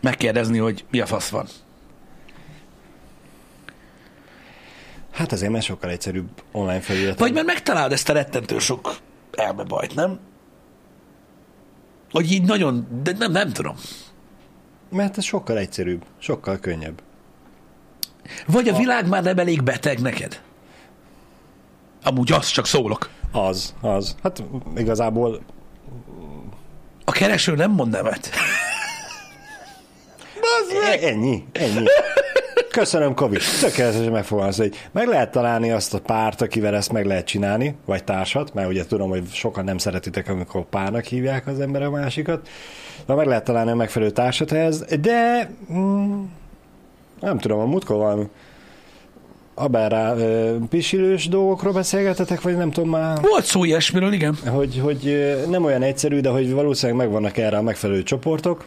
Megkérdezni, 0.00 0.58
hogy 0.58 0.84
mi 0.90 1.00
a 1.00 1.06
fasz 1.06 1.28
van. 1.28 1.46
Hát 5.12 5.32
azért 5.32 5.52
mert 5.52 5.64
sokkal 5.64 5.90
egyszerűbb 5.90 6.28
online 6.52 6.80
felület. 6.80 7.18
Vagy 7.18 7.32
mert 7.32 7.46
megtalálod 7.46 7.92
ezt 7.92 8.08
a 8.08 8.12
rettentő 8.12 8.58
sok 8.58 8.96
elmebajt, 9.32 9.94
nem? 9.94 10.18
Hogy 12.10 12.32
így 12.32 12.42
nagyon, 12.42 12.86
de 13.02 13.12
nem, 13.18 13.32
nem 13.32 13.52
tudom. 13.52 13.76
Mert 14.90 15.18
ez 15.18 15.24
sokkal 15.24 15.58
egyszerűbb, 15.58 16.04
sokkal 16.18 16.58
könnyebb. 16.58 17.02
Vagy 18.46 18.68
a 18.68 18.76
világ 18.76 19.08
már 19.08 19.22
nem 19.22 19.38
elég 19.38 19.62
beteg 19.62 20.00
neked? 20.00 20.40
Amúgy 22.02 22.32
azt 22.32 22.52
csak 22.52 22.66
szólok. 22.66 23.10
Az, 23.32 23.74
az. 23.80 24.16
Hát 24.22 24.42
igazából 24.76 25.40
A 27.04 27.12
kereső 27.12 27.54
nem 27.54 27.70
mond 27.70 27.90
nemet. 27.92 28.30
E- 30.84 31.06
ennyi, 31.06 31.44
ennyi. 31.52 31.84
Köszönöm, 32.70 33.14
Kovi. 33.14 33.38
Tökéletesen 33.60 34.12
megfogalmazod, 34.12 34.66
hogy 34.66 34.88
meg 34.92 35.06
lehet 35.08 35.30
találni 35.30 35.70
azt 35.70 35.94
a 35.94 36.00
párt, 36.00 36.40
akivel 36.40 36.74
ezt 36.74 36.92
meg 36.92 37.06
lehet 37.06 37.26
csinálni, 37.26 37.76
vagy 37.84 38.04
társat, 38.04 38.54
mert 38.54 38.68
ugye 38.68 38.84
tudom, 38.86 39.08
hogy 39.08 39.22
sokan 39.32 39.64
nem 39.64 39.78
szeretitek, 39.78 40.28
amikor 40.28 40.64
párnak 40.64 41.04
hívják 41.04 41.46
az 41.46 41.60
ember 41.60 41.82
a 41.82 41.90
másikat, 41.90 42.48
de 43.06 43.14
meg 43.14 43.26
lehet 43.26 43.44
találni 43.44 43.70
a 43.70 43.74
megfelelő 43.74 44.10
társat 44.10 44.52
ehhez, 44.52 44.84
de 45.00 45.50
mm, 45.72 46.22
nem 47.20 47.38
tudom, 47.38 47.58
a 47.58 47.64
múltkor 47.64 47.96
valami 47.96 48.28
abárá 49.54 50.14
pisilős 50.68 51.28
dolgokról 51.28 51.72
beszélgetetek, 51.72 52.40
vagy 52.40 52.56
nem 52.56 52.70
tudom 52.70 52.90
már, 52.90 53.20
Volt 53.20 53.44
szó 53.44 53.64
ilyesmiről, 53.64 54.12
igen. 54.12 54.36
hogy, 54.46 54.80
hogy 54.82 55.34
nem 55.48 55.64
olyan 55.64 55.82
egyszerű, 55.82 56.20
de 56.20 56.28
hogy 56.28 56.52
valószínűleg 56.52 57.00
megvannak 57.00 57.36
erre 57.36 57.56
a 57.56 57.62
megfelelő 57.62 58.02
csoportok. 58.02 58.64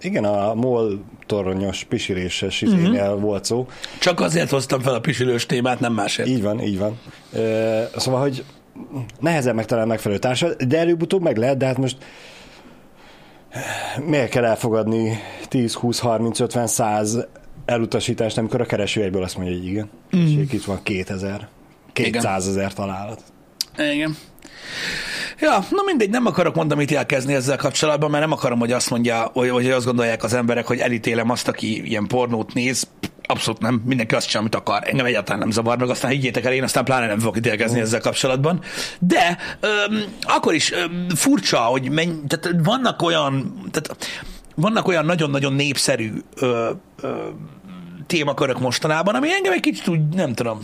Igen, 0.00 0.24
a 0.24 0.54
MOL 0.54 1.04
toronyos 1.26 1.84
pisiléses 1.84 2.62
izénél 2.62 3.02
uh-huh. 3.02 3.20
volt 3.20 3.44
szó. 3.44 3.66
Csak 3.98 4.20
azért 4.20 4.50
hoztam 4.50 4.80
fel 4.80 4.94
a 4.94 5.00
pisilős 5.00 5.46
témát, 5.46 5.80
nem 5.80 5.92
másért. 5.92 6.28
Így 6.28 6.42
van, 6.42 6.62
így 6.62 6.78
van. 6.78 6.98
Ö, 7.32 7.82
szóval, 7.96 8.20
hogy 8.20 8.44
nehezen 9.20 9.54
megtalálni 9.54 9.90
megfelelő 9.90 10.20
társat, 10.20 10.66
de 10.66 10.78
előbb-utóbb 10.78 11.22
meg 11.22 11.36
lehet, 11.36 11.56
de 11.56 11.66
hát 11.66 11.78
most 11.78 11.96
miért 14.04 14.30
kell 14.30 14.44
elfogadni 14.44 15.18
10, 15.48 15.74
20, 15.74 15.98
30, 15.98 16.40
50, 16.40 16.66
100 16.66 17.26
elutasítást, 17.68 18.38
amikor 18.38 18.60
a 18.60 18.64
kereső 18.64 19.02
egyből 19.02 19.22
azt 19.22 19.36
mondja, 19.36 19.56
hogy 19.56 19.66
igen. 19.66 19.90
Mm. 20.16 20.40
Itt 20.50 20.64
van 20.64 20.82
2000, 20.82 21.48
200 21.92 22.48
ezer 22.48 22.72
találat. 22.72 23.22
Igen. 23.92 24.16
Ja, 25.40 25.58
na 25.70 25.82
mindegy, 25.84 26.10
nem 26.10 26.26
akarok 26.26 26.54
mondani, 26.54 26.80
mit 26.80 26.92
elkezdeni 26.92 27.36
ezzel 27.36 27.56
kapcsolatban, 27.56 28.10
mert 28.10 28.22
nem 28.22 28.32
akarom, 28.32 28.58
hogy 28.58 28.72
azt 28.72 28.90
mondja, 28.90 29.30
hogy, 29.32 29.50
hogy 29.50 29.70
azt 29.70 29.84
gondolják 29.84 30.24
az 30.24 30.32
emberek, 30.32 30.66
hogy 30.66 30.78
elítélem 30.78 31.30
azt, 31.30 31.48
aki 31.48 31.88
ilyen 31.88 32.06
pornót 32.06 32.54
néz. 32.54 32.88
Abszolút 33.26 33.60
nem, 33.60 33.82
mindenki 33.84 34.14
azt 34.14 34.26
csinál, 34.26 34.42
amit 34.42 34.54
akar. 34.54 34.82
Engem 34.84 35.06
egyáltalán 35.06 35.38
nem 35.38 35.50
zavar, 35.50 35.78
meg 35.78 35.90
aztán 35.90 36.10
higgyétek 36.10 36.44
el, 36.44 36.52
én 36.52 36.62
aztán 36.62 36.84
pláne 36.84 37.06
nem 37.06 37.18
fogok 37.18 37.36
ítélkezni 37.36 37.80
ezzel 37.80 38.00
kapcsolatban. 38.00 38.60
De 38.98 39.38
öm, 39.60 40.04
akkor 40.20 40.54
is 40.54 40.72
öm, 40.72 41.08
furcsa, 41.08 41.58
hogy 41.58 41.90
menny, 41.90 42.26
tehát 42.26 42.56
vannak 42.64 43.02
olyan, 43.02 43.62
tehát 43.70 43.96
vannak 44.54 44.88
olyan 44.88 45.04
nagyon-nagyon 45.04 45.52
népszerű 45.52 46.12
ö, 46.34 46.70
ö, 47.00 47.28
témakörök 48.08 48.58
mostanában, 48.60 49.14
ami 49.14 49.28
engem 49.32 49.52
egy 49.52 49.60
kicsit 49.60 49.88
úgy, 49.88 50.08
nem 50.08 50.34
tudom, 50.34 50.60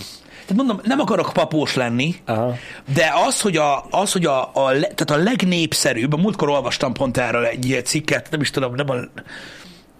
tehát 0.47 0.57
mondom, 0.57 0.81
nem 0.83 1.01
akarok 1.01 1.31
papós 1.33 1.75
lenni, 1.75 2.15
Aha. 2.25 2.55
de 2.95 3.13
az, 3.27 3.41
hogy 3.41 3.57
a, 3.57 3.85
az, 3.91 4.13
hogy 4.13 4.25
a, 4.25 4.43
a, 4.43 4.71
tehát 4.81 5.11
a 5.11 5.17
legnépszerűbb, 5.17 6.13
a 6.13 6.17
múltkor 6.17 6.49
olvastam 6.49 6.93
pont 6.93 7.17
erről 7.17 7.45
egy 7.45 7.67
ilyen 7.67 7.85
cikket, 7.85 8.31
nem 8.31 8.41
is 8.41 8.51
tudom, 8.51 8.75
nem 8.75 8.91
a, 8.91 8.95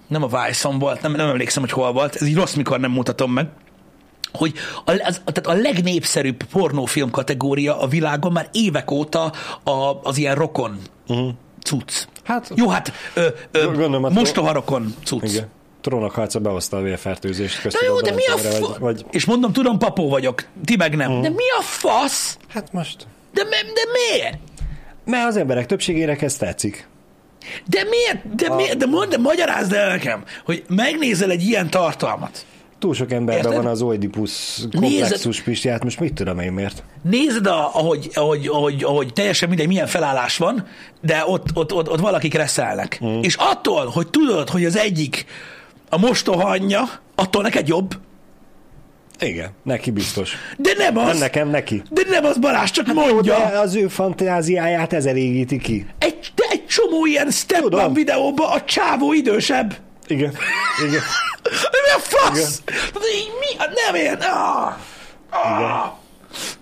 nem 0.07 0.23
a 0.23 0.27
Vice-on 0.27 0.79
volt, 0.79 1.03
nem, 1.03 1.13
nem 1.13 1.29
emlékszem, 1.29 1.63
hogy 1.63 1.73
hol 1.73 1.93
volt, 1.93 2.15
ez 2.15 2.27
így 2.27 2.35
rossz, 2.35 2.55
mikor 2.55 2.81
nem 2.81 2.91
mutatom 2.91 3.33
meg, 3.33 3.47
hogy 4.33 4.53
a, 4.85 4.91
az, 4.91 5.21
tehát 5.25 5.59
a 5.59 5.63
legnépszerűbb 5.63 6.43
pornófilm 6.43 7.11
kategória 7.11 7.81
a 7.81 7.87
világon 7.87 8.33
már 8.33 8.49
évek 8.53 8.91
óta 8.91 9.33
a, 9.65 10.01
az 10.03 10.17
ilyen 10.19 10.35
rokon 10.35 10.79
uh-huh. 11.09 11.31
cucc. 11.63 12.05
Hát- 12.25 12.53
Jó, 12.55 12.69
hát 12.69 12.93
ö, 13.15 13.27
ö, 13.51 13.65
Gondolom, 13.65 14.03
hát- 14.03 14.13
mostoha 14.13 14.53
rokon 14.53 14.95
cucc. 15.05 15.23
Igen. 15.33 15.49
Trónokharca 15.85 16.39
behozta 16.41 16.77
a 16.77 16.81
vérfertőzést. 16.81 17.57
Na 17.57 17.63
köztük 17.63 17.89
jó, 17.89 17.97
a 17.97 18.01
de 18.01 18.13
mi 18.13 18.27
a 18.27 18.37
fa... 18.37 18.59
vagy, 18.61 18.79
vagy, 18.79 19.05
És 19.11 19.25
mondom, 19.25 19.53
tudom, 19.53 19.79
papó 19.79 20.09
vagyok, 20.09 20.45
ti 20.65 20.77
meg 20.77 20.97
nem. 20.97 21.21
De 21.21 21.29
mi 21.29 21.51
a 21.59 21.63
fasz? 21.63 22.39
Hát 22.49 22.73
most... 22.73 23.07
De, 23.33 23.43
mi- 23.43 23.51
de 23.51 23.83
miért? 23.93 24.39
Mert 25.05 25.27
az 25.27 25.37
emberek 25.37 25.67
többségének 25.67 26.23
ez 26.23 26.37
tetszik. 26.37 26.89
De 27.67 27.85
miért? 27.91 28.35
De, 28.35 28.55
miért? 28.55 28.77
de 28.77 28.87
mondd, 28.87 29.11
de 29.11 29.19
magyarázd 29.19 29.73
el 29.73 29.89
nekem, 29.89 30.25
hogy 30.45 30.65
megnézel 30.69 31.31
egy 31.31 31.43
ilyen 31.43 31.71
tartalmat. 31.71 32.47
Túl 32.79 32.95
sok 32.95 33.13
emberben 33.13 33.45
Érted? 33.45 33.63
van 33.63 33.73
az 33.73 33.83
oidipus 33.83 34.61
komplexus 34.79 35.41
Pisti, 35.41 35.69
hát 35.69 35.85
most 35.85 36.01
mit 36.01 36.15
tudom 36.15 36.39
én 36.39 36.53
miért? 36.53 36.83
Nézed, 37.03 37.47
a, 37.47 37.75
ahogy, 37.75 38.11
ahogy, 38.15 38.47
ahogy, 38.47 38.85
ahogy 38.85 39.13
teljesen 39.13 39.49
mindegy, 39.49 39.67
milyen 39.67 39.87
felállás 39.87 40.37
van, 40.37 40.67
de 41.01 41.23
ott, 41.27 41.47
ott, 41.55 41.73
ott, 41.73 41.91
ott 41.91 42.01
valakik 42.01 42.35
reszelnek. 42.35 43.01
Mm. 43.05 43.21
És 43.21 43.35
attól, 43.35 43.87
hogy 43.87 44.11
tudod, 44.11 44.49
hogy 44.49 44.65
az 44.65 44.77
egyik 44.77 45.25
a 45.95 45.99
mostoha 45.99 46.49
anyja, 46.49 46.83
attól 47.15 47.43
neked 47.43 47.69
jobb, 47.69 47.95
Igen, 49.21 49.51
neki 49.63 49.91
biztos. 49.91 50.37
de 50.57 50.73
nem 50.79 50.99
az. 50.99 51.07
Nem 51.07 51.19
nekem, 51.19 51.49
neki. 51.49 51.83
De 51.91 52.03
nem 52.09 52.25
az 52.25 52.37
Balázs, 52.39 52.71
csak 52.71 52.87
Jó, 52.87 52.95
mondja. 52.95 53.37
de 53.39 53.59
az 53.59 53.75
ő 53.75 53.89
fantáziáját 53.89 54.93
ez 54.93 55.07
elégíti 55.07 55.59
ki. 55.59 55.87
Egy, 55.99 56.33
de 56.35 56.45
egy 56.51 56.67
csomó 56.67 57.07
ilyen 57.07 57.29
Tudom. 57.47 57.93
videóban 57.93 58.51
a 58.53 58.65
csávó 58.65 59.13
idősebb. 59.13 59.77
Igen. 60.07 60.33
Igen. 60.87 61.01
Mi 61.85 61.91
a 61.97 61.99
fasz? 61.99 62.63
Így 63.15 63.31
mi? 63.41 63.65
Nem 63.87 63.95
ilyen. 63.95 64.19
Ah, 64.21 64.73
ah. 65.31 65.93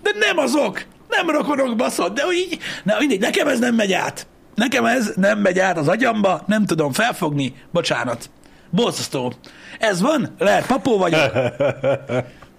De 0.01 0.11
nem 0.19 0.37
azok. 0.37 0.85
Nem 1.09 1.29
rokonok 1.29 1.75
baszod. 1.75 2.13
De 2.13 2.23
így. 2.33 2.59
Na, 2.83 2.95
mindegy, 2.99 3.19
nekem 3.19 3.47
ez 3.47 3.59
nem 3.59 3.75
megy 3.75 3.93
át. 3.93 4.27
Nekem 4.55 4.85
ez 4.85 5.11
nem 5.15 5.39
megy 5.39 5.59
át 5.59 5.77
az 5.77 5.87
agyamba, 5.87 6.43
nem 6.47 6.65
tudom 6.65 6.91
felfogni. 6.91 7.55
Bocsánat. 7.71 8.29
Borzasztó. 8.75 9.33
Ez 9.79 10.01
van? 10.01 10.35
Lehet 10.37 10.67
papó 10.67 10.97
vagyok. 10.97 11.31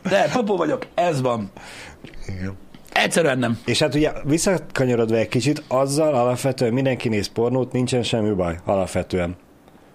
Lehet 0.02 0.32
papó 0.32 0.56
vagyok. 0.56 0.86
Ez 0.94 1.20
van. 1.20 1.50
Igen. 2.26 2.56
Egyszerűen 2.92 3.38
nem. 3.38 3.58
És 3.64 3.78
hát 3.78 3.94
ugye 3.94 4.12
visszakanyarodva 4.24 5.16
egy 5.16 5.28
kicsit, 5.28 5.62
azzal 5.68 6.14
alapvetően 6.14 6.72
mindenki 6.72 7.08
néz 7.08 7.26
pornót, 7.26 7.72
nincsen 7.72 8.02
semmi 8.02 8.34
baj, 8.34 8.58
alapvetően. 8.64 9.36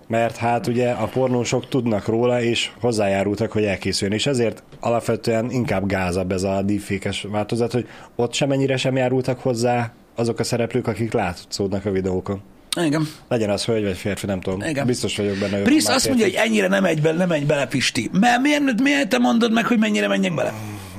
Mert 0.08 0.38
hát 0.38 0.68
ugye 0.68 0.92
a 0.92 1.06
pornósok 1.06 1.68
tudnak 1.68 2.06
róla, 2.06 2.42
és 2.42 2.72
hozzájárultak, 2.82 3.52
hogy 3.52 3.64
elkészüljön, 3.64 4.18
és 4.18 4.26
ezért 4.26 4.64
alapvetően 4.80 5.52
inkább 5.52 5.86
gázabb 5.86 6.32
ez 6.32 6.44
a 6.44 6.62
deepfake-es 6.62 7.28
változat, 7.30 7.72
hogy 7.72 7.88
ott 8.16 8.34
sem 8.34 8.52
ennyire 8.52 8.78
sem 8.78 8.96
járultak 8.96 9.40
hozzá 9.40 9.94
azok 10.16 10.40
a 10.40 10.44
szereplők, 10.44 10.88
akik 10.88 11.14
látszódnak 11.14 11.86
a 11.86 11.92
videókon. 11.92 12.42
Igen. 12.78 13.08
Legyen 13.28 13.50
az 13.50 13.66
hölgy 13.66 13.84
vagy 13.84 13.98
férfi, 13.98 14.26
nem 14.26 14.42
tudom. 14.42 14.62
Igen. 14.62 14.86
Biztos 14.86 15.18
vagyok 15.18 15.38
benne. 15.38 15.58
már 15.58 15.96
azt 15.96 16.08
mondja, 16.08 16.26
hogy 16.26 16.34
ennyire 16.34 16.68
nem 16.68 16.84
megy, 16.84 17.02
bele, 17.02 17.18
nem 17.18 17.28
megy 17.28 17.46
bele, 17.46 17.68
Pisti. 17.68 18.10
Mert 18.14 18.42
miért, 18.42 18.82
miért 18.82 19.10
te 19.10 19.18
mondod 19.18 19.52
meg, 19.52 19.66
hogy 19.66 19.80
mennyire 19.80 20.08
menjek 20.08 20.36
bele? 20.36 20.54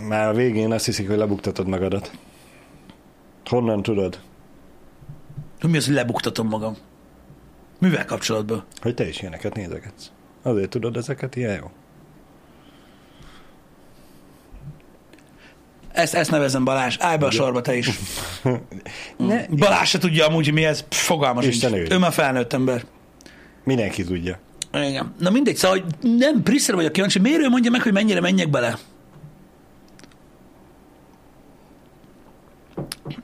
Már 0.09 0.29
a 0.29 0.33
végén 0.33 0.73
azt 0.73 0.85
hiszik, 0.85 1.09
hogy 1.09 1.17
lebuktatod 1.17 1.67
magadat. 1.69 2.11
Honnan 3.45 3.83
tudod? 3.83 4.21
Hogy 5.61 5.71
mi 5.71 5.77
az, 5.77 5.87
hogy 5.87 5.95
lebuktatom 5.95 6.49
magam? 6.49 6.77
Mivel 7.79 8.05
kapcsolatban? 8.05 8.65
Hogy 8.81 8.95
te 8.95 9.09
is 9.09 9.21
ilyeneket 9.21 9.55
nézegetsz. 9.55 10.11
Azért 10.43 10.71
tudod 10.71 10.97
ezeket 10.97 11.37
ilyen 11.37 11.55
jó. 11.55 11.71
Ezt, 15.93 16.15
ezt 16.15 16.31
nevezem 16.31 16.65
Balázs. 16.65 16.97
Állj 16.99 17.17
be 17.17 17.27
a 17.27 17.31
sorba 17.31 17.61
te 17.61 17.77
is. 17.77 17.91
Ne, 19.17 19.47
Balázs 19.51 19.89
se 19.89 19.99
tudja 19.99 20.27
amúgy, 20.27 20.45
hogy 20.45 20.55
mi 20.55 20.65
ez. 20.65 20.81
Pff, 20.89 21.05
Fogalmas 21.05 21.47
Isten 21.47 21.71
nincs. 21.71 21.91
Ő 21.91 21.99
már 21.99 22.13
felnőtt 22.13 22.53
ember. 22.53 22.85
mindenki 23.65 24.05
tudja. 24.05 24.39
Igen. 24.73 25.15
Na 25.19 25.31
mindegy, 25.31 25.57
szóval 25.57 25.79
hogy 25.81 26.11
nem, 26.17 26.43
Priszer 26.43 26.75
vagyok 26.75 26.93
kíváncsi, 26.93 27.19
miért 27.19 27.41
ő 27.41 27.49
mondja 27.49 27.71
meg, 27.71 27.83
hogy 27.83 27.93
mennyire 27.93 28.21
menjek 28.21 28.51
bele? 28.51 28.79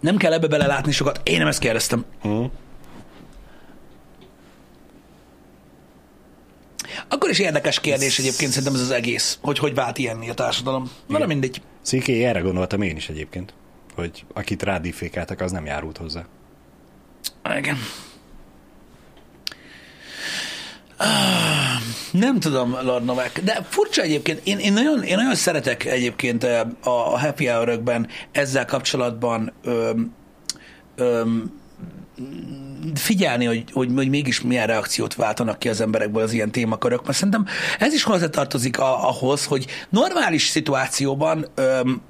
Nem 0.00 0.16
kell 0.16 0.32
ebbe 0.32 0.46
belelátni 0.46 0.92
sokat. 0.92 1.20
Én 1.24 1.38
nem 1.38 1.46
ezt 1.46 1.58
kérdeztem. 1.58 2.04
Uh-huh. 2.22 2.50
Akkor 7.08 7.30
is 7.30 7.38
érdekes 7.38 7.80
kérdés 7.80 8.18
egyébként 8.18 8.50
szerintem 8.50 8.74
ez 8.74 8.80
az 8.80 8.90
egész, 8.90 9.38
hogy 9.42 9.58
hogy 9.58 9.74
vált 9.74 9.98
ilyenni 9.98 10.28
a 10.30 10.34
társadalom. 10.34 10.90
Na, 11.06 11.18
de 11.18 11.26
mindegy. 11.26 11.60
Sziké, 11.86 12.24
erre 12.24 12.40
gondoltam 12.40 12.82
én 12.82 12.96
is 12.96 13.08
egyébként, 13.08 13.54
hogy 13.94 14.24
akit 14.34 14.62
rádifékeltek, 14.62 15.40
az 15.40 15.52
nem 15.52 15.66
járult 15.66 15.96
hozzá. 15.96 16.26
Igen. 17.58 17.76
Ah, 20.96 21.06
Nem 22.12 22.40
tudom, 22.40 22.76
Lord 22.82 23.22
de 23.44 23.62
furcsa 23.68 24.02
egyébként, 24.02 24.40
én, 24.44 24.58
én, 24.58 24.72
nagyon, 24.72 25.02
én 25.02 25.16
nagyon 25.16 25.34
szeretek 25.34 25.84
egyébként 25.84 26.44
eh, 26.44 26.60
a, 26.82 26.90
a 26.90 27.18
happy 27.18 27.46
hour 27.46 27.80
ezzel 28.32 28.64
kapcsolatban 28.64 29.52
öm, 29.62 30.14
öm, 30.96 31.52
figyelni, 32.94 33.44
hogy, 33.44 33.64
hogy, 33.72 33.90
hogy 33.94 34.08
mégis 34.08 34.40
milyen 34.40 34.66
reakciót 34.66 35.14
váltanak 35.14 35.58
ki 35.58 35.68
az 35.68 35.80
emberekből 35.80 36.22
az 36.22 36.32
ilyen 36.32 36.50
témakörök, 36.50 37.04
mert 37.04 37.16
szerintem 37.16 37.46
ez 37.78 37.92
is 37.92 38.02
hozzátartozik 38.02 38.78
a, 38.78 39.08
ahhoz, 39.08 39.44
hogy 39.44 39.66
normális 39.88 40.46
szituációban 40.46 41.46
öm, 41.54 42.00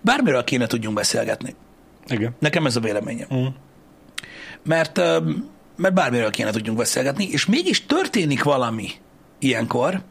bármiről 0.00 0.44
kéne 0.44 0.66
tudjunk 0.66 0.96
beszélgetni. 0.96 1.54
Igen. 2.06 2.34
Nekem 2.38 2.66
ez 2.66 2.76
a 2.76 2.80
véleményem. 2.80 3.28
Mm. 3.34 3.46
Mert, 4.62 4.98
öm, 4.98 5.48
mert 5.76 5.94
bármiről 5.94 6.30
kéne 6.30 6.50
tudjunk 6.50 6.78
beszélgetni, 6.78 7.28
és 7.30 7.46
mégis 7.46 7.86
történik 7.86 8.42
valami 8.42 8.88
ilyenkor, 9.38 10.02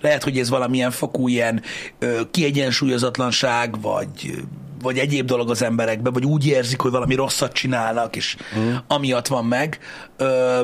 lehet, 0.00 0.22
hogy 0.22 0.38
ez 0.38 0.48
valamilyen 0.48 0.90
fokú 0.90 1.28
ilyen 1.28 1.62
ö, 1.98 2.20
kiegyensúlyozatlanság, 2.30 3.80
vagy, 3.80 4.44
vagy 4.82 4.98
egyéb 4.98 5.26
dolog 5.26 5.50
az 5.50 5.62
emberekben, 5.62 6.12
vagy 6.12 6.24
úgy 6.24 6.46
érzik, 6.46 6.80
hogy 6.80 6.90
valami 6.90 7.14
rosszat 7.14 7.52
csinálnak, 7.52 8.16
és 8.16 8.36
mm. 8.58 8.74
amiatt 8.86 9.26
van 9.26 9.44
meg. 9.44 9.78
Ö, 10.16 10.60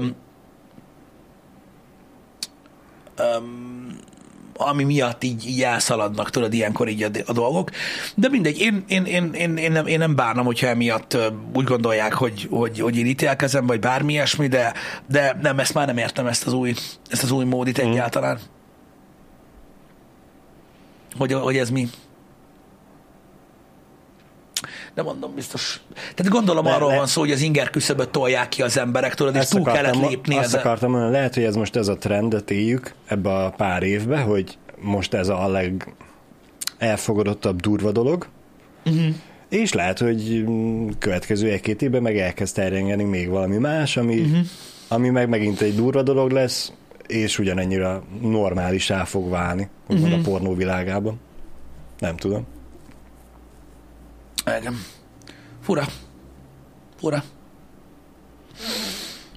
ami 4.57 4.85
miatt 4.85 5.25
így, 5.25 5.47
így 5.47 5.63
elszaladnak, 5.63 6.31
tudod, 6.31 6.53
ilyenkor 6.53 6.89
így 6.89 7.03
a, 7.03 7.09
a 7.27 7.33
dolgok. 7.33 7.71
De 8.15 8.29
mindegy, 8.29 8.61
én, 8.61 8.85
én, 8.89 9.05
én, 9.05 9.33
én, 9.33 9.57
én, 9.57 9.73
nem, 9.73 9.87
én 9.87 9.99
nem 9.99 10.15
bánom, 10.15 10.45
hogyha 10.45 10.67
emiatt 10.67 11.17
úgy 11.55 11.65
gondolják, 11.65 12.13
hogy, 12.13 12.47
hogy, 12.51 12.81
hogy 12.81 12.97
én 12.97 13.07
ítélkezem, 13.07 13.67
vagy 13.67 13.81
bármi 13.81 14.13
ilyesmi, 14.13 14.47
de, 14.47 14.73
de 15.09 15.39
nem, 15.43 15.59
ezt 15.59 15.75
már 15.75 15.87
nem 15.87 15.97
értem, 15.97 16.27
ezt 16.27 16.47
az 16.47 16.53
új, 16.53 16.75
ezt 17.09 17.23
az 17.23 17.31
új 17.31 17.45
módit 17.45 17.83
Mm. 17.83 17.91
egyáltalán. 17.91 18.39
Hogy, 21.19 21.33
hogy 21.33 21.57
ez 21.57 21.71
mi. 21.71 21.89
De 24.95 25.03
mondom, 25.03 25.35
biztos. 25.35 25.81
Tehát 26.15 26.33
gondolom 26.33 26.65
Le- 26.65 26.75
arról 26.75 26.89
le- 26.91 26.97
van 26.97 27.07
szó, 27.07 27.21
hogy 27.21 27.31
az 27.31 27.41
inger 27.41 27.71
küszöböt 27.71 28.09
tolják 28.09 28.49
ki 28.49 28.63
az 28.63 28.79
emberek, 28.79 29.15
tudod, 29.15 29.35
és 29.37 29.47
túl 29.47 29.63
kellett 29.65 29.81
akartam, 29.81 30.09
lépni 30.09 30.37
azt 30.37 30.47
ezen. 30.47 30.61
akartam 30.61 30.91
mondani, 30.91 31.13
lehet, 31.13 31.35
hogy 31.35 31.43
ez 31.45 31.55
most 31.55 31.77
ez 31.77 31.89
a 31.89 31.97
trendet 31.97 32.51
éljük 32.51 32.95
ebbe 33.07 33.35
a 33.35 33.51
pár 33.51 33.83
évbe, 33.83 34.19
hogy 34.21 34.59
most 34.81 35.15
ez 35.15 35.29
a 35.29 35.49
leg 35.49 35.95
elfogadottabb 36.79 37.61
durva 37.61 37.93
dolog, 37.93 38.27
Uh-huh. 38.87 39.15
és 39.49 39.73
lehet, 39.73 39.99
hogy 39.99 40.45
mm, 40.49 40.89
következő 40.99 41.51
egy-két 41.51 41.83
évben 41.83 42.03
meg 42.03 42.19
elkezd 42.19 42.55
terjengeni 42.55 43.05
még 43.05 43.29
valami 43.29 43.57
más, 43.57 43.97
ami, 43.97 44.15
Mhm. 44.15 44.25
uh-huh. 44.31 44.47
ami 44.89 45.09
meg 45.09 45.29
megint 45.29 45.61
egy 45.61 45.75
durva 45.75 46.03
dolog 46.03 46.31
lesz, 46.31 46.73
és 47.07 47.39
ugyanennyire 47.39 48.01
normálisá 48.23 49.05
fog 49.05 49.29
válni, 49.31 49.69
úgymond 49.89 50.09
Mhm. 50.11 50.19
uh-huh. 50.19 50.35
a 50.35 50.39
pornó 50.39 50.55
világában. 50.55 51.21
Nem 51.99 52.17
tudom. 52.17 52.47
Igen. 54.57 54.85
Fura. 55.63 55.87
Fura. 57.01 57.23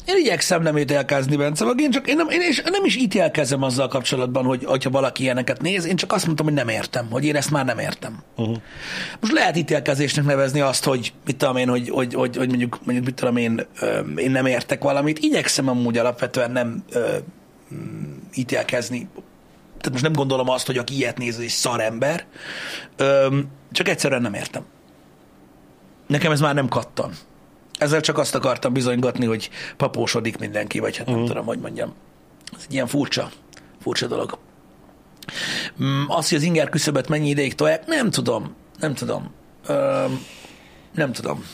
Én 0.06 0.18
igyekszem 0.18 0.62
nem 0.62 0.78
ítélkezni, 0.78 1.36
Bence, 1.36 1.66
meg 1.66 1.80
én 1.80 1.92
csak 1.92 2.08
én 2.08 2.16
nem, 2.16 2.30
én 2.30 2.42
is, 2.50 2.62
nem 2.62 2.86
is 2.86 2.96
ítélkezem 2.96 3.64
azzal 3.64 3.88
kapcsolatban, 3.88 4.46
hogy 4.46 4.64
hogyha 4.64 4.90
valaki 4.90 5.24
ilyeneket 5.24 5.62
néz, 5.62 5.86
én 5.86 5.96
csak 5.96 6.12
azt 6.12 6.26
mondtam, 6.26 6.46
hogy 6.46 6.56
nem 6.56 6.68
értem, 6.68 7.08
hogy 7.10 7.26
én 7.26 7.36
ezt 7.36 7.52
már 7.52 7.66
nem 7.66 7.80
értem. 7.80 8.24
Uh-huh. 8.36 8.58
Most 9.20 9.34
lehet 9.34 9.58
ítélkezésnek 9.58 10.26
nevezni 10.26 10.60
azt, 10.60 10.84
hogy 10.84 11.14
mit 11.26 11.36
tudom 11.36 11.58
én, 11.58 11.68
hogy, 11.68 11.90
hogy, 11.90 12.14
hogy, 12.14 12.38
hogy 12.38 12.48
mondjuk, 12.48 12.80
mondjuk 12.84 13.06
mit 13.06 13.16
tudom 13.16 13.38
én, 13.38 13.66
én 14.16 14.32
nem 14.32 14.46
értek 14.46 14.84
valamit. 14.84 15.20
Igyekszem 15.20 15.68
amúgy 15.68 15.98
alapvetően 15.98 16.52
nem 16.52 16.84
ö, 16.92 17.18
mm, 17.74 18.02
ítélkezni. 18.34 19.08
Tehát 19.66 19.92
most 19.92 20.04
nem 20.04 20.14
gondolom 20.14 20.50
azt, 20.50 20.66
hogy 20.66 20.78
aki 20.78 20.96
ilyet 20.96 21.18
néz, 21.18 21.40
egy 21.40 21.48
szarember. 21.48 22.26
Ö, 22.98 23.38
csak 23.72 23.88
egyszerűen 23.88 24.22
nem 24.22 24.34
értem. 24.34 24.64
Nekem 26.12 26.32
ez 26.32 26.40
már 26.40 26.54
nem 26.54 26.68
kattan. 26.68 27.12
Ezzel 27.78 28.02
csak 28.02 28.18
azt 28.18 28.36
akartam 28.36 28.74
bizonygatni, 28.74 29.26
hogy 29.26 29.50
papósodik 29.78 30.38
mindenki, 30.38 30.80
vagy 30.80 30.98
hát 30.98 31.08
nem 31.08 31.16
Mhm. 31.18 31.26
tudom, 31.26 31.46
hogy 31.46 31.60
mondjam. 31.60 31.94
Ez 32.58 32.64
egy 32.68 32.74
ilyen 32.74 32.88
furcsa, 32.88 33.30
furcsa 33.82 34.08
dolog. 34.08 34.38
Mm, 35.84 36.04
Az, 36.08 36.30
hogy 36.30 36.38
az 36.38 36.44
inger 36.44 36.70
küszöbet 36.70 37.08
mennyi 37.08 37.30
ideig 37.30 37.56
tolják, 37.56 37.86
nem 37.86 38.10
tudom. 38.10 38.56
Nem 38.80 38.94
tudom. 38.94 39.32
Öm, 39.68 40.26
nem 40.94 41.12
tudom. 41.12 41.46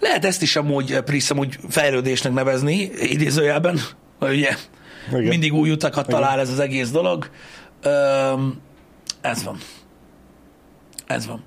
Lehet 0.00 0.24
ezt 0.24 0.42
is 0.42 0.56
amúgy, 0.56 0.92
eh, 0.92 1.00
Prisz, 1.00 1.30
amúgy 1.30 1.58
fejlődésnek 1.68 2.32
nevezni, 2.32 2.74
idézőjelben, 3.00 3.80
hogy 4.18 4.36
ugye 4.36 4.56
Igen. 5.08 5.22
mindig 5.22 5.52
új 5.54 5.70
utakat 5.70 6.06
talál 6.08 6.40
ez 6.40 6.50
az 6.50 6.58
egész 6.58 6.90
dolog. 6.90 7.30
Öm, 7.82 8.60
ez 9.20 9.42
van. 9.44 9.58
Ez 11.06 11.26
van. 11.26 11.42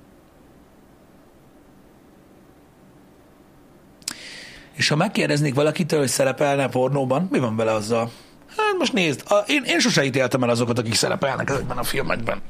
És 4.82 4.88
ha 4.88 4.96
megkérdeznék 4.96 5.54
valakitől, 5.54 5.98
hogy 5.98 6.08
szerepelne 6.08 6.68
pornóban, 6.68 7.28
mi 7.30 7.38
van 7.38 7.56
vele 7.56 7.72
azzal? 7.72 8.10
Hát 8.56 8.74
most 8.78 8.92
nézd, 8.92 9.22
a, 9.28 9.34
én, 9.46 9.62
én 9.66 9.78
sose 9.78 10.04
ítéltem 10.04 10.42
el 10.42 10.48
azokat, 10.48 10.78
akik 10.78 10.94
szerepelnek 10.94 11.50
ezekben 11.50 11.78
a 11.78 11.82
filmekben. 11.82 12.40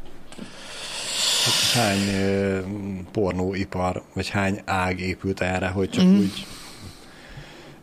Hány 1.74 2.09
ö, 2.09 2.59
pornóipar, 3.12 4.03
vagy 4.14 4.28
hány 4.28 4.61
ág 4.64 5.01
épült 5.01 5.41
erre, 5.41 5.66
hogy 5.66 5.91
csak 5.91 6.05
mm. 6.05 6.18
úgy 6.18 6.47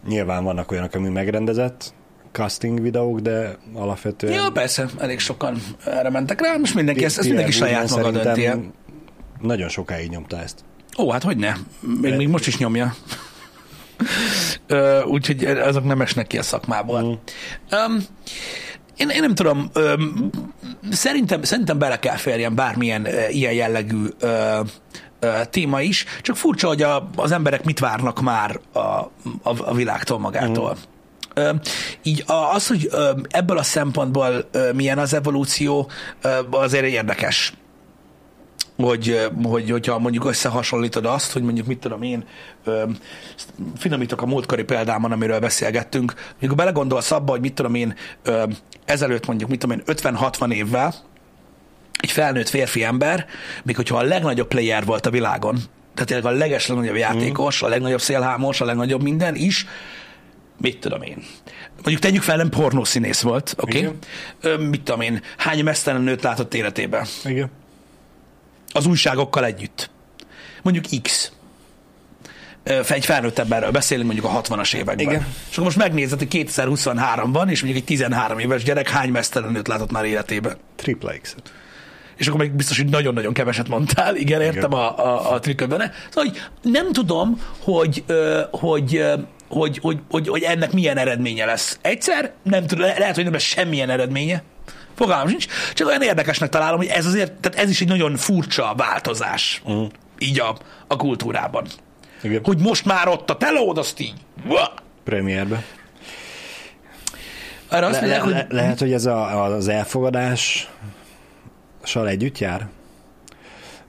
nyilván 0.07 0.43
vannak 0.43 0.71
olyanok, 0.71 0.93
ami 0.93 1.09
megrendezett 1.09 1.93
casting 2.31 2.81
videók, 2.81 3.19
de 3.19 3.57
alapvetően 3.73 4.33
Ja, 4.33 4.49
persze, 4.49 4.89
elég 4.97 5.19
sokan 5.19 5.61
erre 5.85 6.09
mentek 6.09 6.41
rá, 6.41 6.55
most 6.57 6.75
mindenki, 6.75 7.03
ezt, 7.03 7.17
ezt 7.17 7.27
mindenki 7.27 7.51
saját 7.51 7.89
maga 7.89 8.11
dönti 8.11 8.49
Nagyon 9.41 9.69
sokáig 9.69 10.09
nyomta 10.09 10.41
ezt. 10.41 10.63
Ó, 10.97 11.11
hát 11.11 11.23
hogy 11.23 11.37
ne? 11.37 11.53
Még, 12.01 12.15
még 12.15 12.27
most 12.27 12.47
is 12.47 12.57
nyomja. 12.57 12.95
Ö, 14.67 15.03
Úgyhogy 15.03 15.43
azok 15.45 15.83
nem 15.83 16.01
esnek 16.01 16.27
ki 16.27 16.37
a 16.37 16.43
szakmából. 16.43 17.01
Mm. 17.01 17.11
Um, 17.77 18.05
én, 18.97 19.09
én 19.09 19.21
nem 19.21 19.35
tudom, 19.35 19.71
um, 19.75 20.29
szerintem, 20.91 21.43
szerintem 21.43 21.77
bele 21.77 21.99
kell 21.99 22.15
férjen 22.15 22.55
bármilyen 22.55 23.01
uh, 23.01 23.35
ilyen 23.35 23.53
jellegű 23.53 24.05
uh, 24.21 24.59
uh, 25.21 25.41
téma 25.49 25.81
is, 25.81 26.05
csak 26.21 26.35
furcsa, 26.35 26.67
hogy 26.67 26.81
a, 26.81 27.09
az 27.15 27.31
emberek 27.31 27.63
mit 27.63 27.79
várnak 27.79 28.21
már 28.21 28.59
a, 28.71 28.79
a, 28.79 29.09
a 29.43 29.73
világtól 29.73 30.19
magától. 30.19 30.77
Ö, 31.33 31.51
így 32.03 32.23
az, 32.53 32.67
hogy 32.67 32.87
ö, 32.91 33.11
ebből 33.29 33.57
a 33.57 33.63
szempontból 33.63 34.47
ö, 34.51 34.71
milyen 34.73 34.97
az 34.97 35.13
evolúció, 35.13 35.89
ö, 36.21 36.29
azért 36.49 36.85
érdekes 36.85 37.53
hogy, 38.83 39.29
hogy, 39.43 39.69
hogyha 39.69 39.99
mondjuk 39.99 40.25
összehasonlítod 40.25 41.05
azt, 41.05 41.31
hogy 41.31 41.41
mondjuk 41.41 41.67
mit 41.67 41.79
tudom 41.79 42.01
én, 42.01 42.23
ö, 42.63 42.83
finomítok 43.77 44.21
a 44.21 44.25
múltkori 44.25 44.63
példámon, 44.63 45.11
amiről 45.11 45.39
beszélgettünk, 45.39 46.13
mondjuk 46.29 46.55
belegondolsz 46.55 47.11
abba, 47.11 47.31
hogy 47.31 47.41
mit 47.41 47.53
tudom 47.53 47.75
én, 47.75 47.95
ö, 48.23 48.43
ezelőtt 48.85 49.25
mondjuk 49.25 49.49
mit 49.49 49.59
tudom 49.59 49.77
én, 49.77 49.83
50-60 49.85 50.53
évvel 50.53 50.93
egy 51.99 52.11
felnőtt 52.11 52.49
férfi 52.49 52.83
ember, 52.83 53.25
még 53.63 53.75
hogyha 53.75 53.97
a 53.97 54.01
legnagyobb 54.03 54.47
player 54.47 54.85
volt 54.85 55.05
a 55.05 55.09
világon, 55.09 55.55
tehát 55.93 56.07
tényleg 56.07 56.25
a 56.25 56.37
leges 56.37 56.67
legnagyobb 56.67 56.95
játékos, 56.95 57.61
a 57.61 57.67
legnagyobb 57.67 58.01
szélhámos, 58.01 58.61
a 58.61 58.65
legnagyobb 58.65 59.01
minden 59.01 59.35
is, 59.35 59.65
mit 60.61 60.79
tudom 60.79 61.01
én. 61.01 61.23
Mondjuk 61.75 61.99
tegyük 61.99 62.21
fel, 62.21 62.37
nem 62.37 62.49
pornószínész 62.49 63.21
volt, 63.21 63.55
oké? 63.57 63.77
Igen. 63.77 63.97
Okay? 64.43 64.65
Mit 64.65 64.83
tudom 64.83 65.01
én, 65.01 65.21
hány 65.37 65.63
mesztelen 65.63 66.01
nőt 66.01 66.23
látott 66.23 66.53
életében? 66.53 67.05
Igen. 67.25 67.49
Az 68.71 68.85
újságokkal 68.85 69.45
együtt. 69.45 69.89
Mondjuk 70.61 71.01
X. 71.01 71.31
Egy 72.89 73.05
felnőtt 73.05 73.39
emberről 73.39 73.71
beszélünk 73.71 74.11
mondjuk 74.11 74.33
a 74.33 74.41
60-as 74.41 74.73
években. 74.73 74.99
Igen. 74.99 75.27
És 75.49 75.51
akkor 75.51 75.63
most 75.63 75.77
megnézed, 75.77 76.17
hogy 76.17 76.27
2023-ban, 76.31 77.49
és 77.49 77.61
mondjuk 77.61 77.75
egy 77.75 77.83
13 77.83 78.39
éves 78.39 78.63
gyerek 78.63 78.89
hány 78.89 79.09
mesztelenőt 79.09 79.67
látott 79.67 79.91
már 79.91 80.05
életében. 80.05 80.57
Triple 80.75 81.17
X-et. 81.17 81.51
És 82.17 82.27
akkor 82.27 82.39
még 82.39 82.51
biztos, 82.51 82.77
hogy 82.77 82.89
nagyon-nagyon 82.89 83.33
keveset 83.33 83.67
mondtál. 83.67 84.15
Igen, 84.15 84.41
értem 84.41 84.57
Igen. 84.57 84.71
a, 84.71 85.05
a, 85.05 85.31
a 85.31 85.39
trükköt 85.39 85.69
benne. 85.69 85.91
Szóval, 86.09 86.31
hogy 86.31 86.41
nem 86.71 86.91
tudom, 86.91 87.41
hogy, 87.59 88.03
hogy, 88.51 89.05
hogy, 89.47 89.79
hogy, 89.79 89.99
hogy, 90.09 90.27
hogy 90.27 90.43
ennek 90.43 90.71
milyen 90.71 90.97
eredménye 90.97 91.45
lesz. 91.45 91.79
Egyszer, 91.81 92.31
nem 92.43 92.67
tudom, 92.67 92.85
le- 92.85 92.99
lehet, 92.99 93.15
hogy 93.15 93.23
nem 93.23 93.33
lesz 93.33 93.43
semmilyen 93.43 93.89
eredménye, 93.89 94.43
fogalmam 94.99 95.27
sincs, 95.27 95.45
csak 95.73 95.87
olyan 95.87 96.01
érdekesnek 96.01 96.49
találom, 96.49 96.77
hogy 96.77 96.87
ez 96.87 97.05
azért, 97.05 97.31
tehát 97.31 97.59
ez 97.59 97.69
is 97.69 97.81
egy 97.81 97.87
nagyon 97.87 98.15
furcsa 98.15 98.73
változás, 98.77 99.61
uh. 99.65 99.87
így 100.17 100.39
a, 100.39 100.57
a 100.87 100.95
kultúrában. 100.95 101.65
Igen. 102.21 102.41
Hogy 102.43 102.57
most 102.57 102.85
már 102.85 103.07
ott 103.07 103.29
a 103.29 103.37
telód, 103.37 103.77
azt 103.77 103.99
így! 103.99 104.13
Premierbe. 105.03 105.63
arra 107.67 107.85
azt 107.87 108.01
Le, 108.01 108.07
mondják, 108.07 108.25
le, 108.25 108.25
hogy 108.25 108.33
le, 108.33 108.61
lehet, 108.61 108.79
hogy 108.79 108.93
ez 108.93 109.05
a, 109.05 109.43
az 109.43 109.67
elfogadással 109.67 110.67
együtt 112.07 112.37
jár? 112.37 112.67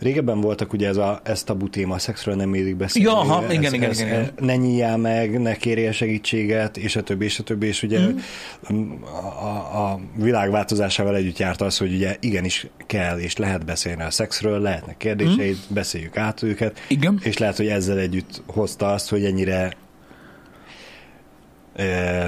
Régebben 0.00 0.40
voltak 0.40 0.72
ugye 0.72 0.88
ez 0.88 0.96
a, 0.96 1.20
ez 1.24 1.42
tabu 1.42 1.68
téma, 1.68 1.94
a 1.94 1.98
szexről 1.98 2.34
nem 2.34 2.54
érik 2.54 2.76
beszélni. 2.76 3.08
Ja, 3.08 3.18
aha, 3.18 3.44
ez, 3.44 3.52
igen, 3.52 3.74
igen, 3.74 3.90
ez, 3.90 4.00
igen, 4.00 4.20
igen. 4.20 4.30
Ne 4.40 4.56
nyíljál 4.56 4.96
meg, 4.96 5.40
ne 5.40 5.56
kérjél 5.56 5.92
segítséget, 5.92 6.76
és 6.76 6.96
a 6.96 7.02
többi, 7.02 7.24
és 7.24 7.38
a 7.38 7.42
többi, 7.42 7.66
és 7.66 7.82
ugye 7.82 7.98
Mhm. 8.00 8.18
mm. 8.72 9.02
a, 9.02 9.92
a 9.92 10.00
világ 10.16 10.50
változásával 10.50 11.16
együtt 11.16 11.38
járt 11.38 11.60
az, 11.60 11.78
hogy 11.78 11.94
ugye 11.94 12.16
igenis 12.20 12.66
kell, 12.86 13.18
és 13.18 13.36
lehet 13.36 13.64
beszélni 13.64 14.02
a 14.02 14.10
szexről, 14.10 14.60
lehetnek 14.60 14.96
kérdéseid, 14.96 15.56
mm. 15.56 15.74
beszéljük 15.74 16.16
át 16.16 16.42
őket. 16.42 16.80
Igen. 16.88 17.20
és 17.22 17.38
lehet, 17.38 17.56
hogy 17.56 17.66
ezzel 17.66 17.98
együtt 17.98 18.42
hozta 18.46 18.92
azt, 18.92 19.08
hogy 19.08 19.24
ennyire 19.24 19.72
ö, 21.76 22.24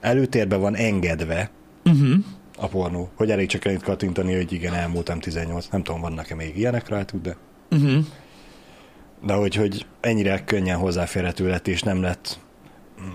előtérbe 0.00 0.56
van 0.56 0.76
engedve 0.76 1.50
uh-huh. 1.84 2.14
A 2.56 2.66
pornó, 2.68 3.10
hogy 3.16 3.30
elég 3.30 3.48
csak 3.48 3.64
ennyit 3.64 3.82
kattintani, 3.82 4.34
hogy 4.34 4.52
igen, 4.52 4.74
elmúltam 4.74 5.20
18, 5.20 5.66
nem 5.70 5.82
tudom, 5.82 6.00
vannak-e 6.00 6.34
még 6.34 6.58
ilyenek 6.58 6.88
rajtuk, 6.88 7.22
de 7.22 7.36
Uh-huh. 7.70 8.04
de 9.24 9.32
hogy, 9.32 9.54
hogy 9.54 9.86
ennyire 10.00 10.44
könnyen 10.44 10.76
hozzáférhető 10.76 11.48
lett, 11.48 11.68
és 11.68 11.82
nem 11.82 12.02
lett 12.02 12.38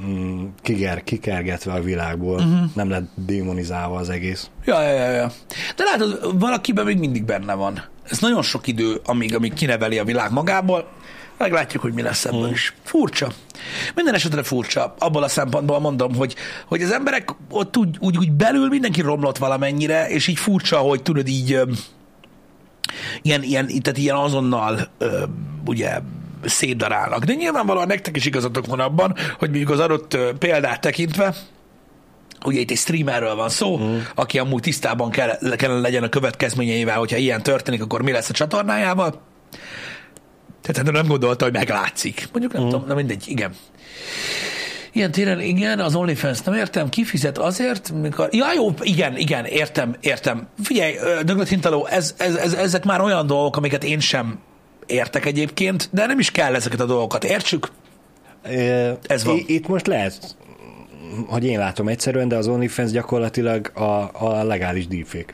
mm, 0.05 0.45
kiger, 0.61 1.03
kikergetve 1.03 1.73
a 1.73 1.81
világból, 1.81 2.35
uh-huh. 2.35 2.69
nem 2.75 2.89
lett 2.89 3.09
démonizálva 3.15 3.95
az 3.95 4.09
egész. 4.09 4.49
Ja, 4.65 4.81
ja, 4.81 4.93
ja, 4.93 5.11
ja. 5.11 5.31
De 5.75 5.83
látod, 5.83 6.39
valakiben 6.39 6.85
még 6.85 6.97
mindig 6.97 7.23
benne 7.23 7.53
van. 7.53 7.83
Ez 8.03 8.19
nagyon 8.19 8.41
sok 8.41 8.67
idő, 8.67 9.01
amíg, 9.05 9.35
amíg 9.35 9.53
kineveli 9.53 9.97
a 9.97 10.03
világ 10.03 10.31
magából. 10.31 10.91
Meglátjuk, 11.41 11.81
hogy 11.81 11.93
mi 11.93 12.01
lesz 12.01 12.25
ebből 12.25 12.47
mm. 12.47 12.51
is. 12.51 12.73
Furcsa. 12.83 13.31
Minden 13.95 14.13
esetre 14.13 14.43
furcsa. 14.43 14.95
Abból 14.99 15.23
a 15.23 15.27
szempontból 15.27 15.79
mondom, 15.79 16.15
hogy, 16.15 16.35
hogy 16.65 16.81
az 16.81 16.91
emberek 16.91 17.29
ott 17.49 17.77
úgy, 17.77 17.97
úgy, 17.99 18.17
úgy 18.17 18.31
belül 18.31 18.67
mindenki 18.67 19.01
romlott 19.01 19.37
valamennyire, 19.37 20.09
és 20.09 20.27
így 20.27 20.39
furcsa, 20.39 20.77
hogy 20.77 21.01
tudod 21.01 21.27
így 21.27 21.59
ilyen, 23.21 23.43
ilyen, 23.43 23.67
tehát 23.67 23.97
ilyen 23.97 24.15
azonnal 24.15 24.87
ugye 25.65 25.99
szétdarálnak. 26.45 27.23
De 27.23 27.33
nyilvánvalóan 27.33 27.87
nektek 27.87 28.15
is 28.15 28.25
igazatok 28.25 28.65
van 28.65 28.79
abban, 28.79 29.15
hogy 29.39 29.49
mondjuk 29.49 29.69
az 29.69 29.79
adott 29.79 30.17
példát 30.39 30.81
tekintve, 30.81 31.35
ugye 32.45 32.59
itt 32.59 32.71
egy 32.71 32.77
streamerről 32.77 33.35
van 33.35 33.49
szó, 33.49 33.77
mm. 33.77 33.97
aki 34.15 34.39
amúgy 34.39 34.61
tisztában 34.61 35.09
kell, 35.09 35.37
kellene 35.55 35.79
legyen 35.79 36.03
a 36.03 36.09
következményeivel, 36.09 36.97
hogyha 36.97 37.17
ilyen 37.17 37.43
történik, 37.43 37.81
akkor 37.81 38.01
mi 38.01 38.11
lesz 38.11 38.29
a 38.29 38.33
csatornájával. 38.33 39.21
Tehát 40.61 40.91
nem 40.91 41.07
gondolta, 41.07 41.43
hogy 41.43 41.53
meglátszik. 41.53 42.27
Mondjuk 42.31 42.53
nem 42.53 42.63
mm. 42.63 42.69
tudom, 42.69 42.87
na 42.87 42.93
mindegy, 42.93 43.23
igen. 43.27 43.53
Ilyen 44.93 45.11
téren, 45.11 45.41
igen, 45.41 45.79
az 45.79 45.95
OnlyFans 45.95 46.41
nem 46.41 46.55
értem, 46.55 46.89
kifizet 46.89 47.37
azért, 47.37 47.91
mikor... 48.01 48.27
Ja, 48.31 48.53
jó, 48.55 48.73
igen, 48.81 49.17
igen, 49.17 49.45
értem, 49.45 49.95
értem. 49.99 50.47
Figyelj, 50.63 50.95
Douglas 51.23 51.49
Hintaló, 51.49 51.85
ez, 51.85 52.15
ez, 52.17 52.35
ez, 52.35 52.53
ezek 52.53 52.85
már 52.85 53.01
olyan 53.01 53.27
dolgok, 53.27 53.57
amiket 53.57 53.83
én 53.83 53.99
sem 53.99 54.39
értek 54.85 55.25
egyébként, 55.25 55.89
de 55.91 56.05
nem 56.05 56.19
is 56.19 56.31
kell 56.31 56.55
ezeket 56.55 56.79
a 56.79 56.85
dolgokat, 56.85 57.23
értsük? 57.23 57.67
Ö, 58.43 58.91
Ez 59.07 59.23
van. 59.23 59.43
Itt 59.45 59.67
most 59.67 59.87
lehet, 59.87 60.35
hogy 61.27 61.45
én 61.45 61.59
látom 61.59 61.87
egyszerűen, 61.87 62.27
de 62.27 62.35
az 62.35 62.47
OnlyFans 62.47 62.91
gyakorlatilag 62.91 63.71
a, 63.73 64.09
a 64.13 64.43
legális 64.43 64.87
deepfake. 64.87 65.33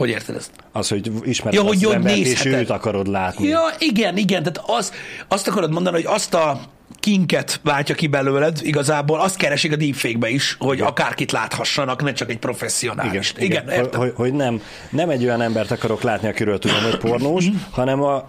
Hogy 0.00 0.08
érted 0.08 0.36
ezt? 0.36 0.50
Az, 0.72 0.88
hogy 0.88 1.10
ismered 1.22 1.54
Ja, 1.54 1.66
hogy 1.66 1.84
az 1.84 1.92
embert, 1.92 2.16
és 2.16 2.44
őt 2.44 2.70
akarod 2.70 3.06
látni. 3.06 3.48
Ja, 3.48 3.60
igen, 3.78 4.16
igen, 4.16 4.42
tehát 4.42 4.70
az, 4.78 4.92
azt 5.28 5.48
akarod 5.48 5.72
mondani, 5.72 5.96
hogy 5.96 6.14
azt 6.14 6.34
a 6.34 6.60
kinket 7.00 7.60
váltja 7.62 7.94
ki 7.94 8.06
belőled, 8.06 8.58
igazából 8.62 9.20
azt 9.20 9.36
keresik 9.36 9.72
a 9.72 9.76
deepfake-be 9.76 10.28
is, 10.28 10.56
hogy 10.58 10.76
igen. 10.76 10.86
akárkit 10.86 11.32
láthassanak, 11.32 12.02
ne 12.02 12.12
csak 12.12 12.30
egy 12.30 12.38
professzionális. 12.38 13.32
Igen, 13.36 13.44
igen, 13.44 13.62
igen 13.62 13.74
Hogy, 13.74 13.84
értem. 13.84 14.00
hogy, 14.00 14.12
hogy 14.14 14.32
nem, 14.32 14.62
nem 14.90 15.10
egy 15.10 15.24
olyan 15.24 15.40
embert 15.40 15.70
akarok 15.70 16.02
látni, 16.02 16.28
akiről 16.28 16.58
tudom, 16.58 16.82
hogy 16.82 16.96
pornós, 16.96 17.44
hanem 17.70 18.02
a, 18.02 18.28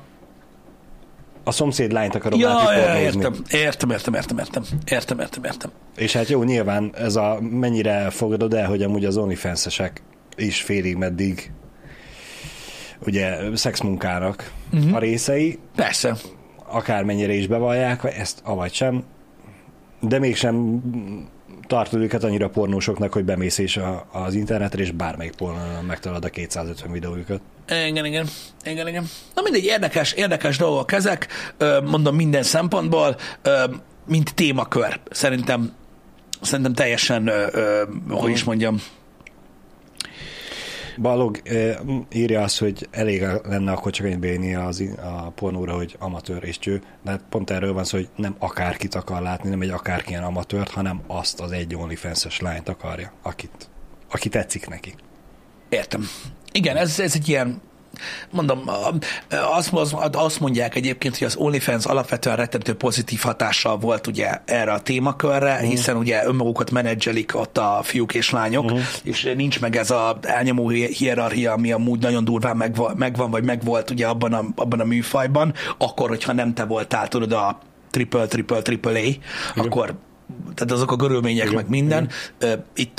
a 1.44 1.52
szomszéd 1.52 1.92
lányt 1.92 2.16
akarom 2.16 2.40
Ja, 2.40 2.48
látni 2.48 2.76
ja, 2.76 3.00
értem, 3.00 3.34
értem, 3.50 3.90
értem, 3.90 4.14
értem, 4.14 4.38
értem, 4.38 4.64
értem, 4.86 5.20
értem, 5.20 5.44
értem. 5.44 5.72
És 5.96 6.14
hát 6.14 6.28
jó, 6.28 6.44
nyilván 6.44 6.92
ez 6.96 7.16
a 7.16 7.40
mennyire 7.42 8.10
fogadod 8.10 8.54
el, 8.54 8.68
hogy 8.68 8.84
amúgy 8.84 9.06
az 9.06 9.18
OnlyFans-esek 9.18 10.02
is 10.36 10.62
félig 10.62 10.96
meddig 10.96 11.52
ugye 13.06 13.56
szexmunkának 13.56 14.52
uh-huh. 14.74 14.96
a 14.96 15.00
részei, 15.00 15.60
Persze. 15.76 16.16
akármennyire 16.66 17.34
is 17.34 17.48
bevallják, 17.48 18.04
ezt 18.04 18.42
avagy 18.44 18.74
sem, 18.74 19.04
de 20.00 20.20
mégsem 20.20 20.82
tartod 21.68 22.02
őket 22.02 22.24
annyira 22.24 22.50
pornósoknak, 22.50 23.14
hogy 23.14 23.26
bemész 23.26 23.58
és 23.58 23.78
a, 23.78 24.08
az 24.12 24.34
internetre, 24.34 24.82
és 24.82 24.92
bármelyik 24.92 25.36
pornón 25.36 25.86
megtalad 25.86 26.26
a 26.26 26.30
250 26.30 26.92
videójukat. 26.92 27.42
Igen, 27.68 28.06
igen, 28.06 28.28
igen, 28.64 28.88
igen. 28.88 29.10
Na 29.36 29.42
mindegy, 29.42 29.66
érdekes, 29.66 30.12
érdekes 30.12 30.58
dolgok 30.58 30.92
ezek, 30.92 31.28
mondom 31.86 32.16
minden 32.16 32.44
szempontból, 32.44 33.16
mint 34.08 34.34
témakör. 34.34 35.00
Szerintem, 35.10 35.72
szerintem 36.42 36.74
teljesen, 36.74 37.32
hogy 38.10 38.32
is 38.32 38.44
mondjam, 38.44 38.82
Balog 40.98 41.42
eh, 41.44 41.78
írja 42.12 42.42
azt, 42.42 42.60
hogy 42.60 42.88
elég 42.92 43.22
lenne 43.44 43.72
akkor 43.72 43.92
csak 43.92 44.06
egy 44.06 44.54
az, 44.54 44.84
a 45.02 45.30
pornóra, 45.30 45.76
hogy 45.76 45.96
amatőr 46.00 46.44
és 46.44 46.60
cső, 46.60 46.82
de 47.04 47.12
hát 47.12 47.24
pont 47.30 47.50
erről 47.50 47.74
van 47.74 47.84
szó, 47.84 47.98
hogy 47.98 48.10
nem 48.16 48.36
akárkit 48.40 48.96
akar 48.96 49.22
látni, 49.22 49.50
nem 49.50 49.62
egy 49.62 49.70
akárkilyen 49.70 50.24
amatőrt, 50.24 50.70
hanem 50.70 51.02
azt 51.08 51.40
az 51.40 51.52
egy 51.52 51.76
OnlyFans-es 51.76 52.40
lányt 52.40 52.70
akarja, 52.70 53.12
akit, 53.22 53.70
aki 54.12 54.30
tetszik 54.30 54.68
neki. 54.68 54.94
Értem. 55.70 56.08
Igen, 56.52 56.78
ez, 56.78 57.00
ez 57.00 57.16
egy 57.16 57.30
ilyen, 57.30 57.62
mondom, 58.30 58.70
azt, 59.56 59.74
az- 59.74 59.96
azt 60.12 60.40
mondják 60.40 60.76
egyébként, 60.76 61.18
hogy 61.18 61.28
az 61.28 61.36
OnlyFans 61.36 61.86
alapvetően 61.86 62.36
rettentő 62.36 62.74
pozitív 62.74 63.20
hatással 63.20 63.78
volt 63.78 64.08
ugye 64.08 64.42
erre 64.46 64.72
a 64.72 64.80
témakörre, 64.80 65.54
uh-huh. 65.54 65.70
hiszen 65.70 65.98
ugye 65.98 66.26
önmagukat 66.26 66.72
menedzselik 66.72 67.36
ott 67.36 67.58
a 67.58 67.80
fiúk 67.84 68.14
és 68.14 68.30
lányok, 68.30 68.64
uh-huh. 68.64 68.82
és 69.04 69.32
nincs 69.36 69.60
meg 69.60 69.76
ez 69.76 69.92
a 69.92 70.18
elnyomó 70.22 70.70
hi- 70.70 70.98
hierarchia, 70.98 71.52
ami 71.52 71.72
amúgy 71.72 72.00
nagyon 72.00 72.24
durván 72.24 72.58
megva, 72.58 72.94
megvan, 72.96 73.32
vagy 73.32 73.44
megvolt 73.44 73.90
ugye 73.90 74.08
abban 74.08 74.34
a, 74.34 74.44
abban 74.56 74.80
a 74.80 74.86
műfajban, 74.86 75.54
akkor, 75.78 76.10
hogyha 76.10 76.34
nem 76.34 76.54
te 76.54 76.64
voltál, 76.64 77.08
tudod, 77.08 77.32
a 77.32 77.60
triple, 77.90 78.26
triple, 78.26 78.62
triple 78.62 79.00
A, 79.00 79.16
akkor 79.56 79.96
tehát 80.56 80.74
azok 80.74 80.92
a 80.92 80.96
körülmények, 80.96 81.44
Igen, 81.44 81.56
meg 81.56 81.70
minden. 81.70 82.10
Ö, 82.40 82.54
Itt, 82.76 82.96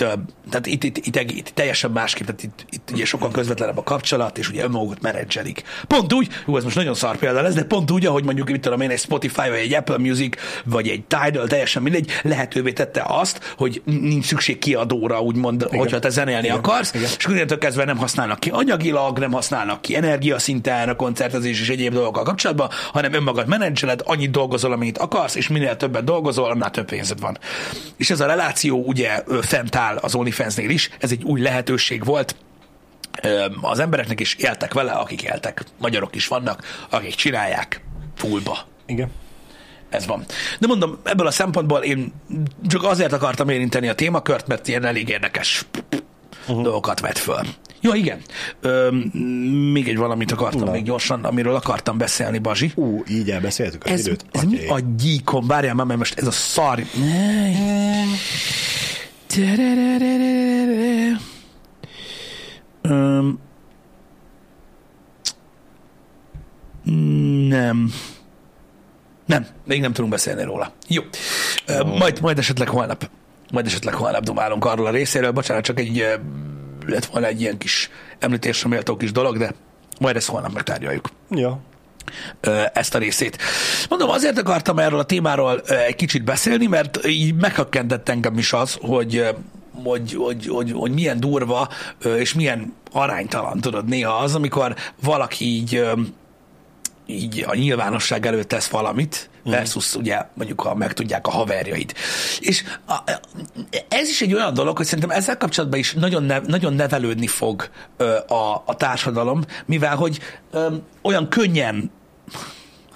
tehát 0.50 0.66
itt, 0.66 0.84
itt, 0.84 0.96
itt, 0.96 1.16
itt, 1.30 1.48
teljesen 1.54 1.90
másképp, 1.90 2.26
tehát 2.26 2.42
itt, 2.42 2.66
itt 2.70 2.90
ugye 2.92 3.04
sokkal 3.04 3.30
közvetlenebb 3.30 3.78
a 3.78 3.82
kapcsolat, 3.82 4.38
és 4.38 4.48
ugye 4.48 4.64
önmagukat 4.64 5.00
menedzselik. 5.00 5.62
Pont 5.86 6.12
úgy, 6.12 6.28
hú, 6.44 6.56
ez 6.56 6.64
most 6.64 6.76
nagyon 6.76 6.94
szar 6.94 7.16
példa 7.16 7.42
lesz, 7.42 7.54
de 7.54 7.64
pont 7.64 7.90
úgy, 7.90 8.06
ahogy 8.06 8.24
mondjuk, 8.24 8.50
mit 8.50 8.60
tudom 8.60 8.80
én, 8.80 8.90
egy 8.90 8.98
Spotify, 8.98 9.48
vagy 9.48 9.58
egy 9.58 9.74
Apple 9.74 9.98
Music, 9.98 10.36
vagy 10.64 10.88
egy 10.88 11.04
Tidal, 11.04 11.46
teljesen 11.46 11.82
mindegy, 11.82 12.10
lehetővé 12.22 12.72
tette 12.72 13.04
azt, 13.06 13.54
hogy 13.56 13.82
nincs 13.84 14.24
szükség 14.24 14.58
kiadóra, 14.58 15.20
úgymond, 15.20 15.64
Igen. 15.66 15.78
hogyha 15.78 15.98
te 15.98 16.08
zenélni 16.08 16.44
Igen. 16.44 16.56
akarsz, 16.56 16.94
Igen. 16.94 17.08
és 17.18 17.26
innentől 17.28 17.58
kezdve 17.58 17.84
nem 17.84 17.96
használnak 17.96 18.40
ki 18.40 18.50
anyagilag, 18.50 19.18
nem 19.18 19.32
használnak 19.32 19.82
ki 19.82 19.96
energiaszinten, 19.96 20.88
a 20.88 20.96
koncertezés 20.96 21.60
és 21.60 21.68
egyéb 21.68 21.92
dolgokkal 21.92 22.24
kapcsolatban, 22.24 22.68
hanem 22.92 23.12
önmagad 23.12 23.46
menedzseled, 23.46 24.00
annyit 24.04 24.30
dolgozol, 24.30 24.72
amennyit 24.72 24.98
akarsz, 24.98 25.34
és 25.34 25.48
minél 25.48 25.76
többet 25.76 26.04
dolgozol, 26.04 26.50
annál 26.50 26.70
több 26.70 26.86
pénzed 26.86 27.20
van. 27.22 27.38
És 27.96 28.10
ez 28.10 28.20
a 28.20 28.26
reláció 28.26 28.84
ugye 28.84 29.22
fent 29.42 29.76
áll 29.76 29.96
az 29.96 30.14
OnlyFansnél 30.14 30.70
is, 30.70 30.90
ez 31.00 31.10
egy 31.10 31.22
új 31.22 31.40
lehetőség 31.40 32.04
volt, 32.04 32.36
az 33.60 33.78
embereknek 33.78 34.20
is 34.20 34.34
éltek 34.34 34.72
vele, 34.72 34.92
akik 34.92 35.22
éltek. 35.22 35.64
Magyarok 35.78 36.14
is 36.14 36.28
vannak, 36.28 36.86
akik 36.90 37.14
csinálják 37.14 37.84
fullba. 38.16 38.58
Igen. 38.86 39.10
Ez 39.90 40.06
van. 40.06 40.24
De 40.58 40.66
mondom, 40.66 40.98
ebből 41.04 41.26
a 41.26 41.30
szempontból 41.30 41.82
én 41.82 42.12
csak 42.66 42.84
azért 42.84 43.12
akartam 43.12 43.48
érinteni 43.48 43.88
a 43.88 43.94
témakört, 43.94 44.46
mert 44.46 44.68
ilyen 44.68 44.84
elég 44.84 45.08
érdekes 45.08 45.64
uh-huh. 46.46 46.62
dolgokat 46.62 47.00
vet 47.00 47.18
föl. 47.18 47.40
Ja, 47.80 47.94
igen. 47.94 48.20
Ö, 48.60 48.90
még 49.72 49.88
egy 49.88 49.96
valamit 49.96 50.32
akartam 50.32 50.64
Na. 50.64 50.70
még 50.70 50.82
gyorsan, 50.84 51.24
amiről 51.24 51.54
akartam 51.54 51.98
beszélni, 51.98 52.38
Bazsi. 52.38 52.72
Ú, 52.74 53.02
így 53.08 53.30
elbeszéltük 53.30 53.84
az 53.84 53.90
Ez, 53.90 54.06
időt. 54.06 54.24
ez 54.32 54.42
mi 54.42 54.66
a 54.66 54.80
gyíkom? 54.96 55.46
Várjál 55.46 55.74
már, 55.74 55.86
mert 55.86 55.98
most 55.98 56.18
ez 56.18 56.26
a 56.26 56.30
szar... 56.30 56.82
Öm. 62.82 63.38
Nem. 67.48 67.92
Nem, 69.26 69.46
még 69.66 69.80
nem 69.80 69.92
tudunk 69.92 70.12
beszélni 70.12 70.42
róla. 70.42 70.72
Jó. 70.88 71.02
Oh. 71.68 71.98
Majd, 71.98 72.20
majd 72.20 72.38
esetleg 72.38 72.68
holnap, 72.68 73.10
majd 73.52 73.66
esetleg 73.66 73.94
holnap 73.94 74.22
dumálunk 74.24 74.64
arról 74.64 74.86
a 74.86 74.90
részéről. 74.90 75.30
Bocsánat, 75.30 75.64
csak 75.64 75.78
egy 75.78 76.06
lett 76.86 77.04
volna 77.04 77.26
egy 77.26 77.40
ilyen 77.40 77.58
kis 77.58 77.90
említésre 78.18 78.68
méltó 78.68 78.96
kis 78.96 79.12
dolog, 79.12 79.38
de 79.38 79.54
majd 80.00 80.16
ezt 80.16 80.28
holnap 80.28 80.52
megtárgyaljuk 80.52 81.08
Ja. 81.30 81.58
ezt 82.72 82.94
a 82.94 82.98
részét. 82.98 83.38
Mondom, 83.88 84.10
azért 84.10 84.38
akartam 84.38 84.78
erről 84.78 84.98
a 84.98 85.04
témáról 85.04 85.60
egy 85.60 85.94
kicsit 85.94 86.24
beszélni, 86.24 86.66
mert 86.66 87.06
így 87.06 87.34
meghökkentett 87.34 88.08
engem 88.08 88.38
is 88.38 88.52
az, 88.52 88.78
hogy 88.80 89.26
hogy, 89.84 90.14
hogy, 90.14 90.46
hogy, 90.46 90.72
hogy 90.72 90.92
milyen 90.92 91.20
durva 91.20 91.68
és 92.18 92.34
milyen 92.34 92.74
aránytalan 92.92 93.60
tudod 93.60 93.88
néha 93.88 94.14
az, 94.14 94.34
amikor 94.34 94.74
valaki 95.02 95.44
így 95.44 95.84
így 97.06 97.44
a 97.46 97.54
nyilvánosság 97.54 98.26
előtt 98.26 98.48
tesz 98.48 98.68
valamit, 98.68 99.30
versus 99.44 99.94
ugye 99.94 100.26
mondjuk, 100.34 100.60
ha 100.60 100.74
megtudják 100.74 101.26
a 101.26 101.30
haverjaid. 101.30 101.92
És 102.38 102.62
a, 102.86 102.94
ez 103.88 104.08
is 104.08 104.20
egy 104.20 104.34
olyan 104.34 104.54
dolog, 104.54 104.76
hogy 104.76 104.86
szerintem 104.86 105.10
ezzel 105.10 105.36
kapcsolatban 105.36 105.78
is 105.78 105.92
nagyon, 105.92 106.22
ne, 106.22 106.38
nagyon 106.38 106.74
nevelődni 106.74 107.26
fog 107.26 107.68
ö, 107.96 108.16
a, 108.16 108.62
a 108.66 108.76
társadalom, 108.76 109.42
mivel 109.66 109.96
hogy 109.96 110.18
ö, 110.50 110.74
olyan 111.02 111.28
könnyen 111.28 111.90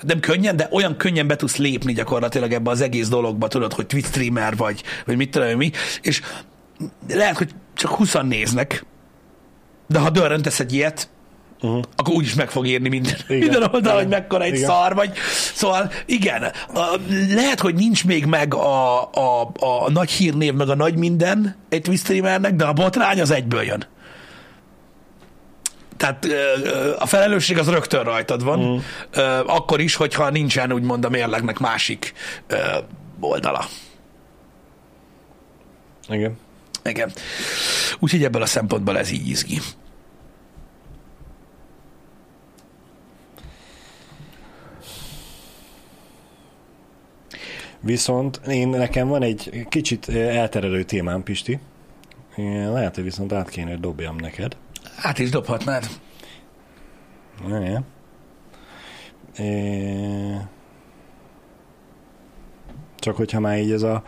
nem 0.00 0.20
könnyen, 0.20 0.56
de 0.56 0.68
olyan 0.70 0.96
könnyen 0.96 1.26
be 1.26 1.36
tudsz 1.36 1.56
lépni 1.56 1.92
gyakorlatilag 1.92 2.52
ebbe 2.52 2.70
az 2.70 2.80
egész 2.80 3.08
dologba, 3.08 3.48
tudod, 3.48 3.72
hogy 3.72 3.86
Twitch 3.86 4.08
streamer 4.08 4.56
vagy, 4.56 4.82
vagy 5.06 5.16
mit 5.16 5.30
tudom 5.30 5.56
mi, 5.56 5.70
és 6.02 6.20
lehet, 7.08 7.36
hogy 7.36 7.50
csak 7.74 7.90
20 7.90 8.14
néznek, 8.22 8.84
de 9.86 9.98
ha 9.98 10.10
dörrentesz 10.10 10.60
egy 10.60 10.72
ilyet, 10.72 11.08
uh-huh. 11.60 11.82
akkor 11.96 12.14
úgyis 12.14 12.34
meg 12.34 12.50
fog 12.50 12.66
érni 12.66 12.88
minden, 12.88 13.16
minden 13.28 13.62
oldal, 13.72 13.96
hogy 13.96 14.08
mekkora 14.08 14.44
egy 14.44 14.54
Igen. 14.54 14.68
szar 14.68 14.94
vagy. 14.94 15.12
Szóval 15.54 15.92
igen, 16.06 16.52
lehet, 17.34 17.60
hogy 17.60 17.74
nincs 17.74 18.04
még 18.04 18.24
meg 18.24 18.54
a, 18.54 19.02
a, 19.02 19.50
a 19.58 19.90
nagy 19.90 20.10
hírnév, 20.10 20.54
meg 20.54 20.68
a 20.68 20.74
nagy 20.74 20.96
minden 20.96 21.56
egy 21.68 21.82
Twitch 21.82 22.54
de 22.54 22.64
a 22.64 22.72
botrány 22.72 23.20
az 23.20 23.30
egyből 23.30 23.62
jön. 23.62 23.86
Tehát 25.96 26.26
a 26.98 27.06
felelősség 27.06 27.58
az 27.58 27.68
rögtön 27.68 28.04
rajtad 28.04 28.44
van, 28.44 28.58
mm. 28.58 28.76
akkor 29.46 29.80
is, 29.80 29.94
hogyha 29.94 30.30
nincsen 30.30 30.72
úgymond 30.72 31.04
a 31.04 31.08
mérlegnek 31.08 31.58
másik 31.58 32.12
oldala. 33.20 33.66
Igen. 36.08 36.38
Igen. 36.84 37.12
Úgyhogy 37.98 38.24
ebből 38.24 38.42
a 38.42 38.46
szempontból 38.46 38.98
ez 38.98 39.10
így 39.10 39.28
izgi. 39.28 39.60
Viszont 47.86 48.40
én 48.48 48.68
nekem 48.68 49.08
van 49.08 49.22
egy 49.22 49.66
kicsit 49.68 50.08
eh, 50.08 50.36
elterelő 50.36 50.82
témám, 50.82 51.22
Pisti. 51.22 51.58
Eh, 52.36 52.72
Lehet, 52.72 52.94
hogy 52.94 53.04
viszont 53.04 53.32
át 53.32 53.48
kéne, 53.48 53.70
hogy 53.70 53.80
dobjam 53.80 54.16
neked. 54.16 54.56
Hát 54.96 55.18
is 55.18 55.30
dobhatnád. 55.30 55.86
Ne. 57.46 57.80
Eh, 59.36 60.40
Csak 62.98 63.16
hogyha 63.16 63.40
már 63.40 63.58
így 63.58 63.70
ez 63.72 63.82
a, 63.82 64.02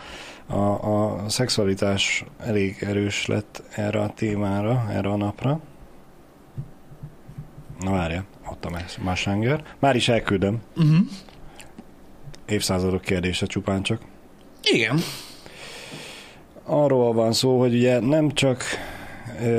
a, 0.47 0.57
a 0.57 1.29
szexualitás 1.29 2.25
elég 2.39 2.77
erős 2.81 3.27
lett 3.27 3.63
erre 3.75 4.01
a 4.01 4.09
témára, 4.15 4.87
erre 4.91 5.09
a 5.09 5.17
napra. 5.17 5.61
Na 7.81 7.91
várja, 7.91 8.25
ott 8.51 8.65
a 8.65 8.71
Massanger. 9.03 9.63
Már 9.79 9.97
is 9.97 10.09
elküldöm. 10.09 10.61
Uh-huh. 10.77 10.97
Évszázadok 12.49 13.01
kérdése 13.01 13.47
csupán 13.47 13.83
csak. 13.83 14.01
Igen. 14.63 14.99
Arról 16.65 17.13
van 17.13 17.33
szó, 17.33 17.59
hogy 17.59 17.75
ugye 17.75 18.01
nem 18.01 18.33
csak 18.33 18.65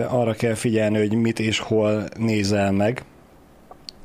arra 0.08 0.34
kell 0.34 0.54
figyelni, 0.54 0.98
hogy 0.98 1.14
mit 1.14 1.40
és 1.40 1.60
hol 1.60 2.04
nézel 2.18 2.72
meg, 2.72 3.04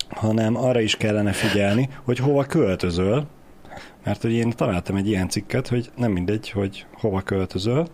hanem 0.09 0.57
arra 0.57 0.80
is 0.80 0.97
kellene 0.97 1.32
figyelni, 1.32 1.89
hogy 2.05 2.18
hova 2.18 2.45
költözöl, 2.45 3.26
mert 4.05 4.22
hogy 4.22 4.32
én 4.32 4.51
találtam 4.51 4.97
egy 4.97 5.09
ilyen 5.09 5.28
cikket, 5.28 5.68
hogy 5.68 5.91
nem 5.97 6.11
mindegy, 6.12 6.51
hogy 6.51 6.87
hova 6.93 7.20
költözöl, 7.20 7.89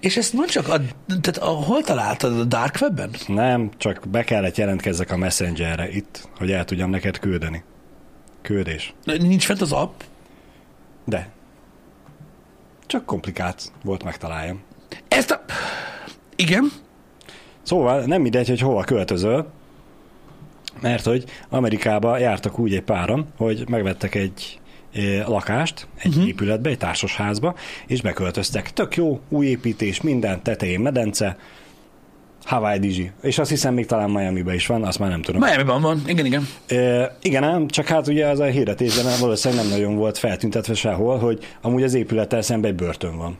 És 0.00 0.16
ezt 0.16 0.32
nem 0.32 0.46
csak 0.46 0.68
a, 0.68 0.76
tehát 1.20 1.36
a, 1.36 1.46
hol 1.46 1.82
találtad 1.82 2.40
a 2.40 2.44
Dark 2.44 2.78
Webben? 2.80 3.10
nem, 3.26 3.70
csak 3.76 4.08
be 4.08 4.24
kellett 4.24 4.56
jelentkezzek 4.56 5.10
a 5.10 5.16
Messengerre 5.16 5.88
itt, 5.90 6.28
hogy 6.36 6.50
el 6.50 6.64
tudjam 6.64 6.90
neked 6.90 7.18
küldeni. 7.18 7.62
Küldés. 8.42 8.94
Nincs 9.04 9.44
fent 9.44 9.60
az 9.60 9.72
app? 9.72 10.00
De. 11.04 11.30
Csak 12.86 13.04
komplikált 13.04 13.72
volt 13.84 14.04
megtaláljam. 14.04 14.60
Ezt 15.08 15.30
a... 15.30 15.44
Igen. 16.36 16.70
Szóval 17.62 18.00
nem 18.04 18.22
mindegy, 18.22 18.48
hogy 18.48 18.60
hova 18.60 18.84
költözöl, 18.84 19.50
mert 20.80 21.04
hogy 21.04 21.24
Amerikába 21.48 22.18
jártak 22.18 22.58
úgy 22.58 22.74
egy 22.74 22.82
páran, 22.82 23.26
hogy 23.36 23.68
megvettek 23.68 24.14
egy 24.14 24.60
eh, 24.92 25.26
lakást 25.26 25.86
egy 25.96 26.10
uh-huh. 26.10 26.28
épületbe, 26.28 26.70
egy 26.70 26.78
társasházba, 26.78 27.54
és 27.86 28.00
beköltöztek. 28.00 28.72
Tök 28.72 28.96
jó, 28.96 29.20
új 29.28 29.46
építés, 29.46 30.00
minden, 30.00 30.42
tetején 30.42 30.80
medence, 30.80 31.38
Hawaii 32.48 32.78
Dizsi. 32.78 33.10
És 33.22 33.38
azt 33.38 33.50
hiszem 33.50 33.74
még 33.74 33.86
talán 33.86 34.10
Miami-be 34.10 34.54
is 34.54 34.66
van, 34.66 34.84
azt 34.84 34.98
már 34.98 35.10
nem 35.10 35.22
tudom. 35.22 35.40
Miami-ban 35.40 35.80
van. 35.80 36.02
Igen, 36.06 36.26
igen. 36.26 36.48
E, 36.66 37.16
igen 37.22 37.44
ám, 37.44 37.68
csak 37.68 37.86
hát 37.86 38.06
ugye 38.06 38.26
az 38.26 38.40
a 38.40 38.44
hirdetésben 38.44 39.12
valószínűleg 39.20 39.64
nem 39.64 39.72
nagyon 39.72 39.96
volt 39.96 40.18
feltüntetve 40.18 40.74
sehol, 40.74 41.18
hogy 41.18 41.46
amúgy 41.60 41.82
az 41.82 41.94
épülettel 41.94 42.42
szemben 42.42 42.70
egy 42.70 42.76
börtön 42.76 43.16
van. 43.16 43.38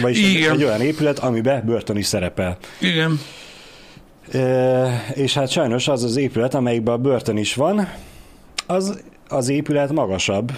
Vagyis 0.00 0.24
egy, 0.24 0.30
Igen. 0.30 0.52
egy 0.52 0.64
olyan 0.64 0.80
épület, 0.80 1.18
amiben 1.18 1.62
börtön 1.64 1.96
is 1.96 2.06
szerepel. 2.06 2.56
Igen. 2.80 3.20
E, 4.32 5.04
és 5.14 5.34
hát 5.34 5.50
sajnos 5.50 5.88
az 5.88 6.04
az 6.04 6.16
épület, 6.16 6.54
amelyikben 6.54 6.94
a 6.94 6.98
börtön 6.98 7.36
is 7.36 7.54
van, 7.54 7.88
az, 8.66 9.02
az 9.28 9.48
épület 9.48 9.92
magasabb, 9.92 10.52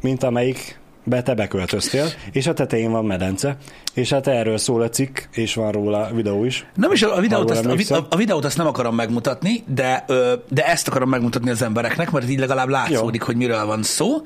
mint 0.00 0.22
amelyik 0.22 0.78
be 1.04 1.22
te 1.22 1.34
beköltöztél, 1.34 2.06
és 2.32 2.46
a 2.46 2.52
tetején 2.52 2.90
van 2.90 3.04
medence, 3.04 3.56
és 3.94 4.10
hát 4.10 4.26
erről 4.26 4.58
szól 4.58 4.82
a 4.82 4.88
cikk, 4.88 5.18
és 5.32 5.54
van 5.54 5.72
róla 5.72 6.10
videó 6.12 6.44
is. 6.44 6.66
Nem 6.74 6.92
is 6.92 7.02
a, 7.02 7.20
videót, 7.20 7.50
azt, 7.50 7.90
a, 7.90 8.06
a, 8.10 8.16
videót 8.16 8.44
azt 8.44 8.56
nem 8.56 8.66
akarom 8.66 8.94
megmutatni, 8.94 9.64
de, 9.66 10.04
de 10.48 10.66
ezt 10.66 10.88
akarom 10.88 11.08
megmutatni 11.08 11.50
az 11.50 11.62
embereknek, 11.62 12.10
mert 12.10 12.30
így 12.30 12.38
legalább 12.38 12.68
látszódik, 12.68 13.20
Jó. 13.20 13.26
hogy 13.26 13.36
miről 13.36 13.66
van 13.66 13.82
szó. 13.82 14.22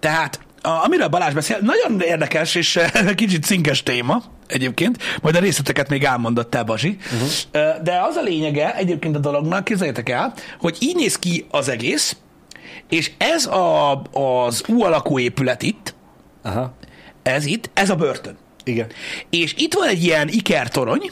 Tehát, 0.00 0.40
a, 0.62 0.84
amiről 0.84 1.08
Balázs 1.08 1.34
beszél, 1.34 1.58
nagyon 1.60 2.00
érdekes 2.00 2.54
és 2.54 2.78
kicsit 3.14 3.44
cinkes 3.44 3.82
téma 3.82 4.22
egyébként, 4.46 4.98
majd 5.22 5.36
a 5.36 5.40
részleteket 5.40 5.88
még 5.88 6.04
elmondott 6.04 6.50
te, 6.50 6.62
Bazsi. 6.62 6.96
Uh-huh. 7.12 7.82
De 7.82 8.00
az 8.08 8.16
a 8.16 8.22
lényege 8.22 8.76
egyébként 8.76 9.16
a 9.16 9.18
dolognak, 9.18 9.64
képzeljétek 9.64 10.08
el, 10.08 10.34
hogy 10.58 10.76
így 10.80 10.96
néz 10.96 11.18
ki 11.18 11.46
az 11.50 11.68
egész, 11.68 12.16
és 12.90 13.10
ez 13.18 13.46
a, 13.46 13.92
az 14.12 14.62
U 14.68 14.82
alakú 14.82 15.18
épület 15.18 15.62
itt, 15.62 15.94
Aha, 16.42 16.74
ez 17.22 17.44
itt, 17.46 17.70
ez 17.74 17.90
a 17.90 17.94
börtön. 17.94 18.36
igen. 18.64 18.86
És 19.30 19.54
itt 19.58 19.74
van 19.74 19.88
egy 19.88 20.04
ilyen 20.04 20.28
ikertorony, 20.28 21.10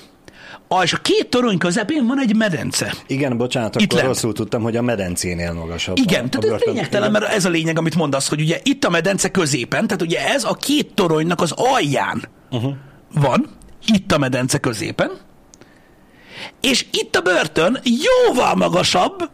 és 0.82 0.92
a 0.92 0.96
két 0.96 1.28
torony 1.28 1.58
közepén 1.58 2.06
van 2.06 2.20
egy 2.20 2.36
medence. 2.36 2.94
Igen, 3.06 3.36
bocsánat, 3.36 3.74
Itt 3.76 3.82
akkor 3.82 4.02
lent. 4.02 4.14
rosszul 4.14 4.32
tudtam, 4.32 4.62
hogy 4.62 4.76
a 4.76 4.82
medencénél 4.82 5.52
magasabb. 5.52 5.96
Igen, 5.96 6.24
a, 6.24 6.28
tehát 6.28 6.44
ez 6.44 6.50
börtön. 6.50 6.72
lényegtelen, 6.72 7.10
mert 7.10 7.24
ez 7.24 7.44
a 7.44 7.48
lényeg, 7.48 7.78
amit 7.78 7.94
mondasz, 7.94 8.28
hogy 8.28 8.40
ugye 8.40 8.60
itt 8.62 8.84
a 8.84 8.90
medence 8.90 9.30
középen, 9.30 9.86
tehát 9.86 10.02
ugye 10.02 10.28
ez 10.28 10.44
a 10.44 10.54
két 10.54 10.94
toronynak 10.94 11.40
az 11.40 11.52
alján 11.56 12.28
uh-huh. 12.50 12.72
van, 13.14 13.46
itt 13.86 14.12
a 14.12 14.18
medence 14.18 14.58
középen, 14.58 15.10
és 16.60 16.86
itt 16.90 17.16
a 17.16 17.20
börtön 17.20 17.80
jóval 17.82 18.54
magasabb, 18.54 19.30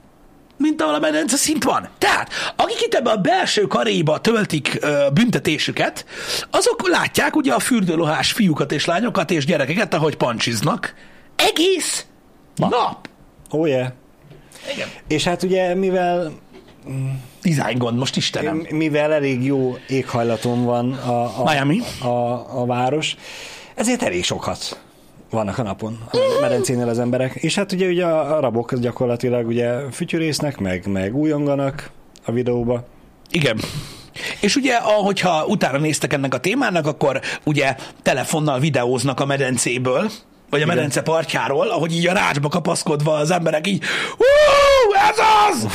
mint 0.56 0.82
ahol 0.82 0.94
a 0.94 0.98
medence 0.98 1.36
szint 1.36 1.64
van. 1.64 1.88
Tehát, 1.98 2.30
akik 2.56 2.80
itt 2.80 2.94
ebbe 2.94 3.10
a 3.10 3.16
belső 3.16 3.62
karéba 3.62 4.20
töltik 4.20 4.78
ö, 4.80 5.06
büntetésüket, 5.12 6.04
azok 6.50 6.88
látják 6.88 7.36
ugye 7.36 7.52
a 7.52 7.58
fürdőlohás 7.58 8.32
fiúkat 8.32 8.72
és 8.72 8.84
lányokat 8.84 9.30
és 9.30 9.44
gyerekeket, 9.44 9.94
ahogy 9.94 10.16
pancsiznak. 10.16 10.94
Egész 11.36 12.06
nap. 12.56 13.08
Oh 13.50 13.68
yeah. 13.68 13.88
Igen. 14.74 14.88
És 15.08 15.24
hát 15.24 15.42
ugye, 15.42 15.74
mivel 15.74 16.32
Design 17.42 17.78
gond, 17.78 17.98
most 17.98 18.16
Istenem. 18.16 18.66
mivel 18.70 19.12
elég 19.12 19.44
jó 19.44 19.76
éghajlaton 19.88 20.64
van 20.64 20.92
a, 20.92 21.40
a, 21.40 21.52
Miami. 21.52 21.80
a, 22.00 22.08
a 22.60 22.66
város, 22.66 23.16
ezért 23.74 24.02
elég 24.02 24.24
sokat 24.24 24.78
vannak 25.34 25.58
a 25.58 25.62
napon 25.62 25.98
a 26.10 26.40
medencénél 26.40 26.88
az 26.88 26.98
emberek. 26.98 27.34
És 27.34 27.54
hát 27.54 27.72
ugye, 27.72 27.86
ugye 27.86 28.04
a 28.04 28.36
arabok 28.36 28.74
gyakorlatilag 28.74 29.46
ugye 29.46 29.90
fütyörésznek, 29.90 30.58
meg, 30.58 30.86
meg 30.86 31.16
újonganak 31.16 31.90
a 32.24 32.32
videóba. 32.32 32.84
Igen. 33.30 33.60
És 34.40 34.56
ugye, 34.56 34.74
ahogyha 34.74 35.44
utána 35.46 35.78
néztek 35.78 36.12
ennek 36.12 36.34
a 36.34 36.40
témának, 36.40 36.86
akkor 36.86 37.20
ugye 37.44 37.76
telefonnal 38.02 38.58
videóznak 38.58 39.20
a 39.20 39.26
medencéből, 39.26 40.10
vagy 40.50 40.62
a 40.62 40.66
medence 40.66 41.02
partjáról, 41.02 41.68
ahogy 41.68 41.96
így 41.96 42.06
a 42.06 42.12
rácsba 42.12 42.48
kapaszkodva 42.48 43.14
az 43.14 43.30
emberek 43.30 43.66
így, 43.66 43.82
ez 45.10 45.18
az! 45.48 45.66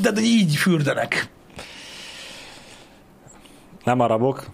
Tehát, 0.00 0.14
hogy 0.18 0.24
így 0.24 0.56
fürdenek. 0.56 1.28
Nem 3.84 4.00
arabok, 4.00 4.46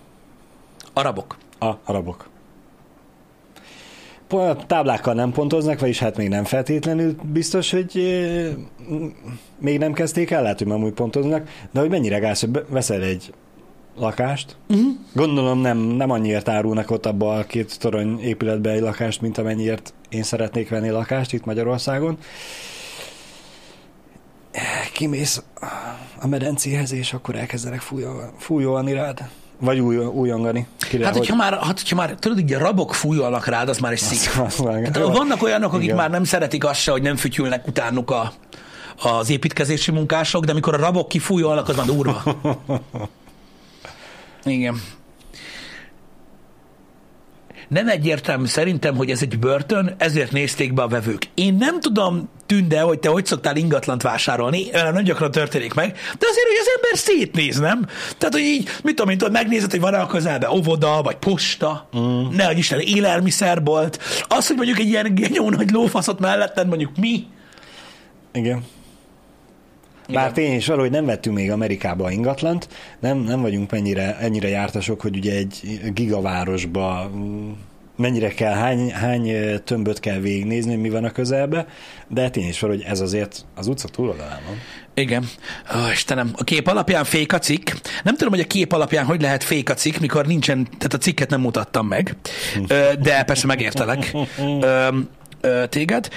Arabok. 0.97 1.37
A 1.59 1.73
arabok. 1.85 2.29
Táblákkal 4.67 5.15
nem 5.15 5.33
pontoznak, 5.33 5.81
vagyis 5.81 5.99
hát 5.99 6.17
még 6.17 6.29
nem 6.29 6.45
feltétlenül 6.45 7.17
biztos, 7.33 7.71
hogy 7.71 7.93
még 9.59 9.79
nem 9.79 9.93
kezdték 9.93 10.31
el, 10.31 10.43
lehet, 10.43 10.59
hogy 10.59 10.67
már 10.67 10.79
úgy 10.79 10.93
pontoznak, 10.93 11.49
de 11.71 11.81
hogy 11.81 11.91
mennyire 11.91 12.19
gáz, 12.19 12.41
hogy 12.41 12.65
veszel 12.69 13.03
egy 13.03 13.33
lakást. 13.99 14.57
Uh-huh. 14.69 14.87
Gondolom 15.13 15.59
nem, 15.61 15.79
nem 15.79 16.11
annyiért 16.11 16.49
árulnak 16.49 16.91
ott 16.91 17.07
abba 17.07 17.35
a 17.35 17.45
két 17.45 17.79
torony 17.79 18.21
épületbe 18.21 18.71
egy 18.71 18.81
lakást, 18.81 19.21
mint 19.21 19.39
amennyiért 19.39 19.95
én 20.09 20.23
szeretnék 20.23 20.69
venni 20.69 20.89
lakást 20.89 21.33
itt 21.33 21.45
Magyarországon. 21.45 22.19
Kimész 24.93 25.43
a 26.21 26.27
medencéhez, 26.27 26.93
és 26.93 27.13
akkor 27.13 27.35
elkezdenek 27.35 27.81
fújol- 27.81 28.33
fújolni 28.39 28.93
rád. 28.93 29.29
Vagy 29.59 29.79
új, 29.79 29.97
újongani. 29.97 30.67
Kire, 30.79 31.05
Hát, 31.05 31.17
hogyha 31.17 31.37
már, 31.37 31.53
hát, 31.53 31.81
hogyha 31.81 31.97
már, 31.97 32.15
tudod, 32.15 32.39
így 32.39 32.53
a 32.53 32.59
rabok 32.59 32.95
fújolnak 32.95 33.47
rád, 33.47 33.69
az 33.69 33.79
már 33.79 33.93
egy 33.93 33.99
szik. 33.99 34.31
Hát, 34.31 34.97
vannak 34.97 35.43
olyanok, 35.43 35.73
akik 35.73 35.85
Igen. 35.85 35.97
már 35.97 36.11
nem 36.11 36.25
szeretik 36.25 36.65
azt 36.65 36.81
se, 36.81 36.91
hogy 36.91 37.03
nem 37.03 37.17
fütyülnek 37.17 37.67
utánuk 37.67 38.11
a, 38.11 38.33
az 39.03 39.31
építkezési 39.31 39.91
munkások, 39.91 40.45
de 40.45 40.53
amikor 40.53 40.75
a 40.75 40.77
rabok 40.77 41.09
kifújolnak, 41.09 41.69
az 41.69 41.77
már 41.77 41.87
durva. 41.87 42.23
Igen. 44.45 44.81
Nem 47.69 47.89
egyértelmű 47.89 48.47
szerintem, 48.47 48.97
hogy 48.97 49.11
ez 49.11 49.23
egy 49.23 49.39
börtön, 49.39 49.95
ezért 49.99 50.33
nézték 50.33 50.75
be 50.75 50.83
a 50.83 50.89
vevők. 50.89 51.29
Én 51.35 51.55
nem 51.55 51.81
tudom, 51.81 52.29
Tünde, 52.47 52.81
hogy 52.81 52.99
te 52.99 53.09
hogy 53.09 53.27
szoktál 53.27 53.57
ingatlant 53.57 54.03
vásárolni, 54.03 54.71
velem 54.71 54.93
nem 54.93 55.03
gyakran 55.03 55.31
történik 55.31 55.75
meg, 55.75 55.93
de 55.93 56.27
azért, 56.31 56.47
hogy 56.47 56.59
az 56.61 56.69
ember 56.77 56.99
szétnéz, 56.99 57.59
nem? 57.59 57.87
Tehát, 58.19 58.35
hogy 58.35 58.43
így, 58.43 58.69
mit 58.83 58.95
tudom, 58.95 59.17
tudod, 59.19 59.33
megnézed, 59.33 59.71
hogy 59.71 59.81
van-e 59.81 59.99
a 59.99 60.07
közelben 60.07 60.51
óvoda, 60.51 61.03
vagy 61.03 61.17
posta, 61.17 61.89
mm. 61.97 62.29
ne 62.31 62.45
hogy 62.45 62.59
Isten, 62.59 62.81
élelmiszerbolt. 62.81 63.99
Az, 64.29 64.47
hogy 64.47 64.57
mondjuk 64.57 64.79
egy 64.79 64.87
ilyen 64.87 65.15
genyó 65.15 65.51
nagy 65.51 65.71
lófaszot 65.71 66.21
melletted, 66.21 66.69
mondjuk 66.69 66.97
mi, 66.97 67.27
Igen. 68.37 68.65
Bár 70.13 70.33
tény 70.33 70.55
is 70.55 70.67
valahogy 70.67 70.91
nem 70.91 71.05
vettünk 71.05 71.37
még 71.37 71.51
Amerikába 71.51 72.11
ingatlant, 72.11 72.69
nem, 73.01 73.19
nem 73.19 73.41
vagyunk 73.41 73.71
mennyire, 73.71 74.19
ennyire 74.19 74.49
jártasok, 74.49 75.01
hogy 75.01 75.17
ugye 75.17 75.35
egy 75.35 75.81
gigavárosba 75.95 77.11
mm, 77.17 77.51
mennyire 77.97 78.29
kell, 78.29 78.55
hány, 78.55 78.91
hány 78.91 79.33
tömböt 79.65 80.01
kell 80.01 80.19
végignézni, 80.19 80.75
mi 80.75 80.91
van 80.91 81.05
a 81.05 81.11
közelbe, 81.11 81.67
de 82.09 82.31
tény 82.31 82.49
is 82.49 82.61
valahogy 82.61 82.83
ez 82.83 83.01
azért 83.01 83.45
az 83.55 83.67
utca 83.67 83.89
túloldalán 83.89 84.41
van. 84.47 84.57
Igen. 84.95 85.29
Ó, 85.77 85.91
Istenem, 85.93 86.31
a 86.37 86.45
kép 86.45 86.67
alapján 86.67 87.05
fék 87.05 87.33
a 87.33 87.39
cikk. 87.39 87.71
Nem 88.03 88.17
tudom, 88.17 88.33
hogy 88.33 88.41
a 88.41 88.47
kép 88.47 88.73
alapján 88.73 89.05
hogy 89.05 89.21
lehet 89.21 89.45
fék 89.45 89.71
a 89.71 89.75
cikk, 89.75 89.99
mikor 89.99 90.27
nincsen, 90.27 90.65
tehát 90.65 90.95
a 90.95 90.99
cikket 90.99 91.31
nem 91.31 91.41
mutattam 91.41 91.87
meg, 91.87 92.17
Ö, 92.69 92.93
de 93.01 93.25
persze 93.25 93.47
megértelek 93.47 94.13
téged. 95.69 96.09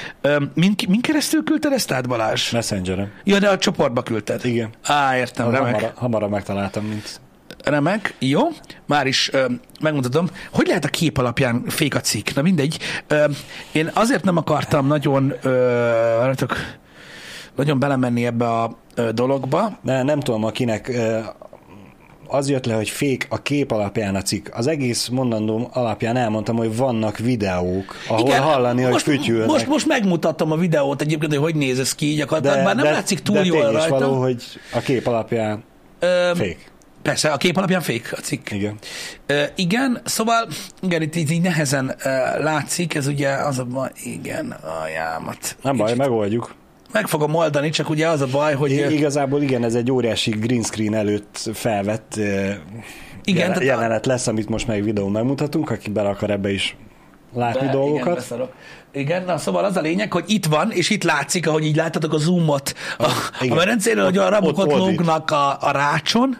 Min, 0.53 0.73
min 0.87 1.01
keresztül 1.01 1.43
küldted 1.43 1.71
ezt 1.71 1.91
át, 1.91 2.07
Balázs? 2.07 2.51
Messenger-en. 2.51 3.11
Ja, 3.23 3.39
de 3.39 3.49
a 3.49 3.57
csoportba 3.57 4.03
küldted. 4.03 4.45
Igen. 4.45 4.69
Á, 4.83 5.17
értem, 5.17 5.51
remek. 5.51 5.73
Hamarabb, 5.73 5.95
hamarabb 5.97 6.29
megtaláltam, 6.29 6.85
mint 6.85 7.19
Remek, 7.63 8.15
jó, 8.19 8.41
már 8.85 9.07
is 9.07 9.33
ö, 9.33 9.45
megmutatom. 9.81 10.29
Hogy 10.51 10.67
lehet 10.67 10.85
a 10.85 10.87
kép 10.87 11.17
alapján 11.17 11.63
fék 11.67 11.95
a 11.95 11.99
cikk? 11.99 12.29
Na 12.35 12.41
mindegy. 12.41 12.79
Ö, 13.07 13.25
én 13.71 13.91
azért 13.93 14.23
nem 14.23 14.37
akartam 14.37 14.87
nagyon, 14.87 15.33
ö, 15.41 16.31
nagyon 17.55 17.79
belemenni 17.79 18.25
ebbe 18.25 18.49
a 18.49 18.77
dologba. 19.11 19.79
De 19.81 20.03
nem 20.03 20.19
tudom, 20.19 20.43
akinek 20.43 20.91
az 22.29 22.49
jött 22.49 22.65
le, 22.65 22.73
hogy 22.73 22.89
fék 22.89 23.25
a 23.29 23.41
kép 23.41 23.71
alapján 23.71 24.15
a 24.15 24.21
cikk. 24.21 24.47
Az 24.51 24.67
egész 24.67 25.07
mondandóm 25.07 25.67
alapján 25.73 26.15
elmondtam, 26.17 26.55
hogy 26.55 26.75
vannak 26.77 27.17
videók, 27.17 27.95
ahol 28.07 28.27
Igen, 28.27 28.41
hallani, 28.41 28.81
hogy 28.81 28.91
most, 28.91 29.03
fütyülnek. 29.03 29.47
most, 29.47 29.67
most 29.67 29.87
megmutattam 29.87 30.51
a 30.51 30.55
videót 30.55 31.01
egyébként, 31.01 31.31
hogy 31.33 31.41
hogy 31.41 31.55
néz 31.55 31.79
ez 31.79 31.95
ki, 31.95 32.13
gyakorlatilag 32.13 32.65
már 32.65 32.75
nem 32.75 32.85
látszik 32.85 33.19
túl 33.19 33.35
de 33.35 33.43
jól 33.45 33.71
rajta. 33.71 33.99
való, 33.99 34.21
hogy 34.21 34.43
a 34.73 34.79
kép 34.79 35.07
alapján 35.07 35.63
Ö, 35.99 36.31
fék. 36.35 36.71
Persze, 37.01 37.29
a 37.29 37.37
kép 37.37 37.57
alapján 37.57 37.81
fék 37.81 38.13
a 38.17 38.19
cikk. 38.21 38.51
Igen. 38.51 38.75
Ö, 39.25 39.43
igen, 39.55 40.01
szóval 40.05 40.47
igen, 40.81 41.01
itt, 41.01 41.15
itt 41.15 41.31
így 41.31 41.41
nehezen 41.41 41.95
ö, 42.03 42.09
látszik, 42.43 42.95
ez 42.95 43.07
ugye 43.07 43.29
az 43.29 43.59
a 43.59 43.63
baj, 43.65 43.89
igen, 44.03 44.51
a 44.51 44.87
jámat. 44.87 45.57
Nem 45.61 45.75
baj, 45.77 45.85
Kicsit 45.85 46.01
megoldjuk. 46.01 46.53
Meg 46.91 47.07
fogom 47.07 47.35
oldani, 47.35 47.69
csak 47.69 47.89
ugye 47.89 48.07
az 48.07 48.21
a 48.21 48.27
baj, 48.31 48.53
hogy... 48.53 48.71
Ö, 48.71 48.89
Igazából 48.89 49.41
igen, 49.41 49.63
ez 49.63 49.75
egy 49.75 49.91
óriási 49.91 50.31
green 50.31 50.63
screen 50.63 50.93
előtt 50.93 51.49
felvett 51.53 52.15
Igen, 53.23 53.47
tehát 53.47 53.63
jelenet 53.63 54.05
lesz, 54.05 54.27
amit 54.27 54.49
most 54.49 54.67
meg 54.67 54.83
videón 54.83 55.11
megmutatunk, 55.11 55.69
aki 55.69 55.89
bele 55.89 56.09
akar 56.09 56.29
ebbe 56.29 56.51
is 56.51 56.75
látni 57.33 57.65
Be- 57.65 57.71
dolgokat. 57.71 58.01
Igen, 58.01 58.13
beszarok. 58.13 58.53
igen, 58.91 59.23
na 59.23 59.37
szóval 59.37 59.63
az 59.63 59.77
a 59.77 59.81
lényeg, 59.81 60.13
hogy 60.13 60.23
itt 60.27 60.45
van, 60.45 60.71
és 60.71 60.89
itt 60.89 61.03
látszik, 61.03 61.47
ahogy 61.47 61.65
így 61.65 61.75
láttatok 61.75 62.13
a 62.13 62.17
zoomot 62.17 62.73
a, 62.97 63.03
a 63.03 63.09
igen. 63.41 64.03
hogy 64.03 64.17
a 64.17 64.29
rabok 64.29 64.57
ott 64.57 64.65
ott 64.65 64.73
ordít. 64.73 64.97
lógnak 64.97 65.31
a, 65.31 65.57
a 65.61 65.71
rácson 65.71 66.37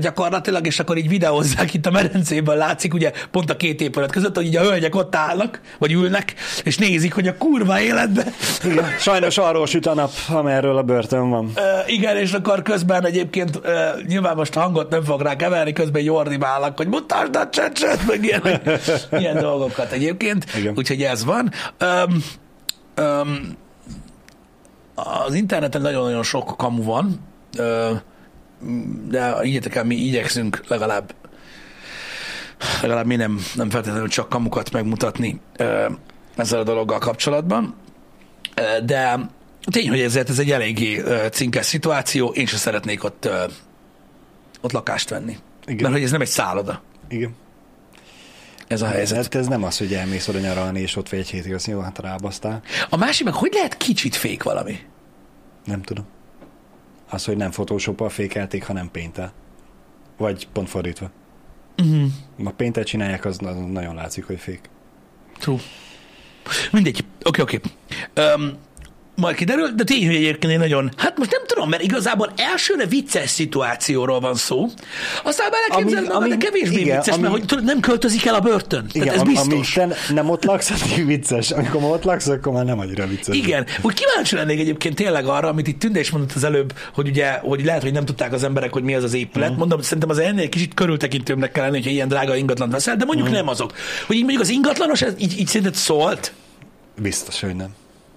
gyakorlatilag, 0.00 0.66
és 0.66 0.78
akkor 0.78 0.96
így 0.96 1.08
videózzák 1.08 1.74
itt 1.74 1.86
a 1.86 1.90
medencében, 1.90 2.56
látszik 2.56 2.94
ugye 2.94 3.12
pont 3.30 3.50
a 3.50 3.56
két 3.56 3.80
épület 3.80 4.10
között, 4.10 4.36
hogy 4.36 4.46
így 4.46 4.56
a 4.56 4.62
hölgyek 4.62 4.94
ott 4.94 5.14
állnak, 5.14 5.60
vagy 5.78 5.92
ülnek, 5.92 6.34
és 6.64 6.78
nézik, 6.78 7.14
hogy 7.14 7.28
a 7.28 7.36
kurva 7.36 7.80
életbe 7.80 8.24
Igen. 8.64 8.84
Sajnos 8.98 9.38
arról 9.38 9.66
süt 9.66 9.86
a 9.86 9.94
nap, 9.94 10.10
amerről 10.28 10.76
a 10.76 10.82
börtön 10.82 11.30
van. 11.30 11.52
Ö, 11.54 11.60
igen, 11.86 12.16
és 12.16 12.32
akkor 12.32 12.62
közben 12.62 13.06
egyébként 13.06 13.60
ö, 13.62 13.78
nyilván 14.06 14.36
most 14.36 14.56
a 14.56 14.60
hangot 14.60 14.90
nem 14.90 15.04
fog 15.04 15.20
rá 15.20 15.36
keverni, 15.36 15.72
közben 15.72 16.02
így 16.02 16.10
ordibálnak, 16.10 16.76
hogy 16.76 16.88
mutasd 16.88 17.36
a 17.36 17.48
csecset, 17.48 18.06
meg 18.06 18.24
ilyen, 18.24 18.60
ilyen 19.10 19.38
dolgokat 19.38 19.92
egyébként. 19.92 20.09
Igen. 20.56 20.72
Úgyhogy 20.76 21.02
ez 21.02 21.24
van. 21.24 21.52
Öm, 21.78 22.22
öm, 22.94 23.56
az 24.94 25.34
interneten 25.34 25.80
nagyon-nagyon 25.80 26.22
sok 26.22 26.56
kamu 26.56 26.82
van, 26.82 27.20
de 29.08 29.40
higgyetek 29.42 29.74
el, 29.74 29.84
mi 29.84 29.94
igyekszünk 29.94 30.62
legalább 30.68 31.14
legalább 32.82 33.06
mi 33.06 33.16
nem, 33.16 33.40
nem 33.54 33.70
feltétlenül 33.70 34.08
csak 34.08 34.28
kamukat 34.28 34.72
megmutatni 34.72 35.40
ezzel 36.36 36.58
a 36.58 36.62
dologgal 36.62 36.98
kapcsolatban. 36.98 37.74
De 38.84 39.18
tény, 39.70 39.88
hogy 39.88 40.00
ezért 40.00 40.28
ez 40.28 40.38
egy 40.38 40.50
eléggé 40.50 41.02
cinkes 41.30 41.66
szituáció, 41.66 42.28
én 42.28 42.46
sem 42.46 42.58
szeretnék 42.58 43.04
ott, 43.04 43.28
ott 44.60 44.72
lakást 44.72 45.08
venni. 45.08 45.36
Igen. 45.66 45.82
Mert 45.82 45.94
hogy 45.94 46.02
ez 46.02 46.10
nem 46.10 46.20
egy 46.20 46.26
szálloda, 46.26 46.82
Igen. 47.08 47.34
Ez 48.70 48.82
a 48.82 48.86
helyzet. 48.86 49.16
Hát 49.16 49.34
ez 49.34 49.46
nem 49.46 49.62
az, 49.64 49.78
hogy 49.78 49.94
elmész 49.94 50.28
oda 50.28 50.38
nyaralni, 50.38 50.80
és 50.80 50.96
ott 50.96 51.08
vagy 51.08 51.18
egy 51.18 51.28
hétig, 51.30 51.54
azt 51.54 51.66
jó, 51.66 51.80
hát 51.80 51.98
rábasztál. 51.98 52.62
A 52.88 52.96
másik 52.96 53.24
meg, 53.24 53.34
hogy 53.34 53.52
lehet 53.52 53.76
kicsit 53.76 54.16
fék 54.16 54.42
valami? 54.42 54.78
Nem 55.64 55.82
tudom. 55.82 56.06
Az, 57.08 57.24
hogy 57.24 57.36
nem 57.36 57.50
photoshop 57.50 58.10
fékelték, 58.10 58.64
hanem 58.64 58.90
paint 58.90 59.20
Vagy 60.16 60.48
pont 60.52 60.68
fordítva. 60.68 61.10
Uh-huh. 61.78 62.10
A 62.44 62.50
paint 62.50 62.78
csinálják, 62.78 63.24
az 63.24 63.38
na- 63.38 63.66
nagyon 63.66 63.94
látszik, 63.94 64.24
hogy 64.24 64.38
fék. 64.38 64.70
True. 65.38 65.60
Mindegy. 66.72 67.04
Oké, 67.24 67.40
oké. 67.42 67.60
Öm, 68.14 68.56
majd 69.20 69.36
kiderül, 69.36 69.68
de 69.68 69.84
tény, 69.84 70.06
hogy 70.06 70.14
egyébként 70.14 70.52
egy 70.52 70.58
nagyon, 70.58 70.90
hát 70.96 71.18
most 71.18 71.30
nem 71.30 71.42
tudom, 71.46 71.68
mert 71.68 71.82
igazából 71.82 72.32
elsőre 72.36 72.86
vicces 72.86 73.30
szituációról 73.30 74.20
van 74.20 74.34
szó, 74.34 74.68
aztán 75.24 75.50
beleképzeled 75.50 76.04
Ami- 76.04 76.12
magad, 76.14 76.28
de 76.28 76.34
ami- 76.34 76.44
kevésbé 76.44 76.80
igen, 76.80 76.96
vicces, 76.96 77.14
ami- 77.14 77.22
mert 77.22 77.34
hogy 77.34 77.44
tudod, 77.44 77.64
nem 77.64 77.80
költözik 77.80 78.26
el 78.26 78.34
a 78.34 78.40
börtön. 78.40 78.86
Igen, 78.92 79.06
Tehát 79.06 79.28
ez 79.28 79.32
biztos. 79.34 79.72
Te 79.72 79.88
nem 80.12 80.30
ott 80.30 80.44
laksz, 80.44 80.70
addig 80.70 81.06
vicces. 81.06 81.50
Amikor 81.50 81.80
már 81.80 81.90
ott 81.90 82.04
laksz, 82.04 82.26
akkor 82.26 82.52
már 82.52 82.64
nem 82.64 82.78
annyira 82.78 83.06
vicces. 83.06 83.36
Igen, 83.36 83.66
úgy 83.82 83.94
kíváncsi 83.94 84.34
lennék 84.34 84.60
egyébként 84.60 84.94
tényleg 84.94 85.26
arra, 85.26 85.48
amit 85.48 85.66
itt 85.66 85.78
Tünde 85.78 86.00
is 86.00 86.10
mondott 86.10 86.32
az 86.34 86.44
előbb, 86.44 86.72
hogy 86.94 87.08
ugye, 87.08 87.30
hogy 87.32 87.64
lehet, 87.64 87.82
hogy 87.82 87.92
nem 87.92 88.04
tudták 88.04 88.32
az 88.32 88.42
emberek, 88.44 88.72
hogy 88.72 88.82
mi 88.82 88.94
az 88.94 89.04
az 89.04 89.14
épület. 89.14 89.52
Mm. 89.52 89.56
Mondom, 89.56 89.80
szerintem 89.80 90.08
az 90.10 90.18
ennél 90.18 90.48
kicsit 90.48 90.74
körültekintőbbnek 90.74 91.52
kell 91.52 91.64
lenni, 91.64 91.76
hogyha 91.76 91.90
ilyen 91.90 92.08
drága 92.08 92.36
ingatlan 92.36 92.70
veszel, 92.70 92.96
de 92.96 93.04
mondjuk 93.04 93.28
mm. 93.28 93.32
nem 93.32 93.48
azok. 93.48 93.72
Hogy 94.06 94.16
így 94.16 94.22
mondjuk 94.22 94.42
az 94.42 94.48
ingatlanos, 94.48 95.02
ez 95.02 95.12
így, 95.18 95.38
így 95.38 95.46
szerinted 95.46 95.74
szólt? 95.74 96.32
Biztos, 97.02 97.40
hogy 97.40 97.56
nem. 97.56 97.68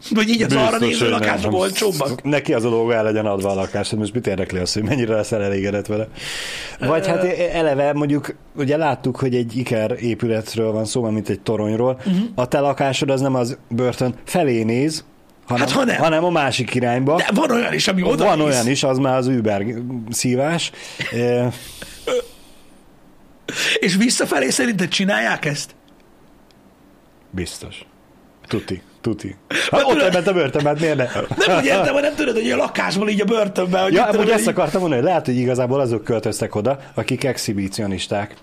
Vagy 0.09 0.29
így 0.29 0.41
az 0.41 0.53
arra 0.53 0.61
Biztos, 0.77 0.87
néző 0.87 0.99
hogy 0.99 1.09
nem. 1.09 1.19
lakások 1.19 1.53
olcsóbbak? 1.53 2.23
Neki 2.23 2.53
az 2.53 2.65
a 2.65 2.69
dolga 2.69 2.93
el 2.93 3.03
legyen 3.03 3.25
adva 3.25 3.49
a 3.49 3.53
lakás, 3.53 3.89
hogy 3.89 3.99
most 3.99 4.13
mit 4.13 4.27
érdekli 4.27 4.59
az, 4.59 4.73
hogy 4.73 4.83
mennyire 4.83 5.15
leszel 5.15 5.43
elégedett 5.43 5.85
vele. 5.85 6.07
Vagy 6.79 7.07
hát 7.07 7.23
eleve 7.53 7.93
mondjuk, 7.93 8.35
ugye 8.55 8.77
láttuk, 8.77 9.15
hogy 9.17 9.35
egy 9.35 9.57
iker 9.57 9.95
épületről 9.99 10.71
van 10.71 10.85
szó, 10.85 11.09
mint 11.09 11.29
egy 11.29 11.39
toronyról. 11.41 11.95
Uh-huh. 11.97 12.23
A 12.35 12.47
te 12.47 12.59
lakásod 12.59 13.09
az 13.09 13.21
nem 13.21 13.35
az 13.35 13.57
börtön 13.69 14.13
felé 14.25 14.63
néz, 14.63 15.03
hanem, 15.47 15.61
Hát, 15.67 15.71
ha 15.75 15.83
nem. 15.83 15.95
hanem 15.97 16.23
a 16.23 16.29
másik 16.29 16.75
irányba. 16.75 17.15
De 17.17 17.29
van 17.33 17.51
olyan 17.51 17.73
is, 17.73 17.87
ami 17.87 18.03
oda 18.03 18.23
van 18.25 18.37
néz. 18.37 18.45
olyan 18.47 18.67
is, 18.67 18.83
az 18.83 18.97
már 18.97 19.17
az 19.17 19.27
Uber 19.27 19.63
szívás. 20.09 20.71
És 23.79 23.95
visszafelé 23.95 24.49
szerinted 24.49 24.87
csinálják 24.87 25.45
ezt? 25.45 25.75
Biztos. 27.29 27.85
Tuti, 28.47 28.81
tuti. 29.03 29.35
Hát 29.71 29.83
ott 29.83 30.13
ment 30.13 30.27
a 30.27 30.33
börtönbe, 30.33 30.69
hát 30.69 30.79
miért 30.79 30.97
ne? 30.97 31.07
Nem 31.45 31.57
úgy 31.57 31.65
értem, 31.65 31.93
hogy 31.93 32.01
nem 32.01 32.15
tudod, 32.15 32.33
hogy 32.33 32.51
a 32.51 32.55
lakásból 32.55 33.09
így 33.09 33.21
a 33.21 33.25
börtönbe, 33.25 33.79
hogy 33.79 33.93
Ja, 33.93 34.03
amúgy 34.03 34.19
tudod, 34.19 34.33
ezt 34.33 34.47
akartam 34.47 34.79
mondani, 34.81 35.01
hogy 35.01 35.09
lehet, 35.09 35.25
hogy 35.25 35.37
igazából 35.37 35.79
azok 35.79 36.03
költöztek 36.03 36.55
oda, 36.55 36.79
akik 36.93 37.23
exhibicionisták. 37.23 38.35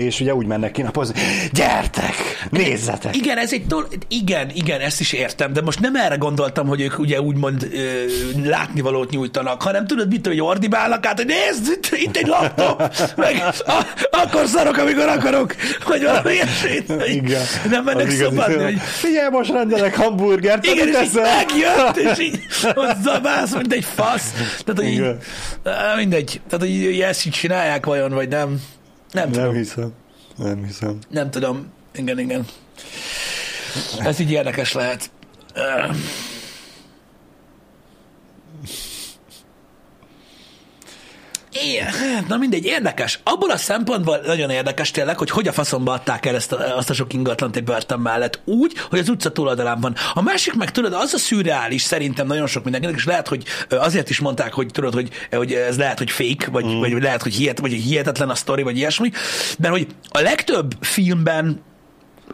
És 0.00 0.20
ugye 0.20 0.34
úgy 0.34 0.46
mennek 0.46 0.72
ki 0.72 0.82
napozni, 0.82 1.20
gyertek, 1.52 2.14
nézzetek! 2.50 3.16
Igen, 3.16 3.38
ez 3.38 3.52
egy 3.52 3.66
tol- 3.66 3.98
igen, 4.08 4.50
igen, 4.54 4.80
ezt 4.80 5.00
is 5.00 5.12
értem, 5.12 5.52
de 5.52 5.60
most 5.60 5.80
nem 5.80 5.96
erre 5.96 6.16
gondoltam, 6.16 6.66
hogy 6.66 6.80
ők 6.80 6.98
ugye 6.98 7.20
úgymond 7.20 7.68
ö, 7.72 8.04
látnivalót 8.44 9.10
nyújtanak, 9.10 9.62
hanem 9.62 9.86
tudod, 9.86 10.08
mit, 10.08 10.26
hogy 10.26 10.40
ordibálnak 10.40 11.06
át, 11.06 11.16
hogy 11.16 11.26
nézd, 11.26 11.72
itt, 11.72 11.88
itt 11.92 12.16
egy 12.16 12.26
laptop, 12.26 12.94
meg 13.16 13.42
a, 13.66 13.84
akkor 14.10 14.46
szarok, 14.46 14.76
amikor 14.76 15.08
akarok, 15.08 15.54
vagy 15.86 16.02
valami 16.02 16.32
ilyesmit. 16.32 16.92
Igen. 17.06 17.42
Nem 17.70 17.84
mennek 17.84 18.08
film. 18.08 18.36
hogy 18.36 18.78
Figyelj, 18.80 19.28
most 19.30 19.52
rendelek 19.52 19.96
hamburgert, 19.96 20.66
igen, 20.66 20.88
és 20.88 20.96
így 21.02 21.10
megjött, 21.14 21.96
és 21.96 22.18
így 22.24 22.38
ott 22.74 22.96
zabálsz, 23.02 23.54
mint 23.54 23.72
egy 23.72 23.86
fasz. 23.94 24.32
Tehát, 24.64 24.80
hogy 24.80 24.84
így, 24.86 24.92
Igen. 24.94 25.18
Á, 25.64 25.94
mindegy. 25.96 26.40
Tehát, 26.48 26.64
hogy 26.66 26.74
így 26.74 27.00
ezt 27.00 27.26
így 27.26 27.32
csinálják 27.32 27.86
vajon, 27.86 28.10
vagy 28.12 28.28
nem. 28.28 28.60
Nem 29.12 29.30
tudom. 29.30 29.44
Nem 29.46 29.54
hiszem. 29.54 29.92
Nem 30.36 30.64
hiszem. 30.64 30.98
Nem 31.08 31.30
tudom. 31.30 31.72
Igen, 31.94 32.18
igen. 32.18 32.46
Ez 33.98 34.18
így 34.18 34.30
érdekes 34.30 34.72
lehet. 34.72 35.10
Igen, 41.64 41.86
hát, 41.86 42.28
na 42.28 42.36
mindegy, 42.36 42.64
érdekes. 42.64 43.20
Abból 43.24 43.50
a 43.50 43.56
szempontból 43.56 44.20
nagyon 44.26 44.50
érdekes 44.50 44.90
tényleg, 44.90 45.18
hogy 45.18 45.30
hogy 45.30 45.48
a 45.48 45.52
faszomba 45.52 45.92
adták 45.92 46.26
el 46.26 46.34
ezt 46.34 46.52
a, 46.52 46.76
azt 46.76 46.90
a 46.90 46.94
sok 46.94 47.12
ingatlant 47.12 47.64
börtön 47.64 47.98
mellett. 47.98 48.40
Úgy, 48.44 48.72
hogy 48.90 48.98
az 48.98 49.08
utca 49.08 49.32
túloldalán 49.32 49.80
van. 49.80 49.94
A 50.14 50.22
másik 50.22 50.54
meg 50.54 50.70
tudod, 50.70 50.92
az 50.92 51.14
a 51.14 51.18
szürreális 51.18 51.82
szerintem 51.82 52.26
nagyon 52.26 52.46
sok 52.46 52.62
mindenkinek, 52.62 52.96
és 52.96 53.04
lehet, 53.04 53.28
hogy 53.28 53.44
azért 53.70 54.10
is 54.10 54.20
mondták, 54.20 54.52
hogy 54.52 54.66
tudod, 54.66 54.94
hogy, 54.94 55.08
hogy 55.30 55.52
ez 55.52 55.78
lehet, 55.78 55.98
hogy 55.98 56.10
fake, 56.10 56.50
vagy, 56.50 56.64
mm. 56.64 56.78
vagy 56.78 57.02
lehet, 57.02 57.22
hogy, 57.22 57.34
hihet, 57.34 57.58
vagy 57.58 57.72
hihetetlen 57.72 58.30
a 58.30 58.34
sztori, 58.34 58.62
vagy 58.62 58.76
ilyesmi, 58.76 59.10
mert 59.58 59.72
hogy 59.72 59.86
a 60.08 60.20
legtöbb 60.20 60.74
filmben 60.80 61.60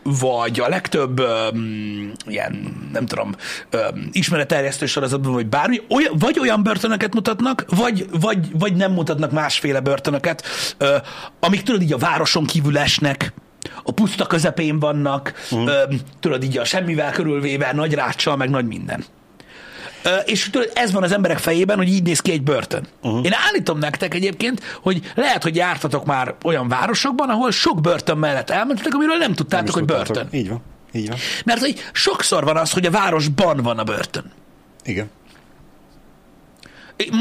vagy 0.03 0.61
a 0.61 0.69
legtöbb 0.69 1.21
um, 1.21 2.13
ilyen, 2.27 2.89
nem 2.93 3.07
tudom, 3.07 3.35
um, 3.73 4.09
ismeretterjesztő 4.13 4.87
sorozatban, 4.87 5.33
vagy 5.33 5.47
bármi, 5.47 5.81
olyan, 5.89 6.13
vagy 6.19 6.39
olyan 6.39 6.63
börtönöket 6.63 7.15
mutatnak, 7.15 7.65
vagy, 7.69 8.07
vagy, 8.21 8.59
vagy 8.59 8.75
nem 8.75 8.93
mutatnak 8.93 9.31
másféle 9.31 9.81
börtönöket, 9.81 10.45
uh, 10.81 10.89
amik 11.41 11.63
tudod 11.63 11.83
így 11.83 11.93
a 11.93 11.99
városon 11.99 12.45
kívül 12.45 12.79
esnek, 12.79 13.33
a 13.83 13.93
puszta 13.93 14.27
közepén 14.27 14.79
vannak, 14.79 15.33
uh. 15.51 15.59
um, 15.59 16.01
tudod 16.21 16.43
így 16.43 16.59
a 16.59 16.65
semmivel 16.65 17.13
körülvéve, 17.13 17.73
nagy 17.73 17.95
ráccsal, 17.95 18.37
meg 18.37 18.51
nagy 18.51 18.67
minden. 18.67 19.05
És 20.25 20.51
tudod, 20.51 20.71
ez 20.75 20.93
van 20.93 21.03
az 21.03 21.13
emberek 21.13 21.39
fejében, 21.39 21.77
hogy 21.77 21.89
így 21.89 22.03
néz 22.03 22.21
ki 22.21 22.31
egy 22.31 22.43
börtön. 22.43 22.87
Uh-huh. 23.03 23.25
Én 23.25 23.33
állítom 23.49 23.79
nektek 23.79 24.15
egyébként, 24.15 24.63
hogy 24.83 25.13
lehet, 25.15 25.43
hogy 25.43 25.57
jártatok 25.57 26.05
már 26.05 26.35
olyan 26.45 26.69
városokban, 26.69 27.29
ahol 27.29 27.51
sok 27.51 27.81
börtön 27.81 28.19
mellett 28.19 28.51
elmentetek, 28.51 28.95
amiről 28.95 29.17
nem 29.17 29.35
tudtátok, 29.35 29.75
Nem 29.75 29.75
hogy 29.75 29.85
tudtátok. 29.85 30.15
börtön. 30.15 30.41
Így 30.41 30.49
van. 30.49 30.63
Így 30.93 31.09
van. 31.09 31.17
Mert 31.45 31.61
hogy 31.61 31.85
sokszor 31.93 32.45
van 32.45 32.57
az, 32.57 32.71
hogy 32.73 32.87
a 32.87 32.91
városban 32.91 33.57
van 33.57 33.79
a 33.79 33.85
börtön. 33.85 34.33
Igen. 34.85 35.11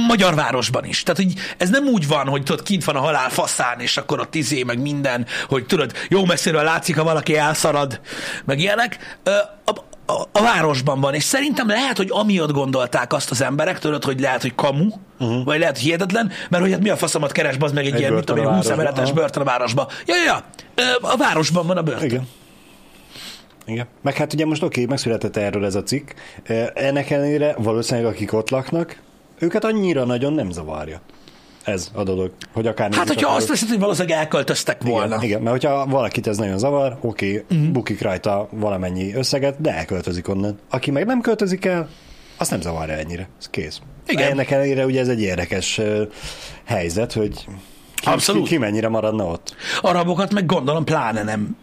Magyar 0.07 0.35
városban 0.35 0.85
is. 0.85 1.03
Tehát, 1.03 1.23
hogy 1.23 1.33
ez 1.57 1.69
nem 1.69 1.83
úgy 1.83 2.07
van, 2.07 2.27
hogy 2.27 2.43
tudod, 2.43 2.63
kint 2.63 2.83
van 2.83 2.95
a 2.95 2.99
halál 2.99 3.29
faszán, 3.29 3.79
és 3.79 3.97
akkor 3.97 4.19
ott 4.19 4.35
izé, 4.35 4.63
meg 4.63 4.79
minden, 4.81 5.25
hogy 5.47 5.65
tudod, 5.65 5.91
jó 6.09 6.25
messziről 6.25 6.63
látszik, 6.63 6.97
ha 6.97 7.03
valaki 7.03 7.37
elszarad, 7.37 7.99
meg 8.45 8.59
ilyenek. 8.59 9.17
A, 9.65 9.71
a, 10.05 10.21
a 10.31 10.41
városban 10.41 10.99
van, 10.99 11.13
és 11.13 11.23
szerintem 11.23 11.67
lehet, 11.67 11.97
hogy 11.97 12.07
amiatt 12.11 12.51
gondolták 12.51 13.13
azt 13.13 13.31
az 13.31 13.41
emberek, 13.41 13.79
tudod, 13.79 14.03
hogy 14.03 14.19
lehet, 14.19 14.41
hogy 14.41 14.55
kamu, 14.55 14.87
uh-huh. 15.19 15.43
vagy 15.43 15.59
lehet, 15.59 15.75
hogy 15.75 15.85
hihetetlen, 15.85 16.31
mert 16.49 16.63
hogy 16.63 16.71
hát 16.71 16.81
mi 16.81 16.89
a 16.89 16.95
faszomat 16.95 17.31
keres, 17.31 17.55
az 17.59 17.71
meg 17.71 17.85
egy, 17.85 17.93
Egy 17.93 17.99
ilyen, 17.99 18.13
mit 18.13 18.23
tudom, 18.25 18.45
a 18.45 18.49
én, 18.49 18.55
20 18.55 18.65
városban. 18.65 18.85
emeletes 18.85 19.11
börtön 19.11 19.41
a 19.41 19.45
városba. 19.45 19.87
Ja, 20.05 20.15
ja, 20.15 20.43
ja. 20.75 21.09
A 21.09 21.17
városban 21.17 21.67
van 21.67 21.77
a 21.77 21.81
börtön. 21.81 22.05
Igen. 22.05 22.27
Igen. 23.65 23.87
Meg 24.01 24.15
hát 24.15 24.33
ugye 24.33 24.45
most 24.45 24.63
oké, 24.63 24.73
okay, 24.73 24.85
megszületett 24.85 25.37
erről 25.37 25.65
ez 25.65 25.75
a 25.75 25.83
cikk. 25.83 26.09
Ennek 26.73 27.09
ellenére 27.09 27.55
valószínűleg 27.57 28.11
akik 28.11 28.33
ott 28.33 28.49
laknak, 28.49 29.01
őket 29.39 29.63
annyira 29.63 30.05
nagyon 30.05 30.33
nem 30.33 30.51
zavarja. 30.51 31.01
Ez 31.65 31.89
a 31.93 32.03
dolog. 32.03 32.31
Hogy 32.53 32.67
akár 32.67 32.93
Hát, 32.93 33.07
hogyha 33.07 33.29
azt 33.35 33.47
veszed, 33.47 33.69
hogy 33.69 33.79
valószínűleg 33.79 34.17
elköltöztek 34.17 34.83
volna. 34.83 35.05
igen, 35.05 35.23
igen, 35.23 35.39
mert 35.41 35.51
hogyha 35.51 35.85
valakit 35.85 36.27
ez 36.27 36.37
nagyon 36.37 36.57
zavar, 36.57 36.97
oké, 37.01 37.27
okay, 37.27 37.43
Mhm. 37.47 37.57
uh-huh. 37.59 37.73
bukik 37.73 38.01
rajta 38.01 38.47
valamennyi 38.51 39.13
összeget, 39.15 39.61
de 39.61 39.73
elköltözik 39.75 40.27
onnan. 40.27 40.59
Aki 40.69 40.91
meg 40.91 41.05
nem 41.05 41.21
költözik 41.21 41.65
el, 41.65 41.89
azt 42.37 42.51
nem 42.51 42.61
zavarja 42.61 42.95
ennyire. 42.95 43.27
Ez 43.39 43.49
kész. 43.49 43.79
Igen. 44.07 44.31
Ennek 44.31 44.51
ellenére 44.51 44.85
ugye 44.85 44.99
ez 44.99 45.07
egy 45.07 45.21
érdekes 45.21 45.81
helyzet, 46.65 47.13
hogy 47.13 47.45
ki, 47.95 48.07
Abszolút. 48.09 48.43
Ki, 48.43 48.49
ki 48.49 48.57
mennyire 48.57 48.87
maradna 48.89 49.25
ott. 49.25 49.55
A 49.81 49.91
rabokat 49.91 50.33
meg 50.33 50.45
gondolom 50.45 50.83
pláne 50.85 51.23
nem. 51.23 51.57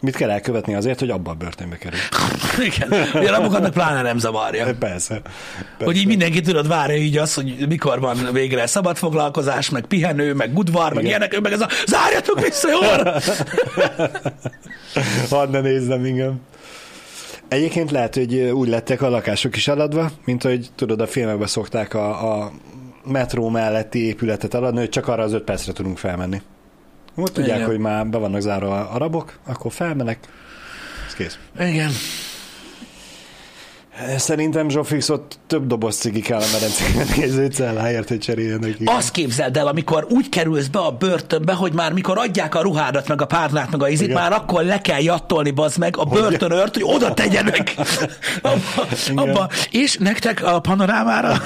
Mit 0.00 0.16
kell 0.16 0.30
elkövetni 0.30 0.74
azért, 0.74 0.98
hogy 0.98 1.10
abba 1.10 1.30
a 1.30 1.34
börtönbe 1.34 1.76
kerül? 1.76 1.98
Igen, 2.74 2.92
a 3.12 3.30
rabokat 3.30 3.60
meg 3.60 3.70
pláne 3.70 4.02
nem 4.02 4.18
zavarja. 4.18 4.64
Persze. 4.78 4.78
Persze. 4.78 5.20
Hogy 5.84 5.96
így 5.96 6.06
mindenki 6.06 6.40
tudod, 6.40 6.68
várja 6.68 6.96
így 6.96 7.16
azt, 7.16 7.34
hogy 7.34 7.68
mikor 7.68 8.00
van 8.00 8.28
végre 8.32 8.66
szabadfoglalkozás, 8.66 9.70
meg 9.70 9.86
pihenő, 9.86 10.34
meg 10.34 10.58
udvar, 10.58 10.92
meg 10.92 11.04
Igen. 11.04 11.06
ilyenek, 11.06 11.40
meg 11.40 11.52
ez 11.52 11.60
a 11.60 11.68
zárjatok 11.86 12.40
vissza, 12.40 12.68
jó? 12.70 12.78
Hadd 15.30 15.50
ne 15.50 15.60
nézzem, 15.60 16.04
igen. 16.04 16.40
Egyébként 17.48 17.90
lehet, 17.90 18.14
hogy 18.14 18.34
úgy 18.34 18.68
lettek 18.68 19.02
a 19.02 19.08
lakások 19.08 19.56
is 19.56 19.68
eladva, 19.68 20.10
mint 20.24 20.42
hogy 20.42 20.68
tudod, 20.74 21.00
a 21.00 21.06
filmekben 21.06 21.46
szokták 21.46 21.94
a, 21.94 22.40
a 22.40 22.52
metró 23.04 23.48
melletti 23.48 24.06
épületet 24.06 24.54
eladni, 24.54 24.78
hogy 24.78 24.88
csak 24.88 25.08
arra 25.08 25.22
az 25.22 25.32
öt 25.32 25.42
percre 25.42 25.72
tudunk 25.72 25.98
felmenni. 25.98 26.40
Úgy 27.16 27.32
tudják, 27.32 27.56
Igen. 27.56 27.68
hogy 27.68 27.78
már 27.78 28.06
be 28.06 28.18
vannak 28.18 28.40
zárva 28.40 28.74
a 28.80 28.94
arabok, 28.94 29.38
akkor 29.46 29.72
felmenek, 29.72 30.18
ez 31.06 31.14
kész. 31.14 31.38
Igen. 31.58 31.90
Szerintem 34.16 34.68
Zsófix 34.68 35.08
ott 35.08 35.38
több 35.46 35.66
doboz 35.66 35.96
cigi 35.96 36.20
kell 36.20 36.40
a 36.40 36.44
medencében 36.52 37.06
néző 37.16 37.46
celláért, 37.56 38.08
hogy 38.08 38.18
cseréljenek 38.18 38.76
ki. 38.76 38.84
Azt 38.84 39.10
képzeld 39.10 39.56
el, 39.56 39.66
amikor 39.66 40.06
úgy 40.10 40.28
kerülsz 40.28 40.66
be 40.66 40.78
a 40.78 40.90
börtönbe, 40.90 41.52
hogy 41.52 41.72
már 41.72 41.92
mikor 41.92 42.18
adják 42.18 42.54
a 42.54 42.60
ruhádat, 42.60 43.08
meg 43.08 43.22
a 43.22 43.26
párnát, 43.26 43.70
meg 43.70 43.82
a 43.82 43.88
izit, 43.88 44.06
Igen. 44.06 44.20
már 44.22 44.32
akkor 44.32 44.64
le 44.64 44.80
kell 44.80 45.00
jattolni, 45.02 45.50
bazd 45.50 45.78
meg, 45.78 45.96
a 45.96 46.04
börtönört, 46.04 46.74
hogy 46.74 46.82
oda 46.94 47.14
tegyenek. 47.14 47.74
abba, 48.42 48.86
Igen. 49.10 49.16
abba. 49.28 49.48
És 49.70 49.96
nektek 49.96 50.44
a 50.44 50.60
panorámára 50.60 51.28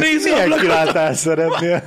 nézz 0.00 0.24
Milyen 0.24 0.40
ablakot. 0.40 0.60
kilátás 0.60 1.16
szeretnél? 1.16 1.82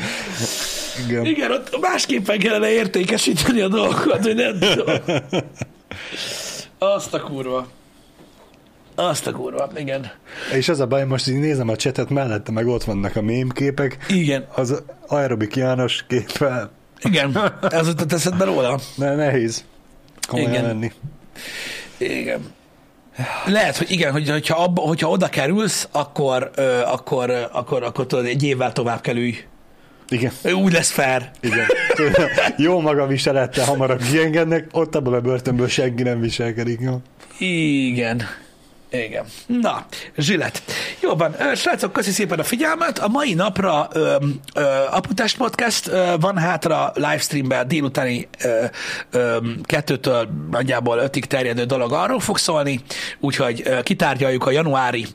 Igen. 1.06 1.24
Igen, 1.24 1.50
ott 1.50 1.80
másképpen 1.80 2.38
kellene 2.38 2.68
értékesíteni 2.70 3.60
a 3.60 3.68
dolgokat, 3.68 4.22
hogy 4.22 4.34
nem 4.34 4.58
tudom. 4.58 4.94
Azt 6.78 7.14
a 7.14 7.20
kurva. 7.20 7.66
Azt 8.94 9.26
a 9.26 9.32
kurva, 9.32 9.70
igen. 9.76 10.10
És 10.52 10.68
az 10.68 10.80
a 10.80 10.86
baj, 10.86 11.04
most 11.04 11.28
így 11.28 11.38
nézem 11.38 11.68
a 11.68 11.76
csetet 11.76 12.08
mellette, 12.10 12.52
meg 12.52 12.66
ott 12.66 12.84
vannak 12.84 13.16
a 13.16 13.22
mém 13.22 13.48
képek, 13.48 13.96
Igen, 14.08 14.46
az 14.54 14.82
aerobik 15.06 15.56
János 15.56 16.04
képpel. 16.08 16.70
igen. 17.02 17.52
Ez 17.70 17.86
jutott 17.86 18.12
eszedbe 18.12 18.44
róla? 18.44 18.78
Ne, 18.94 19.14
nehéz 19.14 19.64
komolyan 20.28 20.50
Igen. 20.50 20.64
lenni. 20.64 20.92
Igen. 21.98 22.54
Lehet, 23.46 23.76
hogy 23.76 23.90
igen, 23.90 24.12
hogy, 24.12 24.30
hogyha, 24.30 24.62
abba, 24.62 24.80
hogyha 24.80 25.08
oda 25.08 25.28
kerülsz, 25.28 25.88
akkor, 25.92 26.50
ö, 26.54 26.80
akkor, 26.80 27.48
akkor, 27.52 27.82
akkor 27.82 28.06
tudod, 28.06 28.26
egy 28.26 28.42
évvel 28.42 28.72
tovább 28.72 29.00
kell 29.00 29.16
ülj. 29.16 29.36
Igen, 30.08 30.32
Úgy 30.54 30.72
lesz 30.72 30.90
fair. 30.90 31.30
igen. 31.40 31.66
Jó 32.56 32.80
maga 32.80 33.06
viselettel 33.06 33.64
hamarabb 33.64 34.02
kiengednek, 34.02 34.66
ott 34.72 34.94
abban 34.94 35.14
a 35.14 35.20
börtönből 35.20 35.68
senki 35.68 36.02
nem 36.02 36.20
viselkedik. 36.20 36.80
Jó? 36.80 37.00
Igen. 37.38 38.22
Igen. 38.90 39.24
Na, 39.46 39.86
zsilet. 40.16 40.62
Jó 41.00 41.14
van, 41.14 41.34
srácok, 41.54 41.92
köszi 41.92 42.10
szépen 42.10 42.38
a 42.38 42.42
figyelmet. 42.42 42.98
A 42.98 43.08
mai 43.08 43.34
napra 43.34 43.88
ö, 43.92 44.16
ö, 44.54 44.60
Aputest 44.90 45.36
Podcast 45.36 45.86
ö, 45.88 46.14
van 46.20 46.38
hátra 46.38 46.92
livestreamben 46.94 47.68
délutáni 47.68 48.28
ö, 48.44 48.64
ö, 49.10 49.36
kettőtől 49.62 50.28
nagyjából 50.50 50.98
ötig 50.98 51.24
terjedő 51.24 51.64
dolog 51.64 51.92
arról 51.92 52.20
fog 52.20 52.38
szólni, 52.38 52.80
úgyhogy 53.20 53.62
ö, 53.64 53.82
kitárgyaljuk 53.82 54.46
a 54.46 54.50
januári 54.50 55.06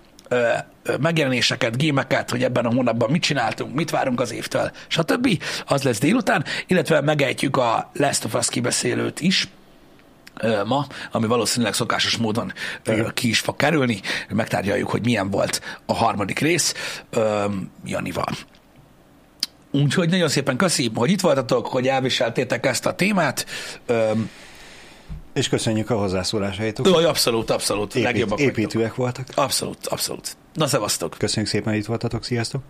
megjelenéseket, 0.99 1.77
gémeket, 1.77 2.29
hogy 2.29 2.43
ebben 2.43 2.65
a 2.65 2.73
hónapban 2.73 3.11
mit 3.11 3.21
csináltunk, 3.21 3.75
mit 3.75 3.89
várunk 3.89 4.19
az 4.19 4.33
évtől, 4.33 4.71
stb. 4.87 5.43
Az 5.65 5.83
lesz 5.83 5.99
délután, 5.99 6.45
illetve 6.67 7.01
megejtjük 7.01 7.57
a 7.57 7.91
Last 7.93 8.25
of 8.25 8.33
Us 8.33 8.49
kibeszélőt 8.49 9.19
is, 9.19 9.47
ma, 10.65 10.85
ami 11.11 11.27
valószínűleg 11.27 11.73
szokásos 11.73 12.17
módon 12.17 12.53
ö, 12.83 13.07
ki 13.13 13.29
is 13.29 13.39
fog 13.39 13.55
kerülni. 13.55 14.01
Megtárgyaljuk, 14.29 14.89
hogy 14.89 15.03
milyen 15.03 15.29
volt 15.29 15.61
a 15.85 15.93
harmadik 15.93 16.39
rész 16.39 16.73
Janival. 17.85 18.35
Úgyhogy 19.71 20.09
nagyon 20.09 20.29
szépen 20.29 20.57
köszi, 20.57 20.91
hogy 20.95 21.09
itt 21.09 21.21
voltatok, 21.21 21.67
hogy 21.67 21.87
elviseltétek 21.87 22.65
ezt 22.65 22.85
a 22.85 22.95
témát. 22.95 23.45
És 25.33 25.49
köszönjük 25.49 25.89
a 25.89 25.97
hozzászólásaitok. 25.97 26.85
Ö, 26.87 27.07
abszolút, 27.07 27.49
abszolút. 27.49 27.95
Épít, 27.95 28.03
legjobbak 28.03 28.37
vagytok. 28.37 28.57
építőek 28.57 28.95
voltak. 28.95 29.25
Abszolút, 29.35 29.87
abszolút. 29.87 30.37
Na, 30.53 30.67
szevasztok. 30.67 31.15
Köszönjük 31.17 31.51
szépen, 31.51 31.69
hogy 31.71 31.81
itt 31.81 31.87
voltatok. 31.87 32.23
Sziasztok! 32.23 32.61